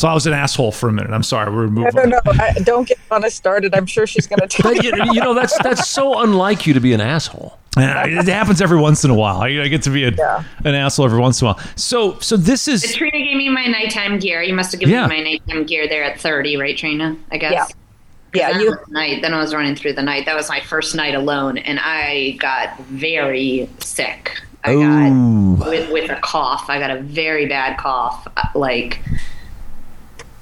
So 0.00 0.08
I 0.08 0.14
was 0.14 0.26
an 0.26 0.32
asshole 0.32 0.72
for 0.72 0.88
a 0.88 0.92
minute. 0.92 1.10
I'm 1.10 1.22
sorry. 1.22 1.54
We're 1.54 1.66
moving. 1.68 1.88
I 1.88 1.90
don't 1.90 2.08
know. 2.08 2.20
I, 2.26 2.52
don't 2.62 2.88
get 2.88 2.98
Ana 3.10 3.30
started. 3.30 3.74
I'm 3.74 3.84
sure 3.84 4.06
she's 4.06 4.26
going 4.26 4.38
to 4.40 4.46
tell 4.46 4.74
you. 4.74 4.80
you, 4.96 5.12
you 5.12 5.20
know 5.20 5.34
that's 5.34 5.56
that's 5.62 5.86
so 5.90 6.20
unlike 6.20 6.66
you 6.66 6.72
to 6.72 6.80
be 6.80 6.94
an 6.94 7.02
asshole. 7.02 7.58
Yeah, 7.76 8.06
It 8.06 8.26
happens 8.26 8.62
every 8.62 8.78
once 8.80 9.04
in 9.04 9.10
a 9.10 9.14
while. 9.14 9.42
I, 9.42 9.48
I 9.48 9.68
get 9.68 9.82
to 9.82 9.90
be 9.90 10.04
a, 10.04 10.10
Yeah. 10.10 10.42
an 10.64 10.74
asshole 10.74 11.04
every 11.04 11.20
once 11.20 11.42
in 11.42 11.48
a 11.48 11.52
while. 11.52 11.60
So, 11.76 12.18
so 12.20 12.38
this 12.38 12.66
is 12.66 12.94
Trina 12.94 13.18
gave 13.18 13.36
me 13.36 13.50
my 13.50 13.66
nighttime 13.66 14.18
gear. 14.18 14.40
You 14.42 14.54
must 14.54 14.72
have 14.72 14.80
given 14.80 14.94
Yeah. 14.94 15.06
me 15.06 15.18
my 15.18 15.22
nighttime 15.22 15.66
gear 15.66 15.86
there 15.86 16.02
at 16.02 16.18
30, 16.18 16.56
right, 16.56 16.76
Trina? 16.78 17.14
I 17.30 17.36
guess. 17.36 17.52
Yeah. 17.52 17.66
Yeah, 18.32 18.52
Then 18.54 18.60
you. 18.62 18.76
night. 18.88 19.20
Then 19.20 19.34
I 19.34 19.38
was 19.38 19.52
running 19.52 19.76
through 19.76 19.92
the 19.92 20.02
night. 20.02 20.24
That 20.24 20.34
was 20.34 20.48
my 20.48 20.60
first 20.60 20.94
night 20.94 21.14
alone, 21.14 21.58
and 21.58 21.78
I 21.82 22.36
got 22.38 22.78
very 22.84 23.68
sick. 23.80 24.40
I 24.64 24.74
got 24.76 25.68
with 25.68 25.90
with 25.92 26.10
a 26.10 26.16
cough. 26.22 26.70
I 26.70 26.78
got 26.78 26.90
a 26.90 27.00
very 27.02 27.44
bad 27.46 27.76
cough. 27.76 28.26
Uh, 28.36 28.44
Like 28.54 29.00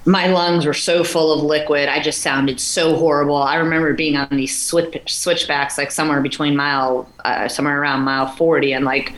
my 0.09 0.27
lungs 0.27 0.65
were 0.65 0.73
so 0.75 1.05
full 1.05 1.33
of 1.33 1.43
liquid. 1.45 1.89
I 1.89 2.01
just 2.01 2.23
sounded 2.23 2.59
so 2.61 2.97
horrible. 2.97 3.37
I 3.37 3.57
remember 3.57 3.93
being 3.93 4.17
on 4.17 4.29
these 4.31 4.59
switch 4.59 5.03
switchbacks, 5.07 5.77
like 5.77 5.93
somewhere 5.93 6.21
between 6.23 6.57
mile, 6.57 7.07
uh, 7.27 7.47
somewhere 7.49 7.81
around 7.81 8.01
mile 8.03 8.27
forty, 8.27 8.73
and 8.73 8.85
like 8.87 9.13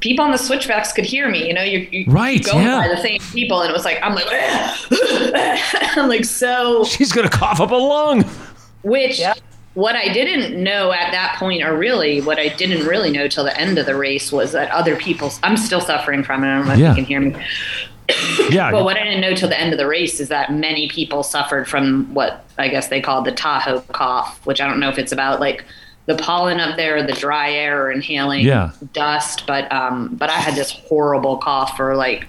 people 0.00 0.24
on 0.24 0.30
the 0.30 0.38
switchbacks 0.38 0.92
could 0.92 1.04
hear 1.04 1.28
me. 1.30 1.46
You 1.46 1.52
know, 1.52 1.62
you're, 1.62 1.82
you 1.82 2.04
Right, 2.10 2.42
going 2.42 2.64
yeah. 2.64 2.80
by 2.80 2.88
the 2.88 3.02
same 3.02 3.20
people, 3.32 3.60
and 3.60 3.68
it 3.70 3.74
was 3.74 3.84
like 3.84 3.98
I'm 4.02 4.14
like 4.14 4.26
I'm 5.96 6.08
like 6.08 6.24
so 6.24 6.84
She's 6.84 7.12
gonna 7.12 7.28
cough 7.28 7.60
up 7.60 7.70
a 7.70 7.74
lung. 7.74 8.24
which 8.82 9.18
Yeah. 9.20 9.34
what 9.74 9.96
I 9.96 10.08
didn't 10.12 10.62
know 10.62 10.92
at 10.92 11.10
that 11.12 11.36
point, 11.38 11.62
or 11.62 11.76
really 11.76 12.22
what 12.22 12.38
I 12.38 12.48
didn't 12.48 12.86
really 12.86 13.10
know 13.12 13.28
till 13.28 13.44
the 13.44 13.54
end 13.60 13.76
of 13.78 13.84
the 13.84 13.94
race, 13.96 14.32
was 14.32 14.52
that 14.52 14.70
other 14.70 14.96
people. 14.96 15.30
I'm 15.42 15.58
still 15.58 15.82
suffering 15.82 16.22
from 16.24 16.42
it. 16.42 16.48
I 16.48 16.56
don't 16.56 16.66
know 16.68 16.72
if 16.72 16.78
Yeah. 16.78 16.88
you 16.90 16.94
can 16.96 17.04
hear 17.04 17.20
me. 17.20 17.36
yeah. 18.50 18.70
But 18.70 18.84
what 18.84 18.96
I 18.96 19.04
didn't 19.04 19.20
know 19.20 19.34
till 19.34 19.48
the 19.48 19.58
end 19.58 19.72
of 19.72 19.78
the 19.78 19.86
race 19.86 20.20
is 20.20 20.28
that 20.28 20.52
many 20.52 20.88
people 20.88 21.22
suffered 21.22 21.68
from 21.68 22.12
what 22.14 22.44
I 22.58 22.68
guess 22.68 22.88
they 22.88 23.00
call 23.00 23.22
the 23.22 23.32
Tahoe 23.32 23.80
cough, 23.92 24.44
which 24.46 24.60
I 24.60 24.66
don't 24.66 24.80
know 24.80 24.88
if 24.88 24.98
it's 24.98 25.12
about 25.12 25.40
like 25.40 25.64
the 26.06 26.16
pollen 26.16 26.58
up 26.60 26.76
there, 26.76 26.96
or 26.96 27.02
the 27.02 27.12
dry 27.12 27.52
air, 27.52 27.82
or 27.86 27.90
inhaling 27.92 28.44
Yeah. 28.46 28.72
dust. 28.92 29.46
But 29.46 29.70
um, 29.72 30.14
but 30.16 30.30
I 30.30 30.34
had 30.38 30.54
this 30.54 30.70
horrible 30.70 31.38
cough 31.38 31.76
for 31.76 31.94
like, 31.94 32.26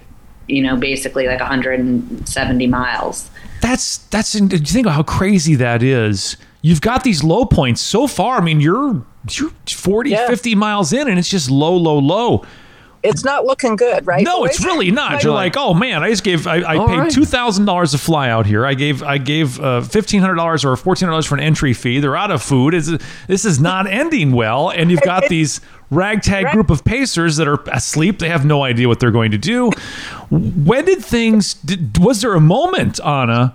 you 0.48 0.62
know, 0.62 0.76
basically 0.76 1.26
like 1.26 1.40
170 1.40 2.66
miles. 2.66 3.30
that's 3.60 3.98
that's. 4.08 4.32
Do 4.32 4.56
you 4.56 4.58
think 4.64 4.86
about 4.86 4.94
how 4.94 5.02
crazy 5.02 5.54
that 5.56 5.82
is. 5.82 6.36
You've 6.64 6.80
got 6.80 7.02
these 7.02 7.24
low 7.24 7.44
points 7.44 7.80
so 7.80 8.06
far. 8.06 8.38
I 8.38 8.40
mean, 8.40 8.60
you're 8.60 9.04
you're 9.30 9.50
40, 9.68 10.10
Yeah. 10.10 10.28
50 10.28 10.54
miles 10.54 10.92
in, 10.92 11.08
and 11.08 11.18
it's 11.18 11.28
just 11.28 11.50
low, 11.50 11.76
low, 11.76 11.98
low. 11.98 12.44
It's 13.02 13.24
not 13.24 13.44
looking 13.44 13.74
good, 13.76 14.06
right? 14.06 14.24
No, 14.24 14.40
boys? 14.40 14.50
it's 14.50 14.64
really 14.64 14.90
not. 14.92 15.24
You're 15.24 15.32
like, 15.34 15.56
oh 15.56 15.74
man, 15.74 16.04
I 16.04 16.10
just 16.10 16.22
gave, 16.22 16.46
I, 16.46 16.58
I 16.58 16.86
paid 16.86 16.98
right. 16.98 17.10
two 17.10 17.24
thousand 17.24 17.64
dollars 17.64 17.90
to 17.92 17.98
fly 17.98 18.28
out 18.30 18.46
here. 18.46 18.64
I 18.64 18.74
gave, 18.74 19.02
I 19.02 19.18
gave 19.18 19.58
uh, 19.60 19.80
fifteen 19.80 20.20
hundred 20.20 20.36
dollars 20.36 20.64
or 20.64 20.76
fourteen 20.76 21.06
hundred 21.06 21.14
dollars 21.14 21.26
for 21.26 21.34
an 21.34 21.40
entry 21.40 21.72
fee. 21.72 21.98
They're 21.98 22.16
out 22.16 22.30
of 22.30 22.42
food. 22.42 22.74
Is 22.74 22.96
this 23.26 23.44
is 23.44 23.60
not 23.60 23.86
ending 23.90 24.32
well, 24.32 24.70
and 24.70 24.90
you've 24.90 25.02
got 25.02 25.28
these 25.28 25.60
ragtag 25.90 26.44
Right. 26.44 26.54
group 26.54 26.70
of 26.70 26.84
pacers 26.84 27.36
that 27.36 27.48
are 27.48 27.60
asleep. 27.72 28.18
They 28.18 28.28
have 28.28 28.44
no 28.46 28.62
idea 28.64 28.88
what 28.88 29.00
they're 29.00 29.10
going 29.10 29.32
to 29.32 29.38
do. 29.38 29.70
When 30.30 30.84
did 30.84 31.04
things? 31.04 31.54
Did, 31.54 31.98
was 31.98 32.20
there 32.22 32.34
a 32.34 32.40
moment, 32.40 32.98
Ana, 33.00 33.54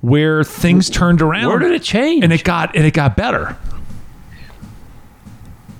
where 0.00 0.44
things 0.44 0.88
turned 0.88 1.20
around? 1.20 1.48
Where 1.48 1.58
did 1.58 1.72
it 1.72 1.82
change? 1.82 2.22
And 2.24 2.32
it 2.32 2.44
got 2.44 2.74
and 2.76 2.86
it 2.86 2.94
got 2.94 3.16
better. 3.16 3.56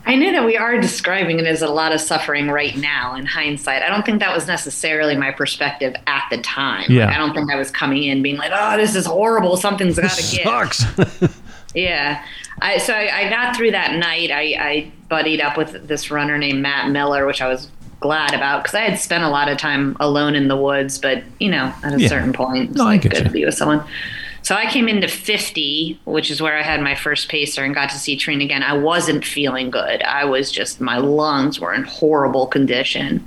I 0.06 0.16
know 0.16 0.32
that 0.32 0.44
we 0.44 0.56
are 0.56 0.78
describing 0.80 1.38
it 1.40 1.46
as 1.46 1.62
a 1.62 1.68
lot 1.68 1.92
of 1.94 2.00
suffering 2.00 2.48
right 2.48 2.76
now 2.76 3.14
in 3.14 3.24
hindsight. 3.24 3.82
I 3.82 3.88
don't 3.88 4.04
think 4.04 4.20
that 4.20 4.34
was 4.34 4.46
necessarily 4.46 5.16
my 5.16 5.30
perspective 5.30 5.94
at 6.06 6.24
the 6.30 6.38
time. 6.38 6.84
Yeah. 6.90 7.06
Like, 7.06 7.14
I 7.14 7.18
don't 7.18 7.34
think 7.34 7.50
I 7.50 7.56
was 7.56 7.70
coming 7.70 8.02
in 8.04 8.22
being 8.22 8.36
like, 8.36 8.50
oh, 8.54 8.76
this 8.76 8.94
is 8.94 9.06
horrible. 9.06 9.56
Something's 9.56 9.98
got 9.98 10.10
to 10.10 10.36
give. 10.36 10.44
Sucks. 10.44 11.34
Yeah. 11.74 12.24
I, 12.62 12.78
so 12.78 12.92
I, 12.94 13.26
I 13.26 13.28
got 13.30 13.56
through 13.56 13.72
that 13.72 13.94
night. 13.98 14.30
I, 14.30 14.40
I 14.60 14.92
buddied 15.08 15.40
up 15.40 15.56
with 15.56 15.88
this 15.88 16.08
runner 16.08 16.38
named 16.38 16.62
Matt 16.62 16.88
Miller, 16.92 17.26
which 17.26 17.42
I 17.42 17.48
was 17.48 17.68
glad 17.98 18.32
about 18.32 18.62
because 18.62 18.76
I 18.76 18.82
had 18.82 18.98
spent 19.00 19.24
a 19.24 19.28
lot 19.28 19.48
of 19.48 19.58
time 19.58 19.96
alone 19.98 20.36
in 20.36 20.46
the 20.46 20.56
woods. 20.56 20.98
But, 20.98 21.24
you 21.40 21.50
know, 21.50 21.72
at 21.82 21.94
a 21.94 22.00
Yeah. 22.00 22.06
certain 22.08 22.32
point, 22.32 22.68
it's 22.70 22.78
No, 22.78 22.84
like 22.84 23.02
good 23.02 23.14
you. 23.14 23.24
to 23.24 23.30
be 23.30 23.44
with 23.44 23.54
someone. 23.54 23.82
So 24.44 24.54
I 24.54 24.66
came 24.66 24.88
into 24.88 25.08
50, 25.08 26.00
which 26.04 26.30
is 26.30 26.42
where 26.42 26.54
I 26.54 26.62
had 26.62 26.82
my 26.82 26.94
first 26.94 27.30
pacer 27.30 27.64
and 27.64 27.74
got 27.74 27.88
to 27.88 27.98
see 27.98 28.14
Trina 28.14 28.44
again. 28.44 28.62
I 28.62 28.76
wasn't 28.76 29.24
feeling 29.24 29.70
good. 29.70 30.02
I 30.02 30.26
was 30.26 30.52
just, 30.52 30.82
my 30.82 30.98
lungs 30.98 31.58
were 31.58 31.72
in 31.72 31.84
horrible 31.84 32.46
condition. 32.46 33.26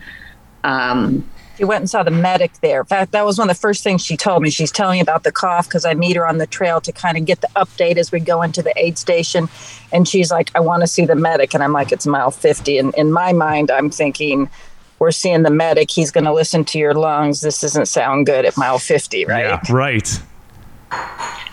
Um, 0.63 1.27
She 1.57 1.63
went 1.63 1.81
and 1.81 1.89
saw 1.89 2.03
the 2.03 2.11
medic 2.11 2.51
there. 2.61 2.81
In 2.81 2.85
fact, 2.85 3.13
that 3.13 3.25
was 3.25 3.39
one 3.39 3.49
of 3.49 3.55
the 3.55 3.59
first 3.59 3.83
things 3.83 4.05
she 4.05 4.15
told 4.15 4.43
me. 4.43 4.51
She's 4.51 4.71
telling 4.71 4.97
me 4.97 5.01
about 5.01 5.23
the 5.23 5.31
cough 5.31 5.67
because 5.67 5.85
I 5.85 5.95
meet 5.95 6.15
her 6.17 6.27
on 6.27 6.37
the 6.37 6.45
trail 6.45 6.79
to 6.81 6.91
kind 6.91 7.17
of 7.17 7.25
get 7.25 7.41
the 7.41 7.49
update 7.55 7.97
as 7.97 8.11
we 8.11 8.19
go 8.19 8.43
into 8.43 8.61
the 8.61 8.73
aid 8.77 8.99
station. 8.99 9.49
And 9.91 10.07
she's 10.07 10.29
like, 10.29 10.51
I 10.53 10.59
want 10.59 10.81
to 10.81 10.87
see 10.87 11.05
the 11.05 11.15
medic. 11.15 11.55
And 11.55 11.63
I'm 11.63 11.73
like, 11.73 11.91
it's 11.91 12.05
mile 12.05 12.29
50. 12.29 12.77
And 12.77 12.93
in 12.93 13.11
my 13.11 13.33
mind, 13.33 13.71
I'm 13.71 13.89
thinking, 13.89 14.51
we're 14.99 15.09
seeing 15.09 15.41
the 15.41 15.49
medic. 15.49 15.89
He's 15.89 16.11
going 16.11 16.25
to 16.25 16.33
listen 16.33 16.63
to 16.65 16.77
your 16.77 16.93
lungs. 16.93 17.41
This 17.41 17.59
doesn't 17.59 17.87
sound 17.87 18.27
good 18.27 18.45
at 18.45 18.55
mile 18.55 18.77
50, 18.77 19.25
right? 19.25 19.45
Yeah, 19.45 19.61
right. 19.71 20.21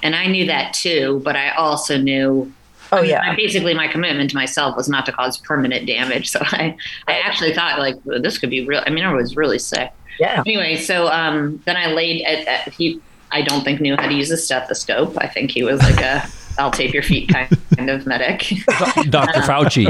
And 0.03 0.14
I 0.14 0.26
knew 0.26 0.47
that 0.47 0.72
too, 0.74 1.20
but 1.24 1.37
I 1.37 1.51
also 1.51 1.97
knew 1.99 2.53
Oh, 2.93 2.99
I 2.99 3.01
mean, 3.01 3.11
yeah. 3.11 3.22
my- 3.26 3.35
basically, 3.37 3.74
my 3.74 3.89
commitment 3.89 4.30
to 4.30 4.37
myself 4.37 4.76
was 4.76 4.89
not 4.89 5.05
to 5.07 5.12
cause 5.12 5.39
permanent 5.39 5.87
damage. 5.87 6.30
So 6.35 6.41
I, 6.43 6.76
I 7.09 7.18
actually 7.20 7.53
thought 7.55 7.78
like 7.78 7.97
well, 8.05 8.20
this 8.20 8.39
could 8.39 8.51
be 8.51 8.64
real. 8.66 8.82
I 8.87 8.91
mean, 8.91 9.05
I 9.05 9.12
was 9.12 9.37
really 9.37 9.59
sick. 9.59 9.91
Yeah. 10.20 10.43
Anyway, 10.47 10.76
so 10.76 11.09
um, 11.09 11.61
then 11.64 11.76
I 11.76 11.87
laid 11.93 12.24
at, 12.24 12.47
at 12.47 12.72
he. 12.74 13.01
I 13.32 13.43
don't 13.43 13.64
think 13.64 13.80
knew 13.80 13.97
how 13.97 14.07
to 14.09 14.14
use 14.14 14.30
a 14.30 14.37
stethoscope. 14.37 15.16
I 15.18 15.26
think 15.26 15.51
he 15.51 15.64
was 15.64 15.80
like 15.80 16.01
a 16.01 16.24
I'll 16.59 16.70
tape 16.70 16.93
your 16.95 17.03
feet 17.03 17.30
kind 17.30 17.91
of 17.91 18.07
medic. 18.07 18.41
Dr. 19.11 19.41
Fauci. 19.41 19.87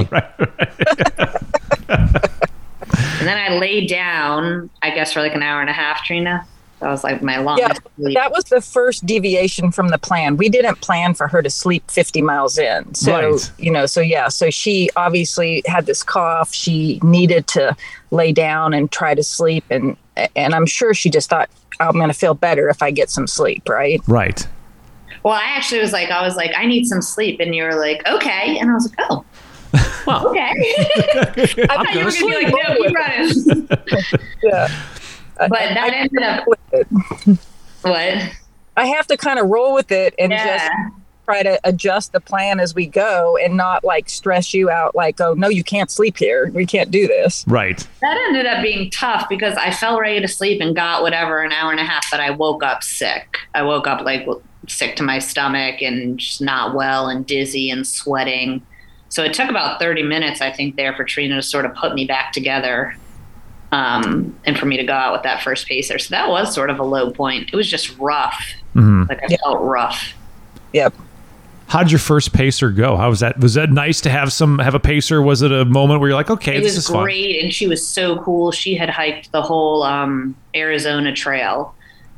And 1.89 3.29
then 3.29 3.39
I 3.39 3.57
laid 3.59 3.89
down, 3.89 4.71
I 4.83 4.91
guess, 4.91 5.13
for 5.13 5.21
like 5.21 5.35
an 5.35 5.43
hour 5.43 5.61
and 5.61 5.69
a 5.71 5.75
half, 5.75 6.05
Trina. 6.05 6.47
That 6.85 6.91
was 6.91 7.03
like 7.03 7.23
my 7.23 7.43
Yeah, 7.57 7.73
sleep. 7.97 8.15
that 8.15 8.31
was 8.31 8.45
the 8.45 8.61
first 8.61 9.07
deviation 9.07 9.73
from 9.73 9.89
the 9.89 9.97
plan. 9.97 10.37
We 10.37 10.51
didn't 10.51 10.83
plan 10.83 11.15
for 11.15 11.27
her 11.29 11.41
to 11.41 11.49
sleep 11.49 11.91
50 11.91 12.21
miles 12.21 12.59
in. 12.59 12.95
So, 12.95 13.31
Right. 13.31 13.53
you 13.57 13.71
know, 13.71 13.87
so 13.87 14.03
yeah, 14.03 14.29
so 14.29 14.51
she 14.51 14.91
obviously 14.95 15.63
had 15.67 15.87
this 15.87 16.03
cough. 16.03 16.53
She 16.53 17.01
needed 17.03 17.47
to 17.49 17.75
lay 18.11 18.33
down 18.33 18.75
and 18.75 18.93
try 18.93 19.15
to 19.15 19.23
sleep 19.23 19.65
and 19.71 19.97
and 20.37 20.55
I'm 20.55 20.67
sure 20.67 20.93
she 20.93 21.09
just 21.09 21.31
thought 21.31 21.49
I'm 21.81 21.93
going 21.95 22.09
to 22.09 22.13
feel 22.15 22.35
better 22.35 22.69
if 22.69 22.83
I 22.83 22.91
get 22.91 23.09
some 23.09 23.27
sleep, 23.27 23.67
right? 23.67 24.03
Right. 24.07 24.47
Well, 25.23 25.33
I 25.33 25.45
actually 25.57 25.81
was 25.81 25.93
like, 25.95 26.11
I 26.11 26.23
was 26.23 26.37
like, 26.37 26.51
I 26.55 26.67
need 26.67 26.85
some 26.85 27.01
sleep, 27.01 27.41
and 27.41 27.55
you 27.55 27.63
were 27.63 27.77
like, 27.81 28.07
okay, 28.07 28.59
and 28.59 28.71
I 28.71 28.75
was 28.75 28.91
like, 28.91 29.07
oh, 29.11 29.25
Well, 30.07 30.29
okay. 30.33 30.53
I 31.71 31.77
thought 31.83 31.95
you 31.95 32.05
were 32.05 32.11
gonna 32.13 32.27
be 32.27 32.45
like, 32.45 32.55
no, 32.69 32.77
keep 32.77 32.95
running. 32.95 33.69
Yeah. 34.43 34.69
Uh, 35.39 35.49
but 35.49 35.59
that 35.59 35.93
ended 35.93 36.23
up 36.23 36.45
what? 37.83 38.33
I 38.77 38.87
have 38.87 39.07
to 39.09 39.17
kind 39.17 39.39
of 39.39 39.49
roll 39.49 39.75
with 39.75 39.93
it 39.93 40.15
and 40.19 40.33
Yeah. 40.33 40.59
just 40.59 40.71
try 41.25 41.43
to 41.43 41.59
adjust 41.65 42.13
the 42.13 42.21
plan 42.21 42.61
as 42.61 42.75
we 42.75 42.87
go 42.87 43.39
and 43.39 43.57
not 43.57 43.83
like 43.83 44.11
stress 44.11 44.53
you 44.53 44.69
out 44.69 44.95
like, 44.95 45.21
oh, 45.21 45.33
no, 45.35 45.49
you 45.49 45.65
can't 45.65 45.91
sleep 45.91 46.19
here. 46.19 46.51
We 46.53 46.67
can't 46.67 46.91
do 46.91 47.07
this. 47.07 47.45
Right. 47.49 47.79
That 48.03 48.17
ended 48.29 48.45
up 48.47 48.63
being 48.63 48.91
tough 48.91 49.27
because 49.31 49.57
I 49.57 49.71
fell 49.71 49.99
ready 49.99 50.21
to 50.21 50.29
sleep 50.29 50.61
and 50.61 50.77
got 50.77 51.03
whatever 51.03 51.43
an 51.43 51.51
hour 51.53 51.71
and 51.71 51.81
a 51.81 51.85
half, 51.85 52.05
but 52.11 52.21
I 52.21 52.31
woke 52.31 52.63
up 52.63 52.83
sick. 52.83 53.39
I 53.55 53.63
woke 53.63 53.87
up 53.87 54.03
like 54.03 54.27
sick 54.69 54.97
to 54.97 55.03
my 55.03 55.19
stomach 55.19 55.81
and 55.81 56.19
just 56.19 56.43
not 56.43 56.75
well 56.75 57.09
and 57.09 57.25
dizzy 57.27 57.71
and 57.71 57.87
sweating. 57.87 58.61
So 59.09 59.23
it 59.23 59.33
took 59.33 59.49
about 59.49 59.79
30 59.81 60.03
minutes, 60.03 60.41
I 60.43 60.51
think, 60.51 60.77
there 60.77 60.95
for 60.95 61.05
Trina 61.05 61.37
to 61.37 61.43
sort 61.43 61.65
of 61.65 61.75
put 61.75 61.95
me 61.95 62.05
back 62.05 62.33
together 62.33 62.97
um, 63.75 64.37
and 64.45 64.57
for 64.59 64.67
me 64.67 64.77
to 64.77 64.85
go 64.85 64.93
out 64.93 65.13
with 65.13 65.23
that 65.25 65.43
first 65.43 65.67
pacer. 65.67 65.99
So 65.99 66.11
that 66.11 66.29
was 66.29 66.55
sort 66.55 66.71
of 66.71 66.79
a 66.79 66.85
low 66.85 67.11
point. 67.11 67.51
It 67.53 67.57
was 67.57 67.69
just 67.69 67.97
rough. 67.99 68.41
Mhm. 68.77 69.09
Like 69.09 69.21
I 69.23 69.37
felt 69.37 69.61
rough. 69.63 70.15
Yep. 70.73 70.95
How'd 71.67 71.91
your 71.91 71.99
first 71.99 72.33
pacer 72.33 72.71
go? 72.71 72.97
How 72.97 73.09
was 73.09 73.21
that? 73.21 73.39
Was 73.41 73.55
that 73.55 73.71
nice 73.71 74.01
to 74.03 74.11
have 74.11 74.33
some 74.33 74.59
have 74.61 74.75
a 74.75 74.81
pacer? 74.81 75.21
Was 75.23 75.43
it 75.43 75.51
a 75.51 75.65
moment 75.65 75.99
where 76.01 76.11
you're 76.11 76.17
like, 76.17 76.31
okay, 76.31 76.57
it 76.57 76.61
this 76.63 76.77
was 76.77 76.85
is 76.85 76.89
fun? 76.89 77.03
great 77.03 77.43
and 77.43 77.53
she 77.53 77.67
was 77.67 77.85
so 77.85 78.19
cool 78.23 78.53
she 78.53 78.75
had 78.77 78.91
hiked 78.91 79.33
the 79.33 79.43
whole 79.43 79.83
um, 79.83 80.37
arizona 80.55 81.13
trail 81.13 81.75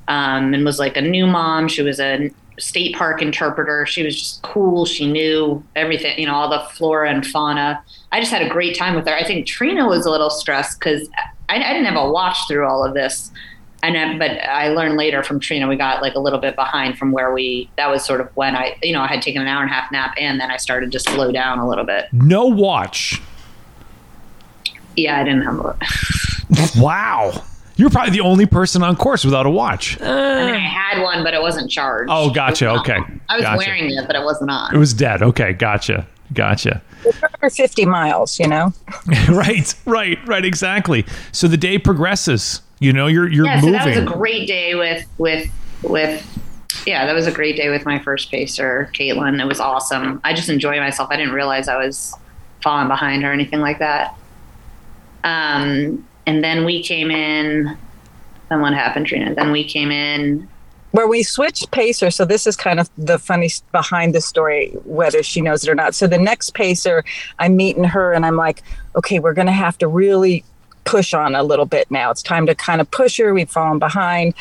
um, 0.09 0.53
and 0.53 0.65
was 0.65 0.79
like 0.79 0.97
a 0.97 1.01
new 1.01 1.27
mom 1.27 1.69
she 1.69 1.81
was 1.81 1.99
a 2.01 2.31
state 2.59 2.95
park 2.97 3.23
interpreter 3.23 3.87
she 3.87 4.03
was 4.03 4.19
just 4.19 4.43
cool 4.43 4.85
she 4.85 5.11
knew 5.11 5.63
everything 5.75 6.19
you 6.19 6.27
know 6.27 6.35
all 6.35 6.49
the 6.49 6.61
flora 6.75 7.11
and 7.11 7.27
fauna 7.27 7.83
i 8.13 8.19
just 8.21 8.33
had 8.33 8.41
a 8.43 8.49
great 8.49 8.75
time 8.77 8.95
with 8.95 9.07
her 9.07 9.15
i 9.15 9.23
think 9.25 9.47
trina 9.47 9.87
was 9.87 10.07
a 10.07 10.11
little 10.11 10.31
stressed 10.31 10.79
because 10.81 11.09
I, 11.49 11.57
I 11.57 11.73
didn't 11.73 11.87
have 11.87 11.97
a 11.97 12.11
watch 12.11 12.37
through 12.49 12.67
all 12.67 12.85
of 12.85 12.95
this 12.95 13.31
and 13.83 13.97
I, 13.97 14.19
but 14.19 14.31
I 14.49 14.69
learned 14.69 14.97
later 14.97 15.23
from 15.23 15.39
Trina 15.39 15.69
we 15.69 15.77
got 15.77 16.03
like 16.03 16.15
a 16.15 16.19
little 16.19 16.39
bit 16.41 16.57
behind 16.57 16.99
from 16.99 17.13
where 17.13 17.33
we 17.33 17.71
that 17.77 17.91
was 17.91 18.05
sort 18.05 18.21
of 18.21 18.29
when 18.35 18.57
I 18.57 18.77
you 18.83 18.93
know 18.93 19.03
I 19.03 19.07
had 19.07 19.23
taken 19.23 19.43
an 19.43 19.49
hour 19.49 19.63
and 19.63 19.71
a 19.71 19.75
half 19.75 19.93
nap 19.93 20.15
and 20.19 20.41
then 20.41 20.51
I 20.51 20.57
started 20.57 20.91
to 20.93 20.99
slow 20.99 21.31
down 21.33 21.59
a 21.59 21.69
little 21.69 21.85
bit. 21.85 22.07
No 22.13 22.47
watch. 22.47 23.21
Yeah, 24.97 25.21
I 25.21 25.25
didn't 25.25 25.43
have 25.43 25.59
a 25.59 25.77
Wow. 26.81 27.33
You're 27.77 27.91
probably 27.91 28.13
the 28.13 28.21
only 28.23 28.47
person 28.47 28.83
on 28.83 28.97
course 28.97 29.23
without 29.25 29.45
a 29.45 29.51
watch. 29.51 30.01
Uh. 30.01 30.05
I 30.07 30.47
mean, 30.47 30.55
I 30.55 30.59
had 30.59 31.03
one, 31.03 31.23
but 31.23 31.35
it 31.35 31.43
wasn't 31.43 31.71
charged. 31.71 32.09
Oh, 32.11 32.31
gotcha. 32.31 32.69
Was 32.73 32.81
Okay. 32.81 32.95
on. 32.97 33.21
I 33.29 33.37
was 33.37 33.43
Gotcha. 33.45 33.59
wearing 33.59 33.91
it, 33.91 34.07
but 34.07 34.17
it 34.17 34.25
wasn't 34.25 34.51
on. 34.51 34.75
It 34.75 34.79
was 34.79 34.95
dead. 34.95 35.23
Okay, 35.23 35.53
gotcha. 35.53 36.07
Gotcha. 36.35 36.83
For 37.41 37.51
50 37.51 37.87
miles, 37.87 38.39
you 38.41 38.49
know? 38.49 38.73
right, 39.29 39.75
right, 39.85 40.19
right, 40.27 40.45
exactly. 40.45 41.05
So 41.33 41.47
the 41.49 41.57
day 41.57 41.79
progresses. 41.79 42.63
You 42.79 42.93
know, 42.93 43.07
you're 43.07 43.29
you're 43.29 43.47
Yeah, 43.47 43.61
so 43.61 43.67
moving. 43.67 43.79
that 43.81 43.87
was 43.87 43.97
a 43.97 44.05
great 44.05 44.47
day 44.47 44.75
with 44.75 45.07
with 45.19 45.49
with. 45.83 46.25
Yeah, 46.87 47.07
that 47.07 47.15
was 47.15 47.27
a 47.27 47.33
great 47.33 47.57
day 47.57 47.71
with 47.71 47.85
my 47.87 47.99
first 47.99 48.31
pacer, 48.31 48.91
Caitlin. 48.93 49.41
It 49.41 49.47
was 49.47 49.61
awesome. 49.61 50.21
I 50.25 50.35
just 50.35 50.49
enjoyed 50.51 50.79
myself. 50.81 51.09
I 51.11 51.17
didn't 51.17 51.33
realize 51.33 51.69
I 51.69 51.77
was 51.79 52.15
falling 52.63 52.87
behind 52.89 53.25
or 53.25 53.33
anything 53.33 53.61
like 53.61 53.79
that. 53.79 54.15
Um, 55.25 56.07
and 56.27 56.45
then 56.45 56.65
we 56.65 56.83
came 56.83 57.11
in. 57.11 57.77
Then 58.51 58.61
what 58.61 58.75
happened, 58.75 59.07
Trina? 59.07 59.35
Then 59.35 59.53
we 59.53 59.65
came 59.65 59.91
in. 59.91 60.49
Where 60.93 61.09
we 61.09 61.23
switched 61.23 61.71
pacer 61.71 62.11
so 62.11 62.25
this 62.25 62.47
is 62.47 62.57
kind 62.57 62.81
of 62.81 62.89
the 62.97 63.19
funny 63.19 63.51
behind 63.73 64.15
the 64.15 64.21
story 64.21 64.71
whether 64.85 65.23
she 65.23 65.41
knows 65.41 65.65
it 65.65 65.71
or 65.71 65.75
not 65.75 65.95
so 65.95 66.07
the 66.07 66.19
next 66.19 66.55
pacer 66.55 67.05
i'm 67.39 67.57
meeting 67.57 67.85
her 67.85 68.13
and 68.13 68.25
i'm 68.25 68.37
like 68.37 68.63
okay 68.95 69.19
we're 69.19 69.35
going 69.35 69.47
to 69.47 69.53
have 69.53 69.77
to 69.77 69.89
really 69.89 70.45
push 70.85 71.13
on 71.13 71.35
a 71.35 71.43
little 71.43 71.67
bit 71.67 71.91
now 71.91 72.11
it's 72.11 72.23
time 72.23 72.47
to 72.47 72.55
kind 72.55 72.81
of 72.81 72.91
push 72.91 73.19
her 73.19 73.35
we've 73.35 73.51
fallen 73.51 73.79
behind 73.79 74.35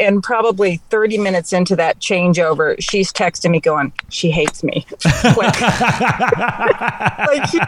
and 0.00 0.22
probably 0.22 0.78
30 0.90 1.18
minutes 1.18 1.52
into 1.52 1.76
that 1.76 1.98
changeover 2.00 2.74
she's 2.80 3.12
texting 3.12 3.50
me 3.50 3.60
going 3.60 3.92
she 4.08 4.30
hates 4.30 4.64
me 4.64 4.86
like, 5.36 5.60
like 7.20 7.46
she, 7.48 7.58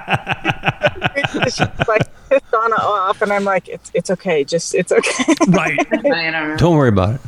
she's 1.51 1.61
like 1.87 2.29
pissed 2.29 2.55
on 2.55 2.73
off 2.73 3.23
and 3.23 3.33
i'm 3.33 3.45
like 3.45 3.69
it's, 3.69 3.91
it's 3.95 4.11
okay 4.11 4.43
just 4.43 4.75
it's 4.75 4.91
okay 4.91 5.35
right. 5.49 5.79
I 5.93 6.31
don't 6.31 6.33
know. 6.33 6.57
don't 6.57 6.77
worry 6.77 6.89
about 6.89 7.17
it. 7.17 7.21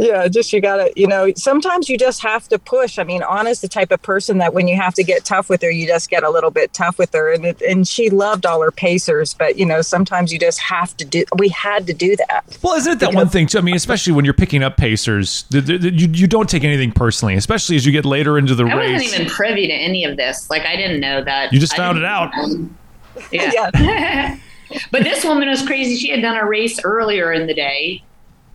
Yeah, 0.00 0.28
just 0.28 0.50
you 0.52 0.62
gotta, 0.62 0.90
you 0.96 1.06
know, 1.06 1.30
sometimes 1.36 1.90
you 1.90 1.98
just 1.98 2.22
have 2.22 2.48
to 2.48 2.58
push. 2.58 2.98
I 2.98 3.04
mean, 3.04 3.22
Ana's 3.22 3.60
the 3.60 3.68
type 3.68 3.90
of 3.92 4.00
person 4.00 4.38
that 4.38 4.54
when 4.54 4.66
you 4.66 4.74
have 4.76 4.94
to 4.94 5.04
get 5.04 5.26
tough 5.26 5.50
with 5.50 5.60
her, 5.60 5.70
you 5.70 5.86
just 5.86 6.08
get 6.08 6.22
a 6.22 6.30
little 6.30 6.50
bit 6.50 6.72
tough 6.72 6.96
with 6.96 7.12
her. 7.12 7.30
And 7.30 7.44
it, 7.44 7.60
and 7.60 7.86
she 7.86 8.08
loved 8.08 8.46
all 8.46 8.62
her 8.62 8.70
pacers, 8.70 9.34
but 9.34 9.58
you 9.58 9.66
know, 9.66 9.82
sometimes 9.82 10.32
you 10.32 10.38
just 10.38 10.58
have 10.60 10.96
to 10.96 11.04
do. 11.04 11.24
We 11.36 11.50
had 11.50 11.86
to 11.86 11.92
do 11.92 12.16
that. 12.16 12.44
Well, 12.62 12.76
isn't 12.76 12.94
it 12.94 12.98
that 13.00 13.14
one 13.14 13.28
thing 13.28 13.46
too? 13.46 13.58
I 13.58 13.60
mean, 13.60 13.76
especially 13.76 14.14
when 14.14 14.24
you're 14.24 14.32
picking 14.32 14.62
up 14.62 14.78
pacers, 14.78 15.44
the, 15.50 15.60
the, 15.60 15.76
the- 15.76 15.92
you, 15.92 16.08
you 16.12 16.26
don't 16.26 16.48
take 16.48 16.64
anything 16.64 16.92
personally, 16.92 17.34
especially 17.34 17.76
as 17.76 17.84
you 17.84 17.92
get 17.92 18.06
later 18.06 18.38
into 18.38 18.54
the 18.54 18.64
I 18.64 18.74
race. 18.74 19.02
wasn't 19.02 19.20
even 19.20 19.30
privy 19.30 19.66
to 19.66 19.74
any 19.74 20.04
of 20.04 20.16
this. 20.16 20.48
Like 20.48 20.62
I 20.64 20.76
didn't 20.76 21.00
know 21.00 21.22
that. 21.22 21.52
You 21.52 21.60
just 21.60 21.74
I 21.74 21.76
found 21.76 21.98
it 21.98 22.04
out. 22.06 22.30
know. 22.36 22.68
Yeah. 23.32 24.38
but 24.92 25.02
this 25.02 25.24
woman 25.24 25.48
was 25.48 25.66
crazy. 25.66 25.96
She 25.96 26.10
had 26.10 26.22
done 26.22 26.36
a 26.36 26.46
race 26.46 26.80
earlier 26.84 27.32
in 27.32 27.46
the 27.46 27.54
day. 27.54 28.02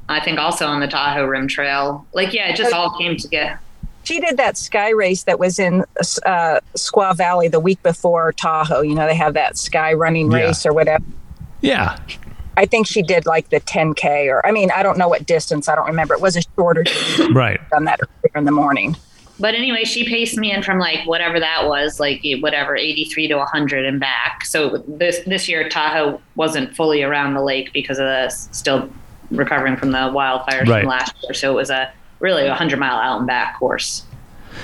I 0.10 0.20
think 0.24 0.40
also 0.40 0.66
on 0.68 0.80
the 0.80 0.88
Tahoe 0.88 1.26
Rim 1.26 1.48
Trail. 1.48 2.06
Like 2.14 2.34
yeah, 2.34 2.50
it 2.50 2.56
just 2.56 2.74
all 2.74 2.98
came 2.98 3.18
together. 3.18 3.60
she 4.04 4.20
did 4.20 4.38
that 4.38 4.58
sky 4.58 4.90
race 4.92 5.24
that 5.24 5.40
was 5.40 5.58
in 5.60 5.84
uh, 6.26 6.60
Squaw 6.76 7.16
Valley 7.18 7.48
the 7.48 7.60
week 7.60 7.82
before 7.84 8.32
Tahoe. 8.34 8.82
You 8.82 8.94
know, 8.96 9.08
they 9.08 9.16
have 9.16 9.34
that 9.34 9.58
sky 9.58 9.94
running 9.94 10.32
Yeah. 10.32 10.38
race 10.48 10.66
or 10.66 10.74
whatever. 10.74 11.04
Yeah. 11.62 11.98
I 12.58 12.66
think 12.66 12.88
she 12.88 13.02
did 13.02 13.26
like 13.26 13.50
the 13.50 13.60
10K 13.60 14.28
or, 14.30 14.46
I 14.46 14.52
mean, 14.52 14.70
I 14.74 14.82
don't 14.84 14.98
know 14.98 15.10
what 15.10 15.26
distance. 15.26 15.68
I 15.68 15.76
don't 15.76 15.88
remember. 15.88 16.14
It 16.14 16.22
was 16.22 16.38
a 16.38 16.42
shorter 16.56 16.84
distance 16.84 17.32
Right. 17.34 17.60
done 17.72 17.84
that 17.86 18.00
earlier 18.00 18.38
in 18.38 18.46
the 18.46 18.52
morning. 18.52 18.96
But 19.40 19.56
anyway, 19.56 19.84
she 19.84 20.08
paced 20.08 20.38
me 20.38 20.54
in 20.54 20.62
from 20.64 20.80
like 20.80 21.06
whatever 21.06 21.38
that 21.40 21.68
was, 21.68 22.00
like 22.00 22.24
whatever, 22.40 22.78
83 22.78 23.28
to 23.30 23.36
100 23.38 23.86
and 23.86 24.00
back. 24.00 24.46
So 24.46 24.78
this 24.88 25.20
this 25.26 25.50
year, 25.50 25.68
Tahoe 25.68 26.22
wasn't 26.36 26.74
fully 26.74 27.04
around 27.04 27.34
the 27.34 27.42
lake 27.42 27.74
because 27.74 27.98
of 28.00 28.06
the 28.06 28.30
still 28.30 28.90
recovering 29.32 29.78
from 29.78 29.92
the 29.92 29.98
wildfires 29.98 30.68
Right. 30.68 30.82
from 30.82 30.90
last 30.90 31.16
year. 31.24 31.34
So 31.34 31.52
it 31.52 31.56
was 31.56 31.70
a 31.70 31.92
really 32.20 32.44
a 32.46 32.50
100 32.50 32.80
mile 32.80 32.98
out 32.98 33.18
and 33.20 33.28
back 33.28 33.58
course. 33.60 34.04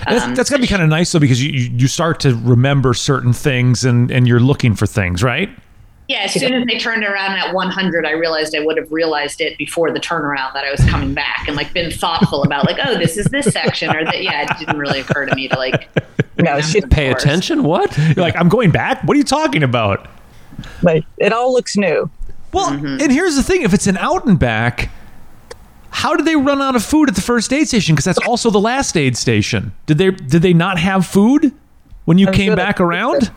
That's, 0.08 0.24
Um, 0.24 0.36
that's 0.36 0.50
got 0.50 0.56
to 0.58 0.62
be 0.62 0.68
kind 0.68 0.82
of 0.82 0.90
nice 0.90 1.12
though, 1.12 1.20
because 1.20 1.44
you, 1.44 1.52
you 1.52 1.70
you 1.76 1.88
start 1.88 2.20
to 2.22 2.36
remember 2.36 2.94
certain 2.94 3.34
things 3.34 3.84
and 3.84 4.10
and 4.10 4.28
you're 4.28 4.40
looking 4.40 4.74
for 4.76 4.86
things, 4.86 5.22
right? 5.22 5.50
Yeah, 6.08 6.24
as 6.24 6.34
soon 6.34 6.54
as 6.54 6.66
they 6.68 6.78
turned 6.78 7.04
around 7.06 7.38
at 7.38 7.54
100, 7.54 8.06
I 8.06 8.12
realized 8.12 8.54
I 8.54 8.60
would 8.66 8.76
have 8.76 8.92
realized 8.92 9.40
it 9.40 9.58
before 9.58 9.92
the 9.92 10.00
turnaround 10.00 10.54
that 10.54 10.66
I 10.66 10.72
was 10.72 10.82
coming 10.90 11.14
back 11.14 11.46
and 11.48 11.56
like 11.56 11.72
been 11.74 11.90
thoughtful 11.92 12.44
about 12.44 12.66
like, 12.66 12.78
oh, 12.86 12.98
this 12.98 13.16
is 13.16 13.28
this 13.28 13.46
section 13.46 13.96
or 13.96 14.04
that. 14.04 14.22
Yeah, 14.22 14.42
it 14.42 14.60
didn't 14.60 14.78
really 14.78 15.00
occur 15.02 15.26
to 15.26 15.34
me 15.36 15.48
to 15.48 15.58
like 15.58 15.88
No, 16.38 16.60
she, 16.60 16.82
Pay 16.82 17.12
attention. 17.12 17.64
What? 17.64 17.96
You're 17.98 18.16
like, 18.26 18.36
I'm 18.36 18.50
going 18.50 18.72
back. 18.72 19.04
What 19.04 19.16
are 19.16 19.18
you 19.18 19.24
talking 19.24 19.64
about? 19.64 20.08
but 20.84 21.04
it 21.18 21.32
all 21.32 21.54
looks 21.54 21.78
new. 21.78 22.10
Well, 22.54 22.72
mm-hmm. 22.72 23.02
and 23.02 23.12
here's 23.12 23.36
the 23.36 23.44
thing: 23.44 23.62
if 23.62 23.74
it's 23.74 23.88
an 23.88 23.98
out 23.98 24.26
and 24.26 24.38
back, 24.38 24.90
how 25.90 26.16
did 26.16 26.26
they 26.26 26.36
run 26.36 26.62
out 26.62 26.76
of 26.76 26.84
food 26.84 27.10
at 27.10 27.16
the 27.16 27.22
first 27.22 27.52
aid 27.54 27.68
station? 27.68 27.96
Because 27.96 28.06
that's 28.06 28.28
also 28.28 28.50
the 28.50 28.60
last 28.60 28.96
aid 28.98 29.18
station. 29.18 29.74
Did 29.86 29.98
they 29.98 30.12
did 30.12 30.42
they 30.42 30.54
not 30.54 30.80
have 30.80 31.06
food 31.06 31.54
when 32.06 32.18
you 32.18 32.28
I'm 32.28 32.34
came 32.34 32.50
sure 32.50 32.56
back 32.56 32.78
they- 32.78 32.84
around? 32.84 33.32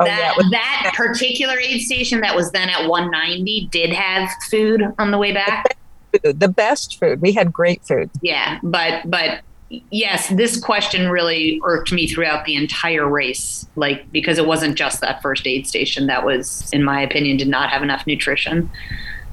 Oh, 0.00 0.04
that 0.04 0.34
yeah. 0.38 0.48
that 0.50 0.92
particular 0.94 1.58
aid 1.58 1.82
station 1.82 2.20
that 2.20 2.36
was 2.36 2.52
then 2.52 2.68
at 2.68 2.88
190 2.88 3.68
did 3.72 3.92
have 3.92 4.30
food 4.48 4.80
on 4.98 5.10
the 5.10 5.18
way 5.18 5.32
back. 5.32 5.76
food, 6.22 6.38
the 6.38 6.48
best 6.48 7.00
food. 7.00 7.20
We 7.20 7.32
had 7.32 7.52
great 7.52 7.84
food. 7.84 8.08
Yeah, 8.22 8.60
but 8.62 9.10
but 9.10 9.40
yes, 9.90 10.28
this 10.30 10.58
question 10.58 11.10
really 11.10 11.60
irked 11.64 11.92
me 11.92 12.06
throughout 12.06 12.44
the 12.44 12.54
entire 12.56 13.08
race, 13.08 13.66
like 13.76 14.10
because 14.12 14.38
it 14.38 14.46
wasn't 14.46 14.76
just 14.76 15.00
that 15.00 15.20
first 15.22 15.46
aid 15.46 15.66
station 15.66 16.06
that 16.06 16.24
was, 16.24 16.68
in 16.72 16.82
my 16.82 17.00
opinion, 17.00 17.36
did 17.36 17.48
not 17.48 17.70
have 17.70 17.82
enough 17.82 18.06
nutrition. 18.06 18.70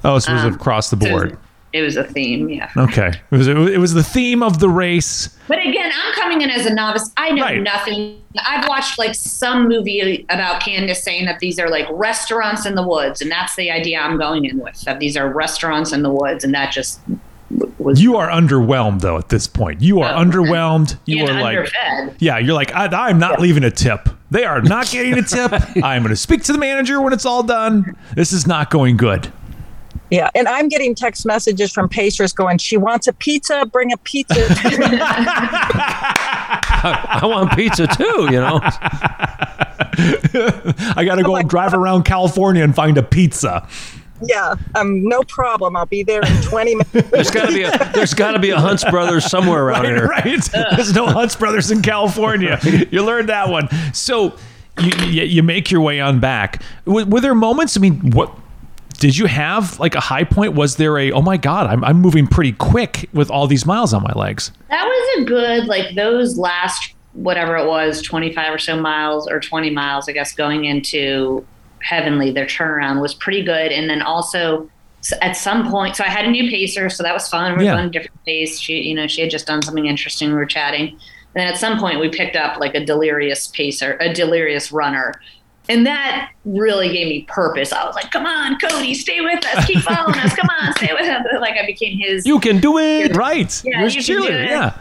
Oh, 0.04 0.18
so 0.18 0.30
it 0.32 0.34
was 0.34 0.44
Um, 0.44 0.54
across 0.54 0.90
the 0.90 1.00
So 1.00 1.08
board. 1.10 1.38
It 1.72 1.82
was 1.82 1.96
a 1.96 2.04
theme, 2.04 2.48
yeah. 2.48 2.70
Okay, 2.76 3.08
it 3.08 3.36
was 3.36 3.48
it 3.48 3.78
was 3.78 3.92
the 3.92 4.02
theme 4.04 4.42
of 4.42 4.60
the 4.60 4.68
race. 4.68 5.28
But 5.46 5.58
again, 5.58 5.92
I'm 5.94 6.14
coming 6.14 6.40
in 6.40 6.48
as 6.48 6.64
a 6.64 6.72
novice. 6.72 7.12
I 7.18 7.32
know 7.32 7.42
Right. 7.42 7.60
nothing. 7.60 8.16
I've 8.46 8.66
watched 8.66 8.98
like 8.98 9.14
some 9.14 9.68
movie 9.68 10.24
about 10.30 10.62
Candice 10.62 10.96
saying 11.02 11.26
that 11.26 11.38
these 11.40 11.58
are 11.58 11.68
like 11.68 11.86
restaurants 11.90 12.64
in 12.64 12.76
the 12.76 12.86
woods, 12.86 13.20
and 13.20 13.30
that's 13.30 13.56
the 13.56 13.70
idea 13.70 14.00
I'm 14.00 14.16
going 14.16 14.46
in 14.46 14.58
with. 14.58 14.80
That 14.82 15.00
these 15.00 15.16
are 15.18 15.28
restaurants 15.28 15.92
in 15.92 16.02
the 16.02 16.10
woods, 16.10 16.44
and 16.44 16.54
that 16.54 16.72
just 16.72 17.00
was 17.78 18.00
You 18.02 18.16
are 18.16 18.28
underwhelmed 18.28 19.00
though 19.00 19.18
at 19.18 19.28
this 19.28 19.46
point. 19.46 19.80
You 19.80 20.00
are 20.00 20.12
Oh, 20.14 20.18
underwhelmed. 20.18 20.98
You 21.06 21.24
are 21.24 21.40
like, 21.40 21.58
underfed. 21.58 22.16
yeah, 22.18 22.38
you're 22.38 22.54
like, 22.54 22.74
I, 22.74 22.86
I'm 22.86 23.18
not 23.18 23.40
leaving 23.40 23.64
a 23.64 23.70
tip. 23.70 24.08
They 24.30 24.44
are 24.44 24.60
not 24.60 24.88
getting 24.90 25.14
a 25.14 25.22
tip. 25.22 25.52
I'm 25.82 26.02
going 26.02 26.10
to 26.10 26.16
speak 26.16 26.42
to 26.44 26.52
the 26.52 26.58
manager 26.58 27.00
when 27.00 27.12
it's 27.12 27.24
all 27.24 27.42
done. 27.44 27.96
This 28.16 28.32
is 28.32 28.46
not 28.46 28.70
going 28.70 28.96
good. 28.96 29.32
Yeah. 30.10 30.30
And 30.34 30.46
I'm 30.48 30.68
getting 30.68 30.94
text 30.94 31.24
messages 31.26 31.72
from 31.72 31.88
Pacers 31.88 32.32
going, 32.32 32.58
she 32.58 32.76
wants 32.76 33.06
a 33.08 33.12
pizza, 33.12 33.66
bring 33.66 33.92
a 33.92 33.96
pizza. 33.98 34.34
I 35.98 37.20
want 37.24 37.52
pizza 37.56 37.86
too. 37.86 38.28
You 38.30 38.40
know. 38.40 38.60
I 40.96 41.04
got 41.04 41.16
to 41.16 41.22
oh 41.22 41.24
go 41.24 41.42
drive 41.42 41.74
around 41.74 42.04
California 42.04 42.62
and 42.62 42.74
find 42.74 42.98
a 42.98 43.02
pizza. 43.02 43.66
Yeah. 44.22 44.54
Um, 44.74 45.02
no 45.08 45.22
problem. 45.22 45.76
I'll 45.76 45.86
be 45.86 46.02
there 46.02 46.20
in 46.22 46.32
20 46.42 46.74
minutes. 46.76 47.10
There's 47.10 47.30
got 47.30 47.46
to 47.48 47.54
be 47.54 47.62
a 47.62 47.70
there's 47.94 48.14
got 48.14 48.32
to 48.32 48.38
be 48.38 48.50
a 48.50 48.58
Hunts 48.60 48.84
Brothers 48.84 49.24
somewhere 49.26 49.64
around 49.64 49.82
Right, 49.84 49.96
here. 49.96 50.06
right. 50.08 50.50
There's 50.76 50.94
no 50.94 51.06
Hunts 51.06 51.36
Brothers 51.36 51.70
in 51.70 51.82
California. 51.82 52.58
You 52.90 53.04
learned 53.04 53.28
that 53.28 53.48
one. 53.48 53.68
So 53.92 54.36
you, 54.80 54.90
you, 55.06 55.22
you 55.24 55.42
make 55.42 55.70
your 55.70 55.80
way 55.80 56.00
on 56.00 56.20
back. 56.20 56.62
Were, 56.84 57.04
were 57.04 57.20
there 57.20 57.34
moments? 57.34 57.76
I 57.76 57.80
mean, 57.80 58.10
what 58.12 58.32
did 58.98 59.16
you 59.16 59.26
have 59.26 59.78
like 59.80 59.94
a 59.94 60.00
high 60.00 60.24
point? 60.24 60.54
Was 60.54 60.76
there 60.76 60.96
a 60.98 61.12
oh 61.12 61.20
my 61.22 61.36
god, 61.36 61.66
I'm 61.66 61.82
I'm 61.84 62.00
moving 62.00 62.26
pretty 62.26 62.52
quick 62.52 63.08
with 63.12 63.30
all 63.30 63.46
these 63.46 63.66
miles 63.66 63.92
on 63.92 64.02
my 64.02 64.12
legs? 64.14 64.52
That 64.70 64.84
was 64.84 65.22
a 65.22 65.24
good 65.26 65.66
like 65.66 65.94
those 65.94 66.38
last 66.38 66.94
whatever 67.12 67.56
it 67.56 67.66
was, 67.66 68.02
25 68.02 68.54
or 68.54 68.58
so 68.58 68.78
miles 68.78 69.26
or 69.26 69.40
20 69.40 69.70
miles, 69.70 70.06
I 70.08 70.12
guess, 70.12 70.34
going 70.34 70.66
into 70.66 71.46
Heavenly. 71.86 72.30
Their 72.32 72.46
turnaround 72.46 73.00
was 73.00 73.14
pretty 73.14 73.42
good, 73.42 73.70
and 73.72 73.88
then 73.88 74.02
also 74.02 74.68
at 75.22 75.36
some 75.36 75.70
point, 75.70 75.94
so 75.94 76.02
I 76.02 76.08
had 76.08 76.24
a 76.24 76.30
new 76.30 76.50
pacer, 76.50 76.90
so 76.90 77.02
that 77.04 77.14
was 77.14 77.28
fun. 77.28 77.52
We 77.52 77.58
were 77.58 77.64
Yeah. 77.64 77.74
going 77.76 77.86
a 77.86 77.90
different 77.90 78.24
pace. 78.24 78.58
She, 78.58 78.74
you 78.82 78.94
know, 78.94 79.06
she 79.06 79.20
had 79.20 79.30
just 79.30 79.46
done 79.46 79.62
something 79.62 79.86
interesting. 79.86 80.30
We 80.30 80.34
were 80.34 80.46
chatting, 80.46 80.88
and 80.88 80.98
then 81.34 81.46
at 81.46 81.58
some 81.58 81.78
point, 81.78 82.00
we 82.00 82.08
picked 82.08 82.34
up 82.34 82.58
like 82.58 82.74
a 82.74 82.84
delirious 82.84 83.46
pacer, 83.48 83.96
a 84.00 84.12
delirious 84.12 84.72
runner. 84.72 85.14
And 85.68 85.84
that 85.86 86.30
really 86.44 86.88
gave 86.92 87.08
me 87.08 87.22
purpose. 87.28 87.72
I 87.72 87.84
was 87.84 87.94
like, 87.96 88.10
"Come 88.12 88.24
on, 88.26 88.56
Cody, 88.58 88.94
stay 88.94 89.20
with 89.20 89.44
us. 89.46 89.64
Keep 89.66 89.80
following 89.90 90.16
us. 90.18 90.34
Come 90.34 90.48
on, 90.60 90.72
stay 90.76 90.90
with 90.92 91.08
us." 91.08 91.24
Like 91.40 91.54
I 91.60 91.66
became 91.66 91.98
his 91.98 92.24
You 92.26 92.38
can 92.40 92.58
do 92.60 92.78
it. 92.78 93.16
Right. 93.16 93.52
Yeah, 93.64 93.80
You're 93.80 93.88
you 93.90 94.00
cheerleader. 94.00 94.44
Yeah. 94.48 94.72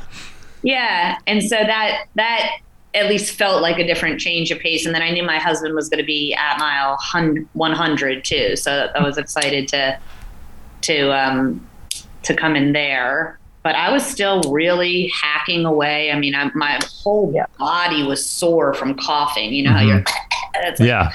yeah, 0.63 1.17
and 1.27 1.41
so 1.43 1.55
that 1.57 2.05
that 2.15 2.57
at 2.95 3.07
least 3.09 3.33
felt 3.35 3.61
like 3.61 3.77
a 3.77 3.85
different 3.85 4.19
change 4.19 4.49
of 4.51 4.59
pace. 4.59 4.85
And 4.85 4.95
then 4.95 5.01
I 5.01 5.11
knew 5.11 5.23
my 5.23 5.37
husband 5.37 5.75
was 5.75 5.89
going 5.89 5.99
to 5.99 6.05
be 6.05 6.33
at 6.33 6.57
mile 6.57 6.97
100 7.53 8.23
too, 8.25 8.55
so 8.55 8.89
I 8.95 9.03
was 9.03 9.17
excited 9.17 9.67
to 9.69 9.99
to 10.81 11.11
um, 11.13 11.67
to 12.23 12.33
come 12.35 12.55
in 12.55 12.73
there. 12.73 13.39
But 13.63 13.75
I 13.75 13.91
was 13.91 14.05
still 14.05 14.41
really 14.51 15.07
hacking 15.19 15.65
away. 15.65 16.11
I 16.11 16.19
mean, 16.19 16.35
I, 16.35 16.51
my 16.53 16.79
whole 16.85 17.31
Yeah. 17.33 17.45
body 17.57 18.03
was 18.03 18.23
sore 18.23 18.75
from 18.75 18.95
coughing. 18.95 19.53
You 19.53 19.63
know 19.63 19.71
how 19.71 19.81
you're, 19.81 20.03
it's 20.57 20.79
like- 20.79 20.87
Yeah. 20.87 21.11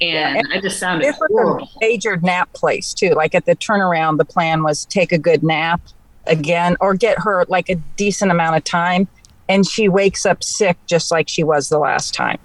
and 0.00 0.48
I 0.52 0.60
just 0.62 0.78
sounded 0.78 1.06
This 1.06 1.18
was 1.28 1.62
a 1.62 1.78
major 1.86 2.16
nap 2.16 2.50
place 2.54 2.94
too. 2.94 3.10
Like 3.10 3.34
at 3.34 3.44
the 3.44 3.54
turnaround, 3.54 4.16
the 4.16 4.24
plan 4.24 4.62
was 4.62 4.86
take 4.86 5.12
a 5.12 5.18
good 5.18 5.42
nap 5.42 5.82
again 6.26 6.74
or 6.80 6.94
get 6.94 7.18
her 7.18 7.44
like 7.48 7.68
a 7.68 7.74
decent 7.96 8.30
amount 8.30 8.56
of 8.56 8.64
time. 8.64 9.06
And 9.48 9.66
she 9.66 9.88
wakes 9.88 10.24
up 10.24 10.42
sick 10.42 10.76
just 10.86 11.10
like 11.10 11.28
she 11.28 11.42
was 11.44 11.68
the 11.68 11.78
last 11.78 12.14
time. 12.14 12.38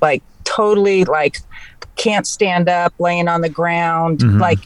Like 0.00 0.22
totally 0.44 1.04
like 1.04 1.38
can't 1.96 2.26
stand 2.26 2.68
up, 2.68 2.92
laying 2.98 3.26
on 3.28 3.40
the 3.40 3.48
ground, 3.48 4.20
Mhm. 4.20 4.40
like 4.40 4.58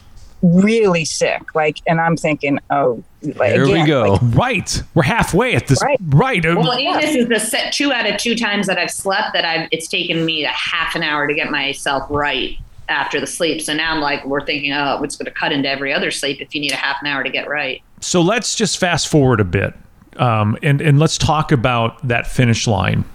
really 0.43 1.05
sick. 1.05 1.55
Like, 1.55 1.77
and 1.87 1.99
I'm 2.01 2.17
thinking, 2.17 2.59
oh, 2.69 3.01
like, 3.35 3.53
Here 3.53 3.65
we 3.65 3.71
again, 3.73 3.87
go. 3.87 4.13
like, 4.21 4.21
Right. 4.35 4.83
We're 4.93 5.03
halfway 5.03 5.55
at 5.55 5.67
this. 5.67 5.81
Right. 5.81 5.97
Right. 6.09 6.43
Well, 6.45 6.71
and 6.73 7.01
this 7.01 7.15
is 7.15 7.27
the 7.29 7.39
set 7.39 7.71
two 7.73 7.91
out 7.93 8.05
of 8.05 8.17
two 8.17 8.35
times 8.35 8.67
that 8.67 8.77
I've 8.77 8.91
slept 8.91 9.33
that 9.33 9.45
I've 9.45 9.67
it's 9.71 9.87
taken 9.87 10.25
me 10.25 10.43
a 10.43 10.49
half 10.49 10.95
an 10.95 11.01
hour 11.03 11.27
to 11.27 11.33
get 11.33 11.49
myself 11.49 12.03
right 12.09 12.57
after 12.89 13.21
the 13.21 13.25
sleep. 13.27 13.61
So 13.61 13.73
now 13.73 13.93
I'm 13.95 14.01
like, 14.01 14.25
we're 14.25 14.45
thinking, 14.45 14.73
oh, 14.73 15.01
it's 15.01 15.15
going 15.15 15.25
to 15.25 15.31
cut 15.31 15.53
into 15.53 15.69
every 15.69 15.93
other 15.93 16.11
sleep 16.11 16.41
if 16.41 16.53
you 16.53 16.59
need 16.59 16.73
a 16.73 16.75
half 16.75 16.97
an 17.01 17.07
hour 17.07 17.23
to 17.23 17.29
get 17.29 17.47
right. 17.47 17.81
So 18.01 18.21
let's 18.21 18.53
just 18.55 18.77
fast 18.77 19.07
forward 19.07 19.39
a 19.39 19.45
bit, 19.45 19.73
um, 20.17 20.57
and 20.61 20.81
and 20.81 20.99
let's 20.99 21.17
talk 21.17 21.51
about 21.51 22.07
that 22.07 22.27
finish 22.27 22.67
line. 22.67 23.05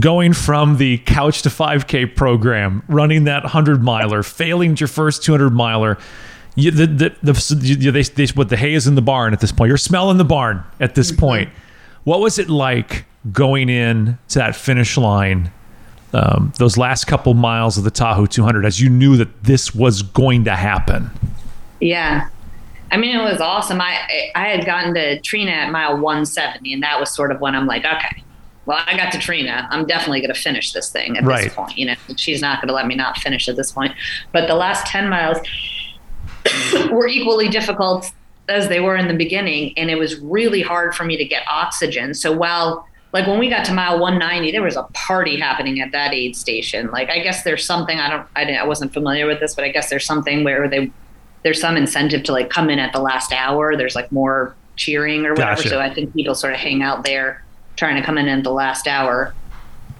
Going 0.00 0.32
from 0.32 0.78
the 0.78 0.98
couch 0.98 1.42
to 1.42 1.48
5K 1.48 2.16
program, 2.16 2.82
running 2.88 3.24
that 3.24 3.44
100 3.44 3.82
miler, 3.82 4.24
failing 4.24 4.76
your 4.76 4.88
first 4.88 5.22
200 5.22 5.50
miler. 5.50 5.98
You, 6.56 6.70
the, 6.70 6.86
the, 6.86 7.16
the, 7.22 7.58
you, 7.62 7.90
they, 7.90 8.02
they, 8.02 8.26
what 8.34 8.48
the 8.48 8.56
hay 8.56 8.74
is 8.74 8.86
in 8.86 8.96
the 8.96 9.02
barn 9.02 9.32
at 9.32 9.40
this 9.40 9.52
point. 9.52 9.68
You're 9.68 9.76
smelling 9.76 10.18
the 10.18 10.24
barn 10.24 10.64
at 10.80 10.94
this 10.94 11.12
point. 11.12 11.50
What 12.04 12.20
was 12.20 12.38
it 12.38 12.48
like 12.48 13.06
going 13.32 13.68
in 13.68 14.18
to 14.28 14.38
that 14.38 14.56
finish 14.56 14.96
line, 14.96 15.50
um, 16.12 16.52
those 16.58 16.76
last 16.76 17.06
couple 17.06 17.34
miles 17.34 17.78
of 17.78 17.84
the 17.84 17.90
Tahoe 17.90 18.26
200, 18.26 18.64
as 18.64 18.80
you 18.80 18.88
knew 18.88 19.16
that 19.16 19.44
this 19.44 19.74
was 19.74 20.02
going 20.02 20.44
to 20.44 20.54
happen? 20.54 21.10
Yeah. 21.80 22.28
I 22.90 22.96
mean, 22.96 23.16
it 23.18 23.22
was 23.22 23.40
awesome. 23.40 23.80
I 23.80 24.30
I 24.34 24.48
had 24.48 24.64
gotten 24.64 24.94
to 24.94 25.20
Trina 25.20 25.52
at 25.52 25.70
mile 25.70 25.94
170, 25.94 26.72
and 26.72 26.82
that 26.82 27.00
was 27.00 27.14
sort 27.14 27.32
of 27.32 27.40
when 27.40 27.54
I'm 27.54 27.66
like, 27.66 27.84
okay, 27.84 28.22
well, 28.66 28.82
I 28.86 28.96
got 28.96 29.12
to 29.12 29.18
Trina. 29.18 29.66
I'm 29.70 29.86
definitely 29.86 30.20
going 30.20 30.32
to 30.32 30.40
finish 30.40 30.72
this 30.72 30.90
thing 30.90 31.16
at 31.16 31.24
Right. 31.24 31.44
this 31.44 31.54
point. 31.54 31.76
You 31.76 31.86
know, 31.86 31.94
she's 32.16 32.40
not 32.40 32.60
going 32.60 32.68
to 32.68 32.74
let 32.74 32.86
me 32.86 32.94
not 32.94 33.18
finish 33.18 33.48
at 33.48 33.56
this 33.56 33.72
point. 33.72 33.92
But 34.32 34.46
the 34.46 34.54
last 34.54 34.86
10 34.86 35.08
miles 35.08 35.38
were 36.90 37.08
equally 37.08 37.48
difficult 37.48 38.10
as 38.48 38.68
they 38.68 38.80
were 38.80 38.96
in 38.96 39.08
the 39.08 39.14
beginning, 39.14 39.76
and 39.76 39.90
it 39.90 39.96
was 39.96 40.20
really 40.20 40.62
hard 40.62 40.94
for 40.94 41.04
me 41.04 41.16
to 41.16 41.24
get 41.24 41.42
oxygen. 41.50 42.14
So 42.14 42.32
while 42.32 42.86
like 43.12 43.28
when 43.28 43.38
we 43.38 43.48
got 43.48 43.64
to 43.66 43.72
mile 43.72 44.00
190, 44.00 44.50
there 44.50 44.62
was 44.62 44.76
a 44.76 44.82
party 44.92 45.38
happening 45.38 45.80
at 45.80 45.92
that 45.92 46.12
aid 46.12 46.36
station. 46.36 46.90
Like 46.90 47.10
I 47.10 47.20
guess 47.20 47.44
there's 47.44 47.64
something 47.64 47.98
I 47.98 48.10
don't 48.10 48.26
I, 48.34 48.44
didn't, 48.44 48.60
I 48.60 48.66
wasn't 48.66 48.92
familiar 48.92 49.26
with 49.26 49.40
this, 49.40 49.54
but 49.54 49.64
I 49.64 49.68
guess 49.68 49.88
there's 49.88 50.04
something 50.04 50.42
where 50.42 50.68
they 50.68 50.90
there's 51.44 51.60
some 51.60 51.76
incentive 51.76 52.22
to 52.24 52.32
like 52.32 52.50
come 52.50 52.70
in 52.70 52.78
at 52.78 52.92
the 52.92 53.00
last 53.00 53.32
hour. 53.32 53.76
There's 53.76 53.94
like 53.94 54.10
more 54.10 54.54
cheering 54.76 55.24
or 55.26 55.30
whatever. 55.34 55.56
Gotcha. 55.56 55.68
So 55.68 55.80
I 55.80 55.92
think 55.92 56.12
people 56.14 56.34
sort 56.34 56.52
of 56.54 56.58
hang 56.58 56.82
out 56.82 57.04
there 57.04 57.44
trying 57.76 57.96
to 57.96 58.02
come 58.02 58.18
in 58.18 58.26
at 58.28 58.42
the 58.42 58.50
last 58.52 58.88
hour. 58.88 59.34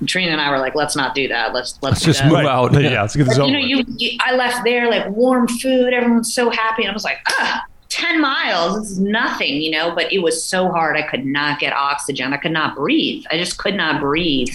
Trina 0.06 0.32
and 0.32 0.40
I 0.40 0.50
were 0.50 0.58
like, 0.58 0.74
let's 0.74 0.96
not 0.96 1.14
do 1.14 1.28
that. 1.28 1.54
Let's 1.54 1.78
let's, 1.82 2.04
Let's 2.04 2.04
just 2.04 2.22
go. 2.22 2.36
move 2.36 2.46
out. 2.46 2.72
Yeah, 2.80 3.02
let's 3.02 3.14
get 3.14 3.24
this 3.26 3.36
But, 3.38 3.44
over. 3.44 3.52
you 3.52 3.58
know, 3.58 3.64
you, 3.64 3.84
you 3.96 4.18
I 4.20 4.34
left 4.34 4.64
there 4.64 4.90
like 4.90 5.08
warm 5.10 5.46
food. 5.46 5.92
Everyone's 5.94 6.34
so 6.34 6.50
happy, 6.50 6.82
and 6.82 6.90
I 6.90 6.94
was 6.94 7.04
like, 7.04 7.18
ah, 7.28 7.64
10 7.90 8.20
miles. 8.20 8.80
This 8.80 8.90
is 8.92 8.98
nothing, 8.98 9.62
you 9.62 9.70
know. 9.70 9.94
But 9.94 10.12
it 10.12 10.18
was 10.18 10.42
so 10.44 10.68
hard. 10.70 10.96
I 10.96 11.02
could 11.02 11.24
not 11.24 11.60
get 11.60 11.72
oxygen. 11.72 12.32
I 12.32 12.38
could 12.38 12.52
not 12.52 12.74
breathe. 12.74 13.24
I 13.30 13.36
just 13.38 13.56
could 13.58 13.74
not 13.76 14.00
breathe. 14.00 14.54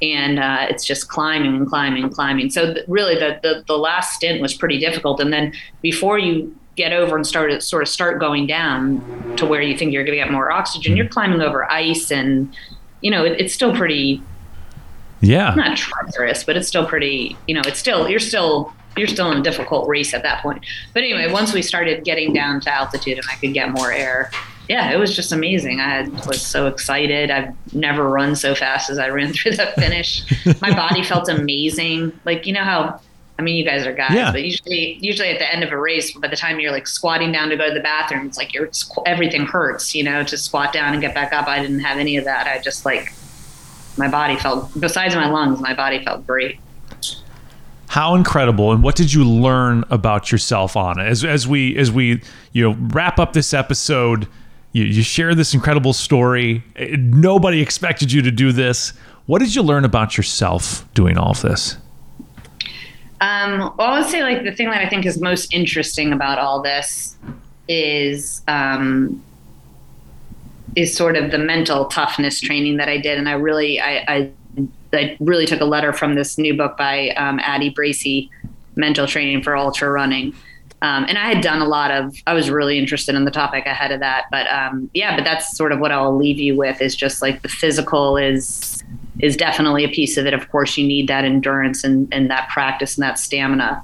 And 0.00 0.38
uh, 0.38 0.66
it's 0.70 0.84
just 0.84 1.08
climbing 1.08 1.56
and 1.56 1.66
climbing 1.66 2.04
and 2.04 2.14
climbing. 2.14 2.50
So 2.50 2.74
th- 2.74 2.86
really, 2.88 3.14
the, 3.14 3.40
the 3.42 3.64
the 3.66 3.76
last 3.76 4.14
stint 4.14 4.40
was 4.40 4.54
pretty 4.54 4.78
difficult. 4.78 5.20
And 5.20 5.32
then 5.32 5.52
before 5.82 6.18
you 6.18 6.54
get 6.76 6.92
over 6.92 7.16
and 7.16 7.26
start 7.26 7.62
sort 7.62 7.82
of 7.82 7.88
start 7.88 8.20
going 8.20 8.46
down 8.46 9.34
to 9.36 9.44
where 9.44 9.60
you 9.60 9.76
think 9.76 9.92
you're 9.92 10.04
going 10.04 10.16
to 10.16 10.24
get 10.24 10.30
more 10.30 10.50
oxygen, 10.50 10.96
you're 10.96 11.08
climbing 11.08 11.40
over 11.40 11.70
ice, 11.70 12.10
and 12.12 12.54
you 13.00 13.10
know 13.10 13.24
it, 13.24 13.40
it's 13.40 13.52
still 13.52 13.74
pretty 13.74 14.22
yeah. 15.20 15.54
not 15.54 15.76
treacherous, 15.76 16.44
but 16.44 16.56
it's 16.56 16.68
still 16.68 16.86
pretty. 16.86 17.36
You 17.46 17.54
know, 17.54 17.62
it's 17.66 17.78
still 17.78 18.08
you're 18.08 18.20
still 18.20 18.72
you're 18.96 19.08
still 19.08 19.30
in 19.32 19.38
a 19.38 19.42
difficult 19.42 19.88
race 19.88 20.14
at 20.14 20.22
that 20.22 20.42
point. 20.42 20.64
But 20.94 21.02
anyway, 21.02 21.30
once 21.30 21.52
we 21.52 21.62
started 21.62 22.04
getting 22.04 22.32
down 22.32 22.60
to 22.62 22.72
altitude 22.72 23.18
and 23.18 23.26
I 23.30 23.36
could 23.36 23.52
get 23.52 23.70
more 23.70 23.92
air, 23.92 24.30
yeah, 24.68 24.90
it 24.92 24.96
was 24.98 25.14
just 25.16 25.32
amazing. 25.32 25.80
I 25.80 26.08
was 26.26 26.40
so 26.42 26.66
excited. 26.66 27.30
I've 27.30 27.54
never 27.74 28.08
run 28.08 28.36
so 28.36 28.54
fast 28.54 28.90
as 28.90 28.98
I 28.98 29.08
ran 29.08 29.32
through 29.34 29.52
that 29.52 29.74
finish. 29.76 30.22
My 30.60 30.74
body 30.74 31.02
felt 31.02 31.28
amazing. 31.28 32.12
Like 32.24 32.46
you 32.46 32.52
know 32.52 32.64
how. 32.64 33.00
I 33.40 33.44
mean, 33.44 33.54
you 33.54 33.64
guys 33.64 33.86
are 33.86 33.92
guys, 33.92 34.14
Yeah. 34.16 34.32
but 34.32 34.42
usually, 34.42 34.94
usually 35.00 35.28
at 35.28 35.38
the 35.38 35.48
end 35.48 35.62
of 35.62 35.70
a 35.70 35.78
race, 35.78 36.10
by 36.18 36.26
the 36.26 36.34
time 36.34 36.58
you're 36.58 36.72
like 36.72 36.88
squatting 36.88 37.30
down 37.30 37.50
to 37.50 37.56
go 37.56 37.68
to 37.68 37.72
the 37.72 37.78
bathroom, 37.78 38.26
it's 38.26 38.36
like 38.36 38.52
your 38.52 38.68
everything 39.06 39.46
hurts, 39.46 39.94
you 39.94 40.02
know, 40.02 40.24
to 40.24 40.36
squat 40.36 40.72
down 40.72 40.92
and 40.92 41.00
get 41.00 41.14
back 41.14 41.32
up. 41.32 41.46
I 41.46 41.60
didn't 41.62 41.78
have 41.78 41.98
any 41.98 42.16
of 42.16 42.24
that. 42.24 42.48
I 42.48 42.60
just 42.60 42.84
like 42.84 43.12
my 43.96 44.08
body 44.08 44.34
felt 44.36 44.68
besides 44.80 45.14
my 45.14 45.28
lungs 45.28 45.60
my 45.60 45.72
body 45.74 46.04
felt 46.04 46.26
great 46.26 46.58
How 47.88 48.14
incredible! 48.16 48.72
And 48.72 48.82
what 48.82 48.96
did 48.96 49.12
you 49.12 49.24
learn 49.24 49.84
about 49.88 50.30
yourself, 50.32 50.76
Ana? 50.76 51.04
As 51.04 51.24
as 51.24 51.46
we 51.48 51.76
as 51.76 51.90
we 51.92 52.20
you 52.52 52.68
know 52.68 52.76
wrap 52.92 53.18
up 53.20 53.32
this 53.34 53.54
episode, 53.54 54.26
you, 54.78 54.84
you 54.84 55.02
share 55.02 55.34
this 55.34 55.54
incredible 55.54 55.92
story. 55.92 56.62
Eh, 56.76 56.96
Nobody 56.98 57.60
expected 57.60 58.12
you 58.12 58.22
to 58.22 58.30
do 58.30 58.52
this. 58.52 58.92
What 59.26 59.40
did 59.40 59.54
you 59.54 59.62
learn 59.62 59.84
about 59.84 60.16
yourself 60.16 60.88
doing 60.94 61.18
all 61.18 61.30
of 61.32 61.42
this? 61.42 61.76
um, 63.20 63.74
well 63.76 63.88
i 63.88 64.00
would 64.00 64.08
say 64.08 64.22
like 64.22 64.44
the 64.44 64.52
thing 64.52 64.70
that 64.70 64.84
i 64.84 64.88
think 64.88 65.04
is 65.04 65.20
most 65.20 65.52
interesting 65.52 66.12
about 66.12 66.38
all 66.38 66.62
this 66.62 67.16
is 67.68 68.42
um, 68.48 69.22
is 70.76 70.94
sort 70.94 71.16
of 71.16 71.30
the 71.30 71.38
mental 71.38 71.86
toughness 71.86 72.40
training 72.40 72.76
that 72.76 72.88
i 72.88 72.96
did 72.96 73.18
and 73.18 73.28
i 73.28 73.32
really 73.32 73.80
i, 73.80 74.04
I, 74.08 74.30
I 74.92 75.16
really 75.20 75.46
took 75.46 75.60
a 75.60 75.64
letter 75.64 75.92
from 75.92 76.14
this 76.14 76.38
new 76.38 76.56
book 76.56 76.76
by 76.76 77.10
um, 77.10 77.40
addie 77.40 77.70
bracy 77.70 78.30
mental 78.76 79.06
training 79.06 79.42
for 79.42 79.56
ultra 79.56 79.90
running 79.90 80.34
um, 80.80 81.06
and 81.08 81.18
I 81.18 81.26
had 81.26 81.42
done 81.42 81.60
a 81.60 81.64
lot 81.66 81.90
of. 81.90 82.14
I 82.26 82.34
was 82.34 82.50
really 82.50 82.78
interested 82.78 83.16
in 83.16 83.24
the 83.24 83.32
topic 83.32 83.66
ahead 83.66 83.90
of 83.90 83.98
that, 84.00 84.26
but 84.30 84.46
um, 84.52 84.88
yeah, 84.94 85.16
but 85.16 85.24
that's 85.24 85.56
sort 85.56 85.72
of 85.72 85.80
what 85.80 85.90
I'll 85.90 86.16
leave 86.16 86.38
you 86.38 86.56
with 86.56 86.80
is 86.80 86.94
just 86.94 87.20
like 87.20 87.42
the 87.42 87.48
physical 87.48 88.16
is 88.16 88.84
is 89.18 89.36
definitely 89.36 89.84
a 89.84 89.88
piece 89.88 90.16
of 90.16 90.26
it. 90.26 90.34
Of 90.34 90.48
course, 90.50 90.76
you 90.76 90.86
need 90.86 91.08
that 91.08 91.24
endurance 91.24 91.82
and, 91.82 92.12
and 92.14 92.30
that 92.30 92.48
practice 92.48 92.96
and 92.96 93.02
that 93.02 93.18
stamina, 93.18 93.82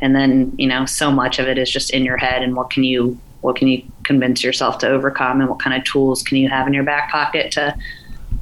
and 0.00 0.14
then 0.14 0.52
you 0.58 0.66
know 0.66 0.84
so 0.84 1.10
much 1.10 1.38
of 1.38 1.48
it 1.48 1.56
is 1.56 1.70
just 1.70 1.90
in 1.90 2.04
your 2.04 2.18
head 2.18 2.42
and 2.42 2.56
what 2.56 2.68
can 2.68 2.84
you 2.84 3.18
what 3.40 3.56
can 3.56 3.68
you 3.68 3.82
convince 4.04 4.44
yourself 4.44 4.78
to 4.78 4.88
overcome 4.88 5.40
and 5.40 5.48
what 5.48 5.60
kind 5.60 5.76
of 5.76 5.84
tools 5.84 6.22
can 6.22 6.36
you 6.36 6.48
have 6.48 6.66
in 6.66 6.74
your 6.74 6.84
back 6.84 7.10
pocket 7.10 7.52
to 7.52 7.74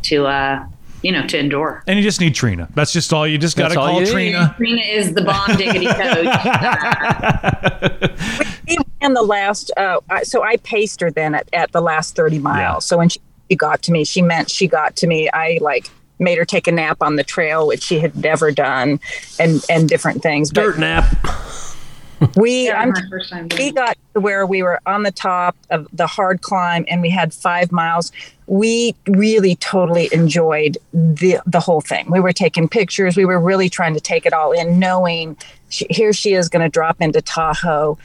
to 0.02 0.26
uh, 0.26 0.66
you 1.02 1.12
know 1.12 1.26
to 1.26 1.38
endure. 1.38 1.82
And 1.86 1.98
you 1.98 2.02
just 2.02 2.20
need 2.20 2.34
Trina. 2.34 2.68
That's 2.74 2.92
just 2.92 3.12
all. 3.12 3.26
You 3.26 3.38
just 3.38 3.56
got 3.56 3.68
to 3.68 3.74
call. 3.74 4.04
Trina. 4.04 4.54
Trina 4.56 4.82
is 4.82 5.14
the 5.14 5.22
bomb 5.22 5.56
diggity 5.56 5.86
coach. 5.86 6.26
we 8.68 8.76
ran 9.00 9.14
the 9.14 9.22
last 9.22 9.70
uh, 9.76 9.98
so 10.22 10.42
i 10.42 10.56
paced 10.58 11.00
her 11.00 11.10
then 11.10 11.34
at, 11.34 11.48
at 11.52 11.72
the 11.72 11.80
last 11.80 12.14
30 12.14 12.38
miles 12.38 12.58
Yeah. 12.58 12.78
so 12.78 12.98
when 12.98 13.08
she, 13.08 13.20
she 13.50 13.56
got 13.56 13.82
to 13.82 13.92
me 13.92 14.04
she 14.04 14.22
meant 14.22 14.50
she 14.50 14.66
got 14.68 14.96
to 14.96 15.06
me 15.06 15.28
i 15.32 15.58
like 15.60 15.88
made 16.18 16.38
her 16.38 16.44
take 16.44 16.68
a 16.68 16.72
nap 16.72 16.98
on 17.02 17.16
the 17.16 17.24
trail 17.24 17.66
which 17.66 17.82
she 17.82 17.98
had 17.98 18.14
never 18.16 18.52
done 18.52 19.00
and 19.40 19.64
and 19.68 19.88
different 19.88 20.22
things 20.22 20.50
Dirt 20.50 20.78
nap. 20.78 21.04
We 22.36 22.66
Yeah, 22.66 22.80
I'm, 22.80 22.90
my 22.90 23.02
first 23.10 23.30
time 23.30 23.48
doing 23.48 23.62
we 23.62 23.72
got 23.72 23.96
to 24.14 24.20
where 24.20 24.46
we 24.46 24.62
were 24.62 24.80
on 24.86 25.02
the 25.02 25.12
top 25.12 25.56
of 25.70 25.88
the 25.92 26.06
hard 26.06 26.42
climb 26.42 26.84
and 26.88 27.02
we 27.02 27.10
had 27.10 27.32
five 27.32 27.72
miles. 27.72 28.12
We 28.46 28.94
really 29.06 29.56
totally 29.56 30.08
enjoyed 30.12 30.78
the 30.92 31.38
the 31.46 31.60
whole 31.60 31.80
thing. 31.80 32.10
We 32.10 32.20
were 32.20 32.32
taking 32.32 32.68
pictures. 32.68 33.16
We 33.16 33.24
were 33.24 33.40
really 33.40 33.68
trying 33.68 33.94
to 33.94 34.00
take 34.00 34.26
it 34.26 34.32
all 34.32 34.52
in 34.52 34.78
knowing 34.78 35.36
she, 35.68 35.86
here 35.90 36.12
she 36.12 36.34
is 36.34 36.48
going 36.48 36.62
to 36.62 36.68
drop 36.68 37.00
into 37.00 37.22
tahoe 37.22 37.98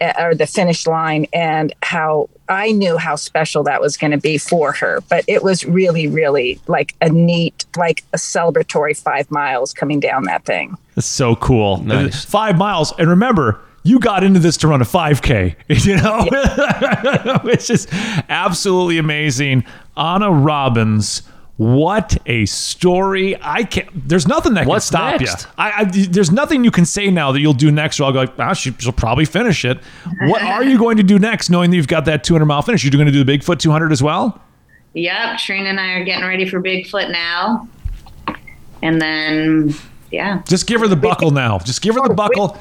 uh, 0.00 0.12
or 0.18 0.34
the 0.34 0.46
finish 0.46 0.86
line 0.86 1.26
and 1.32 1.72
how 1.82 2.28
i 2.48 2.70
knew 2.72 2.96
how 2.96 3.16
special 3.16 3.62
that 3.62 3.80
was 3.80 3.96
going 3.96 4.10
to 4.10 4.18
be 4.18 4.38
for 4.38 4.72
her 4.72 5.00
but 5.08 5.24
it 5.26 5.42
was 5.42 5.64
really 5.64 6.06
really 6.06 6.60
like 6.66 6.94
a 7.00 7.08
neat 7.08 7.64
like 7.76 8.04
a 8.12 8.16
celebratory 8.16 8.96
five 8.96 9.30
miles 9.30 9.72
coming 9.72 10.00
down 10.00 10.24
that 10.24 10.44
thing 10.44 10.76
That's 10.94 11.06
so 11.06 11.34
cool. 11.36 11.78
Nice. 11.78 12.24
Five 12.24 12.56
miles. 12.56 12.92
And 12.98 13.08
remember, 13.08 13.60
you 13.82 13.98
got 13.98 14.22
into 14.22 14.38
this 14.38 14.56
to 14.58 14.68
run 14.68 14.80
a 14.80 14.84
5K, 14.84 15.56
you 15.84 15.96
know, 15.96 17.40
which 17.42 17.68
is 17.68 17.88
absolutely 18.28 18.98
amazing. 18.98 19.64
Ana 19.96 20.30
Robbins, 20.30 21.22
what 21.56 22.16
a 22.26 22.46
story. 22.46 23.36
I 23.40 23.62
can't, 23.62 23.88
there's 24.08 24.26
nothing 24.26 24.54
that 24.54 24.66
What's 24.66 24.90
can 24.90 24.98
stop 24.98 25.20
next? 25.20 25.44
you. 25.44 25.50
I, 25.56 25.72
I, 25.82 25.84
there's 25.84 26.32
nothing 26.32 26.64
you 26.64 26.72
can 26.72 26.84
say 26.84 27.10
now 27.10 27.30
that 27.30 27.40
you'll 27.40 27.52
do 27.52 27.70
next. 27.70 28.00
Or 28.00 28.04
I'll 28.04 28.12
go 28.12 28.20
like, 28.20 28.38
ah, 28.40 28.52
she, 28.54 28.72
she'll 28.78 28.92
probably 28.92 29.24
finish 29.24 29.64
it. 29.64 29.78
What 30.22 30.42
are 30.42 30.64
you 30.64 30.78
going 30.78 30.96
to 30.96 31.04
do 31.04 31.18
next, 31.18 31.50
knowing 31.50 31.70
that 31.70 31.76
you've 31.76 31.86
got 31.86 32.06
that 32.06 32.24
200 32.24 32.44
mile 32.44 32.62
finish? 32.62 32.82
You're 32.82 32.90
going 32.90 33.06
to 33.06 33.12
do 33.12 33.22
the 33.22 33.38
Bigfoot 33.38 33.60
200 33.60 33.92
as 33.92 34.02
well? 34.02 34.40
Yep, 34.94 35.38
Trina 35.38 35.68
and 35.68 35.78
I 35.80 35.92
are 35.92 36.04
getting 36.04 36.26
ready 36.26 36.48
for 36.48 36.60
Bigfoot 36.60 37.10
now. 37.12 37.68
And 38.82 39.00
then, 39.00 39.74
yeah. 40.10 40.42
Just 40.48 40.66
give 40.66 40.80
her 40.80 40.88
the 40.88 40.96
buckle 40.96 41.30
now. 41.30 41.58
Just 41.58 41.82
give 41.82 41.94
her 41.94 42.06
the 42.06 42.14
buckle. 42.14 42.58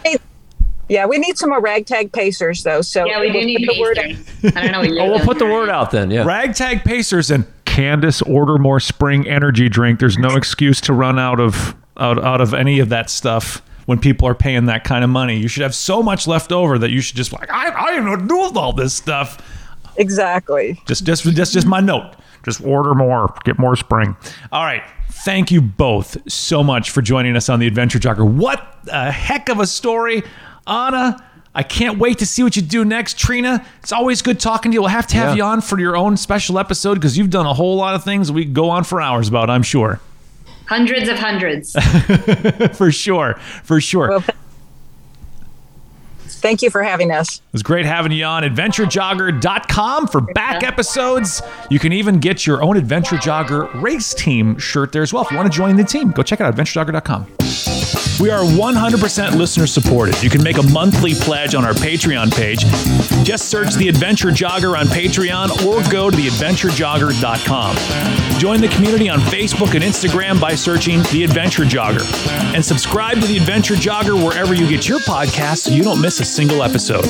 Yeah 0.89 1.05
we 1.05 1.17
need 1.17 1.37
some 1.37 1.49
more 1.49 1.61
ragtag 1.61 2.11
pacers 2.11 2.61
though 2.61 2.81
so 2.81 3.05
Yeah, 3.05 3.21
we 3.21 3.27
do 3.31 3.37
we'll 3.37 3.45
need 3.45 3.65
put 3.65 3.73
the 3.73 3.81
word 3.81 3.95
pasters. 3.95 4.55
I 4.57 4.61
don't 4.63 4.71
know 4.73 4.79
what 4.81 4.89
you're 4.91 5.01
Oh, 5.01 5.09
we'll 5.11 5.19
put 5.25 5.39
the 5.39 5.45
word 5.45 5.69
out 5.69 5.91
then. 5.91 6.11
Yeah. 6.11 6.25
Ragtag 6.25 6.83
Pacers 6.83 7.31
and 7.31 7.45
Candice 7.73 8.21
order 8.29 8.59
more 8.59 8.79
spring 8.79 9.27
energy 9.27 9.67
drink. 9.67 9.99
There's 9.99 10.19
no 10.19 10.35
excuse 10.35 10.79
to 10.81 10.93
run 10.93 11.17
out 11.17 11.39
of 11.39 11.75
out, 11.97 12.23
out 12.23 12.39
of 12.39 12.53
any 12.53 12.79
of 12.79 12.89
that 12.89 13.09
stuff 13.09 13.63
when 13.87 13.97
people 13.97 14.27
are 14.27 14.35
paying 14.35 14.67
that 14.67 14.83
kind 14.83 15.03
of 15.03 15.09
money. 15.09 15.37
You 15.37 15.47
should 15.47 15.63
have 15.63 15.73
so 15.73 16.03
much 16.03 16.27
left 16.27 16.51
over 16.51 16.77
that 16.77 16.91
you 16.91 17.01
should 17.01 17.15
just 17.15 17.33
like 17.33 17.49
I 17.51 17.69
I 17.69 17.95
don't 17.95 18.05
know 18.05 18.11
what 18.11 18.27
do 18.27 18.37
with 18.37 18.57
all 18.57 18.73
this 18.73 18.93
stuff. 18.93 19.39
exactly 19.97 20.79
Just 20.85 21.03
just 21.03 21.23
just 21.23 21.53
just 21.53 21.65
my 21.65 21.79
note. 21.79 22.13
Just 22.43 22.61
order 22.61 22.93
more, 22.93 23.33
get 23.43 23.57
more 23.57 23.75
spring. 23.75 24.15
All 24.51 24.63
right. 24.63 24.83
Thank 25.09 25.49
you 25.49 25.61
both 25.61 26.17
so 26.31 26.61
much 26.63 26.91
for 26.91 27.01
joining 27.01 27.35
us 27.35 27.49
on 27.49 27.59
the 27.59 27.65
Adventure 27.65 27.97
Jogger. 27.97 28.29
What 28.29 28.61
a 28.91 29.09
heck 29.09 29.49
of 29.49 29.59
a 29.59 29.65
story, 29.65 30.21
Ana. 30.67 31.17
I 31.55 31.61
can't 31.63 31.99
wait 31.99 32.17
to 32.19 32.25
see 32.25 32.41
what 32.41 32.55
you 32.55 32.61
do 32.63 32.83
next, 32.83 33.17
Trina. 33.17 33.63
It's 33.83 33.91
always 33.91 34.21
good 34.23 34.39
talking 34.39 34.71
to 34.71 34.73
you. 34.75 34.81
We'll 34.81 34.89
have 34.89 35.05
to 35.07 35.15
have 35.17 35.29
Yeah. 35.31 35.35
you 35.35 35.43
on 35.43 35.61
for 35.61 35.79
your 35.79 35.95
own 35.95 36.17
special 36.17 36.57
episode 36.57 36.95
because 36.95 37.17
you've 37.17 37.29
done 37.29 37.45
a 37.45 37.53
whole 37.53 37.75
lot 37.75 37.93
of 37.93 38.03
things 38.03 38.31
we 38.31 38.45
could 38.45 38.53
go 38.55 38.69
on 38.71 38.83
for 38.83 38.99
hours 38.99 39.27
about. 39.27 39.49
I'm 39.49 39.63
sure, 39.63 39.99
Hundreds 40.67 41.09
of 41.09 41.19
hundreds. 41.19 41.73
for 42.77 42.91
sure, 42.91 43.35
for 43.63 43.79
sure. 43.81 44.09
Well, 44.09 44.23
thank 46.43 46.61
you 46.61 46.69
for 46.69 46.83
having 46.83 47.09
us 47.09 47.37
It 47.37 47.53
was 47.53 47.63
great 47.63 47.85
having 47.87 48.11
you 48.11 48.25
on 48.25 48.43
adventurejogger.com 48.43 50.07
for 50.07 50.21
back 50.21 50.61
episodes. 50.63 51.41
You 51.71 51.79
can 51.79 51.91
even 51.93 52.19
get 52.19 52.45
your 52.45 52.61
own 52.61 52.77
Adventure 52.77 53.15
Jogger 53.15 53.81
race 53.81 54.13
team 54.13 54.59
shirt 54.59 54.91
there 54.91 55.01
as 55.01 55.11
well. 55.13 55.23
If 55.23 55.31
you 55.31 55.37
want 55.37 55.51
to 55.51 55.57
join 55.57 55.75
the 55.75 55.83
team, 55.83 56.11
go 56.11 56.21
check 56.21 56.39
it 56.39 56.43
out, 56.43 56.55
adventurejogger.com. 56.55 57.25
We 58.19 58.29
are 58.29 58.43
100% 58.43 59.35
listener 59.35 59.65
supported. 59.65 60.21
You 60.21 60.29
can 60.29 60.43
make 60.43 60.57
a 60.57 60.63
monthly 60.63 61.13
pledge 61.15 61.55
on 61.55 61.65
our 61.65 61.73
Patreon 61.73 62.31
page. 62.35 62.59
Just 63.25 63.49
search 63.49 63.73
The 63.73 63.89
Adventure 63.89 64.29
Jogger 64.29 64.77
on 64.77 64.85
Patreon 64.85 65.65
or 65.65 65.81
go 65.91 66.09
to 66.11 66.15
theadventurejogger.com. 66.15 68.39
Join 68.39 68.61
the 68.61 68.67
community 68.69 69.09
on 69.09 69.19
Facebook 69.19 69.73
and 69.73 69.83
Instagram 69.83 70.39
by 70.39 70.53
searching 70.55 71.01
The 71.11 71.23
Adventure 71.23 71.63
Jogger. 71.63 72.03
And 72.53 72.63
subscribe 72.63 73.19
to 73.21 73.27
The 73.27 73.37
Adventure 73.37 73.75
Jogger 73.75 74.23
wherever 74.23 74.53
you 74.53 74.69
get 74.69 74.87
your 74.87 74.99
podcasts 74.99 75.59
so 75.59 75.71
you 75.71 75.83
don't 75.83 76.01
miss 76.01 76.19
a 76.19 76.25
single 76.33 76.63
episode. 76.63 77.05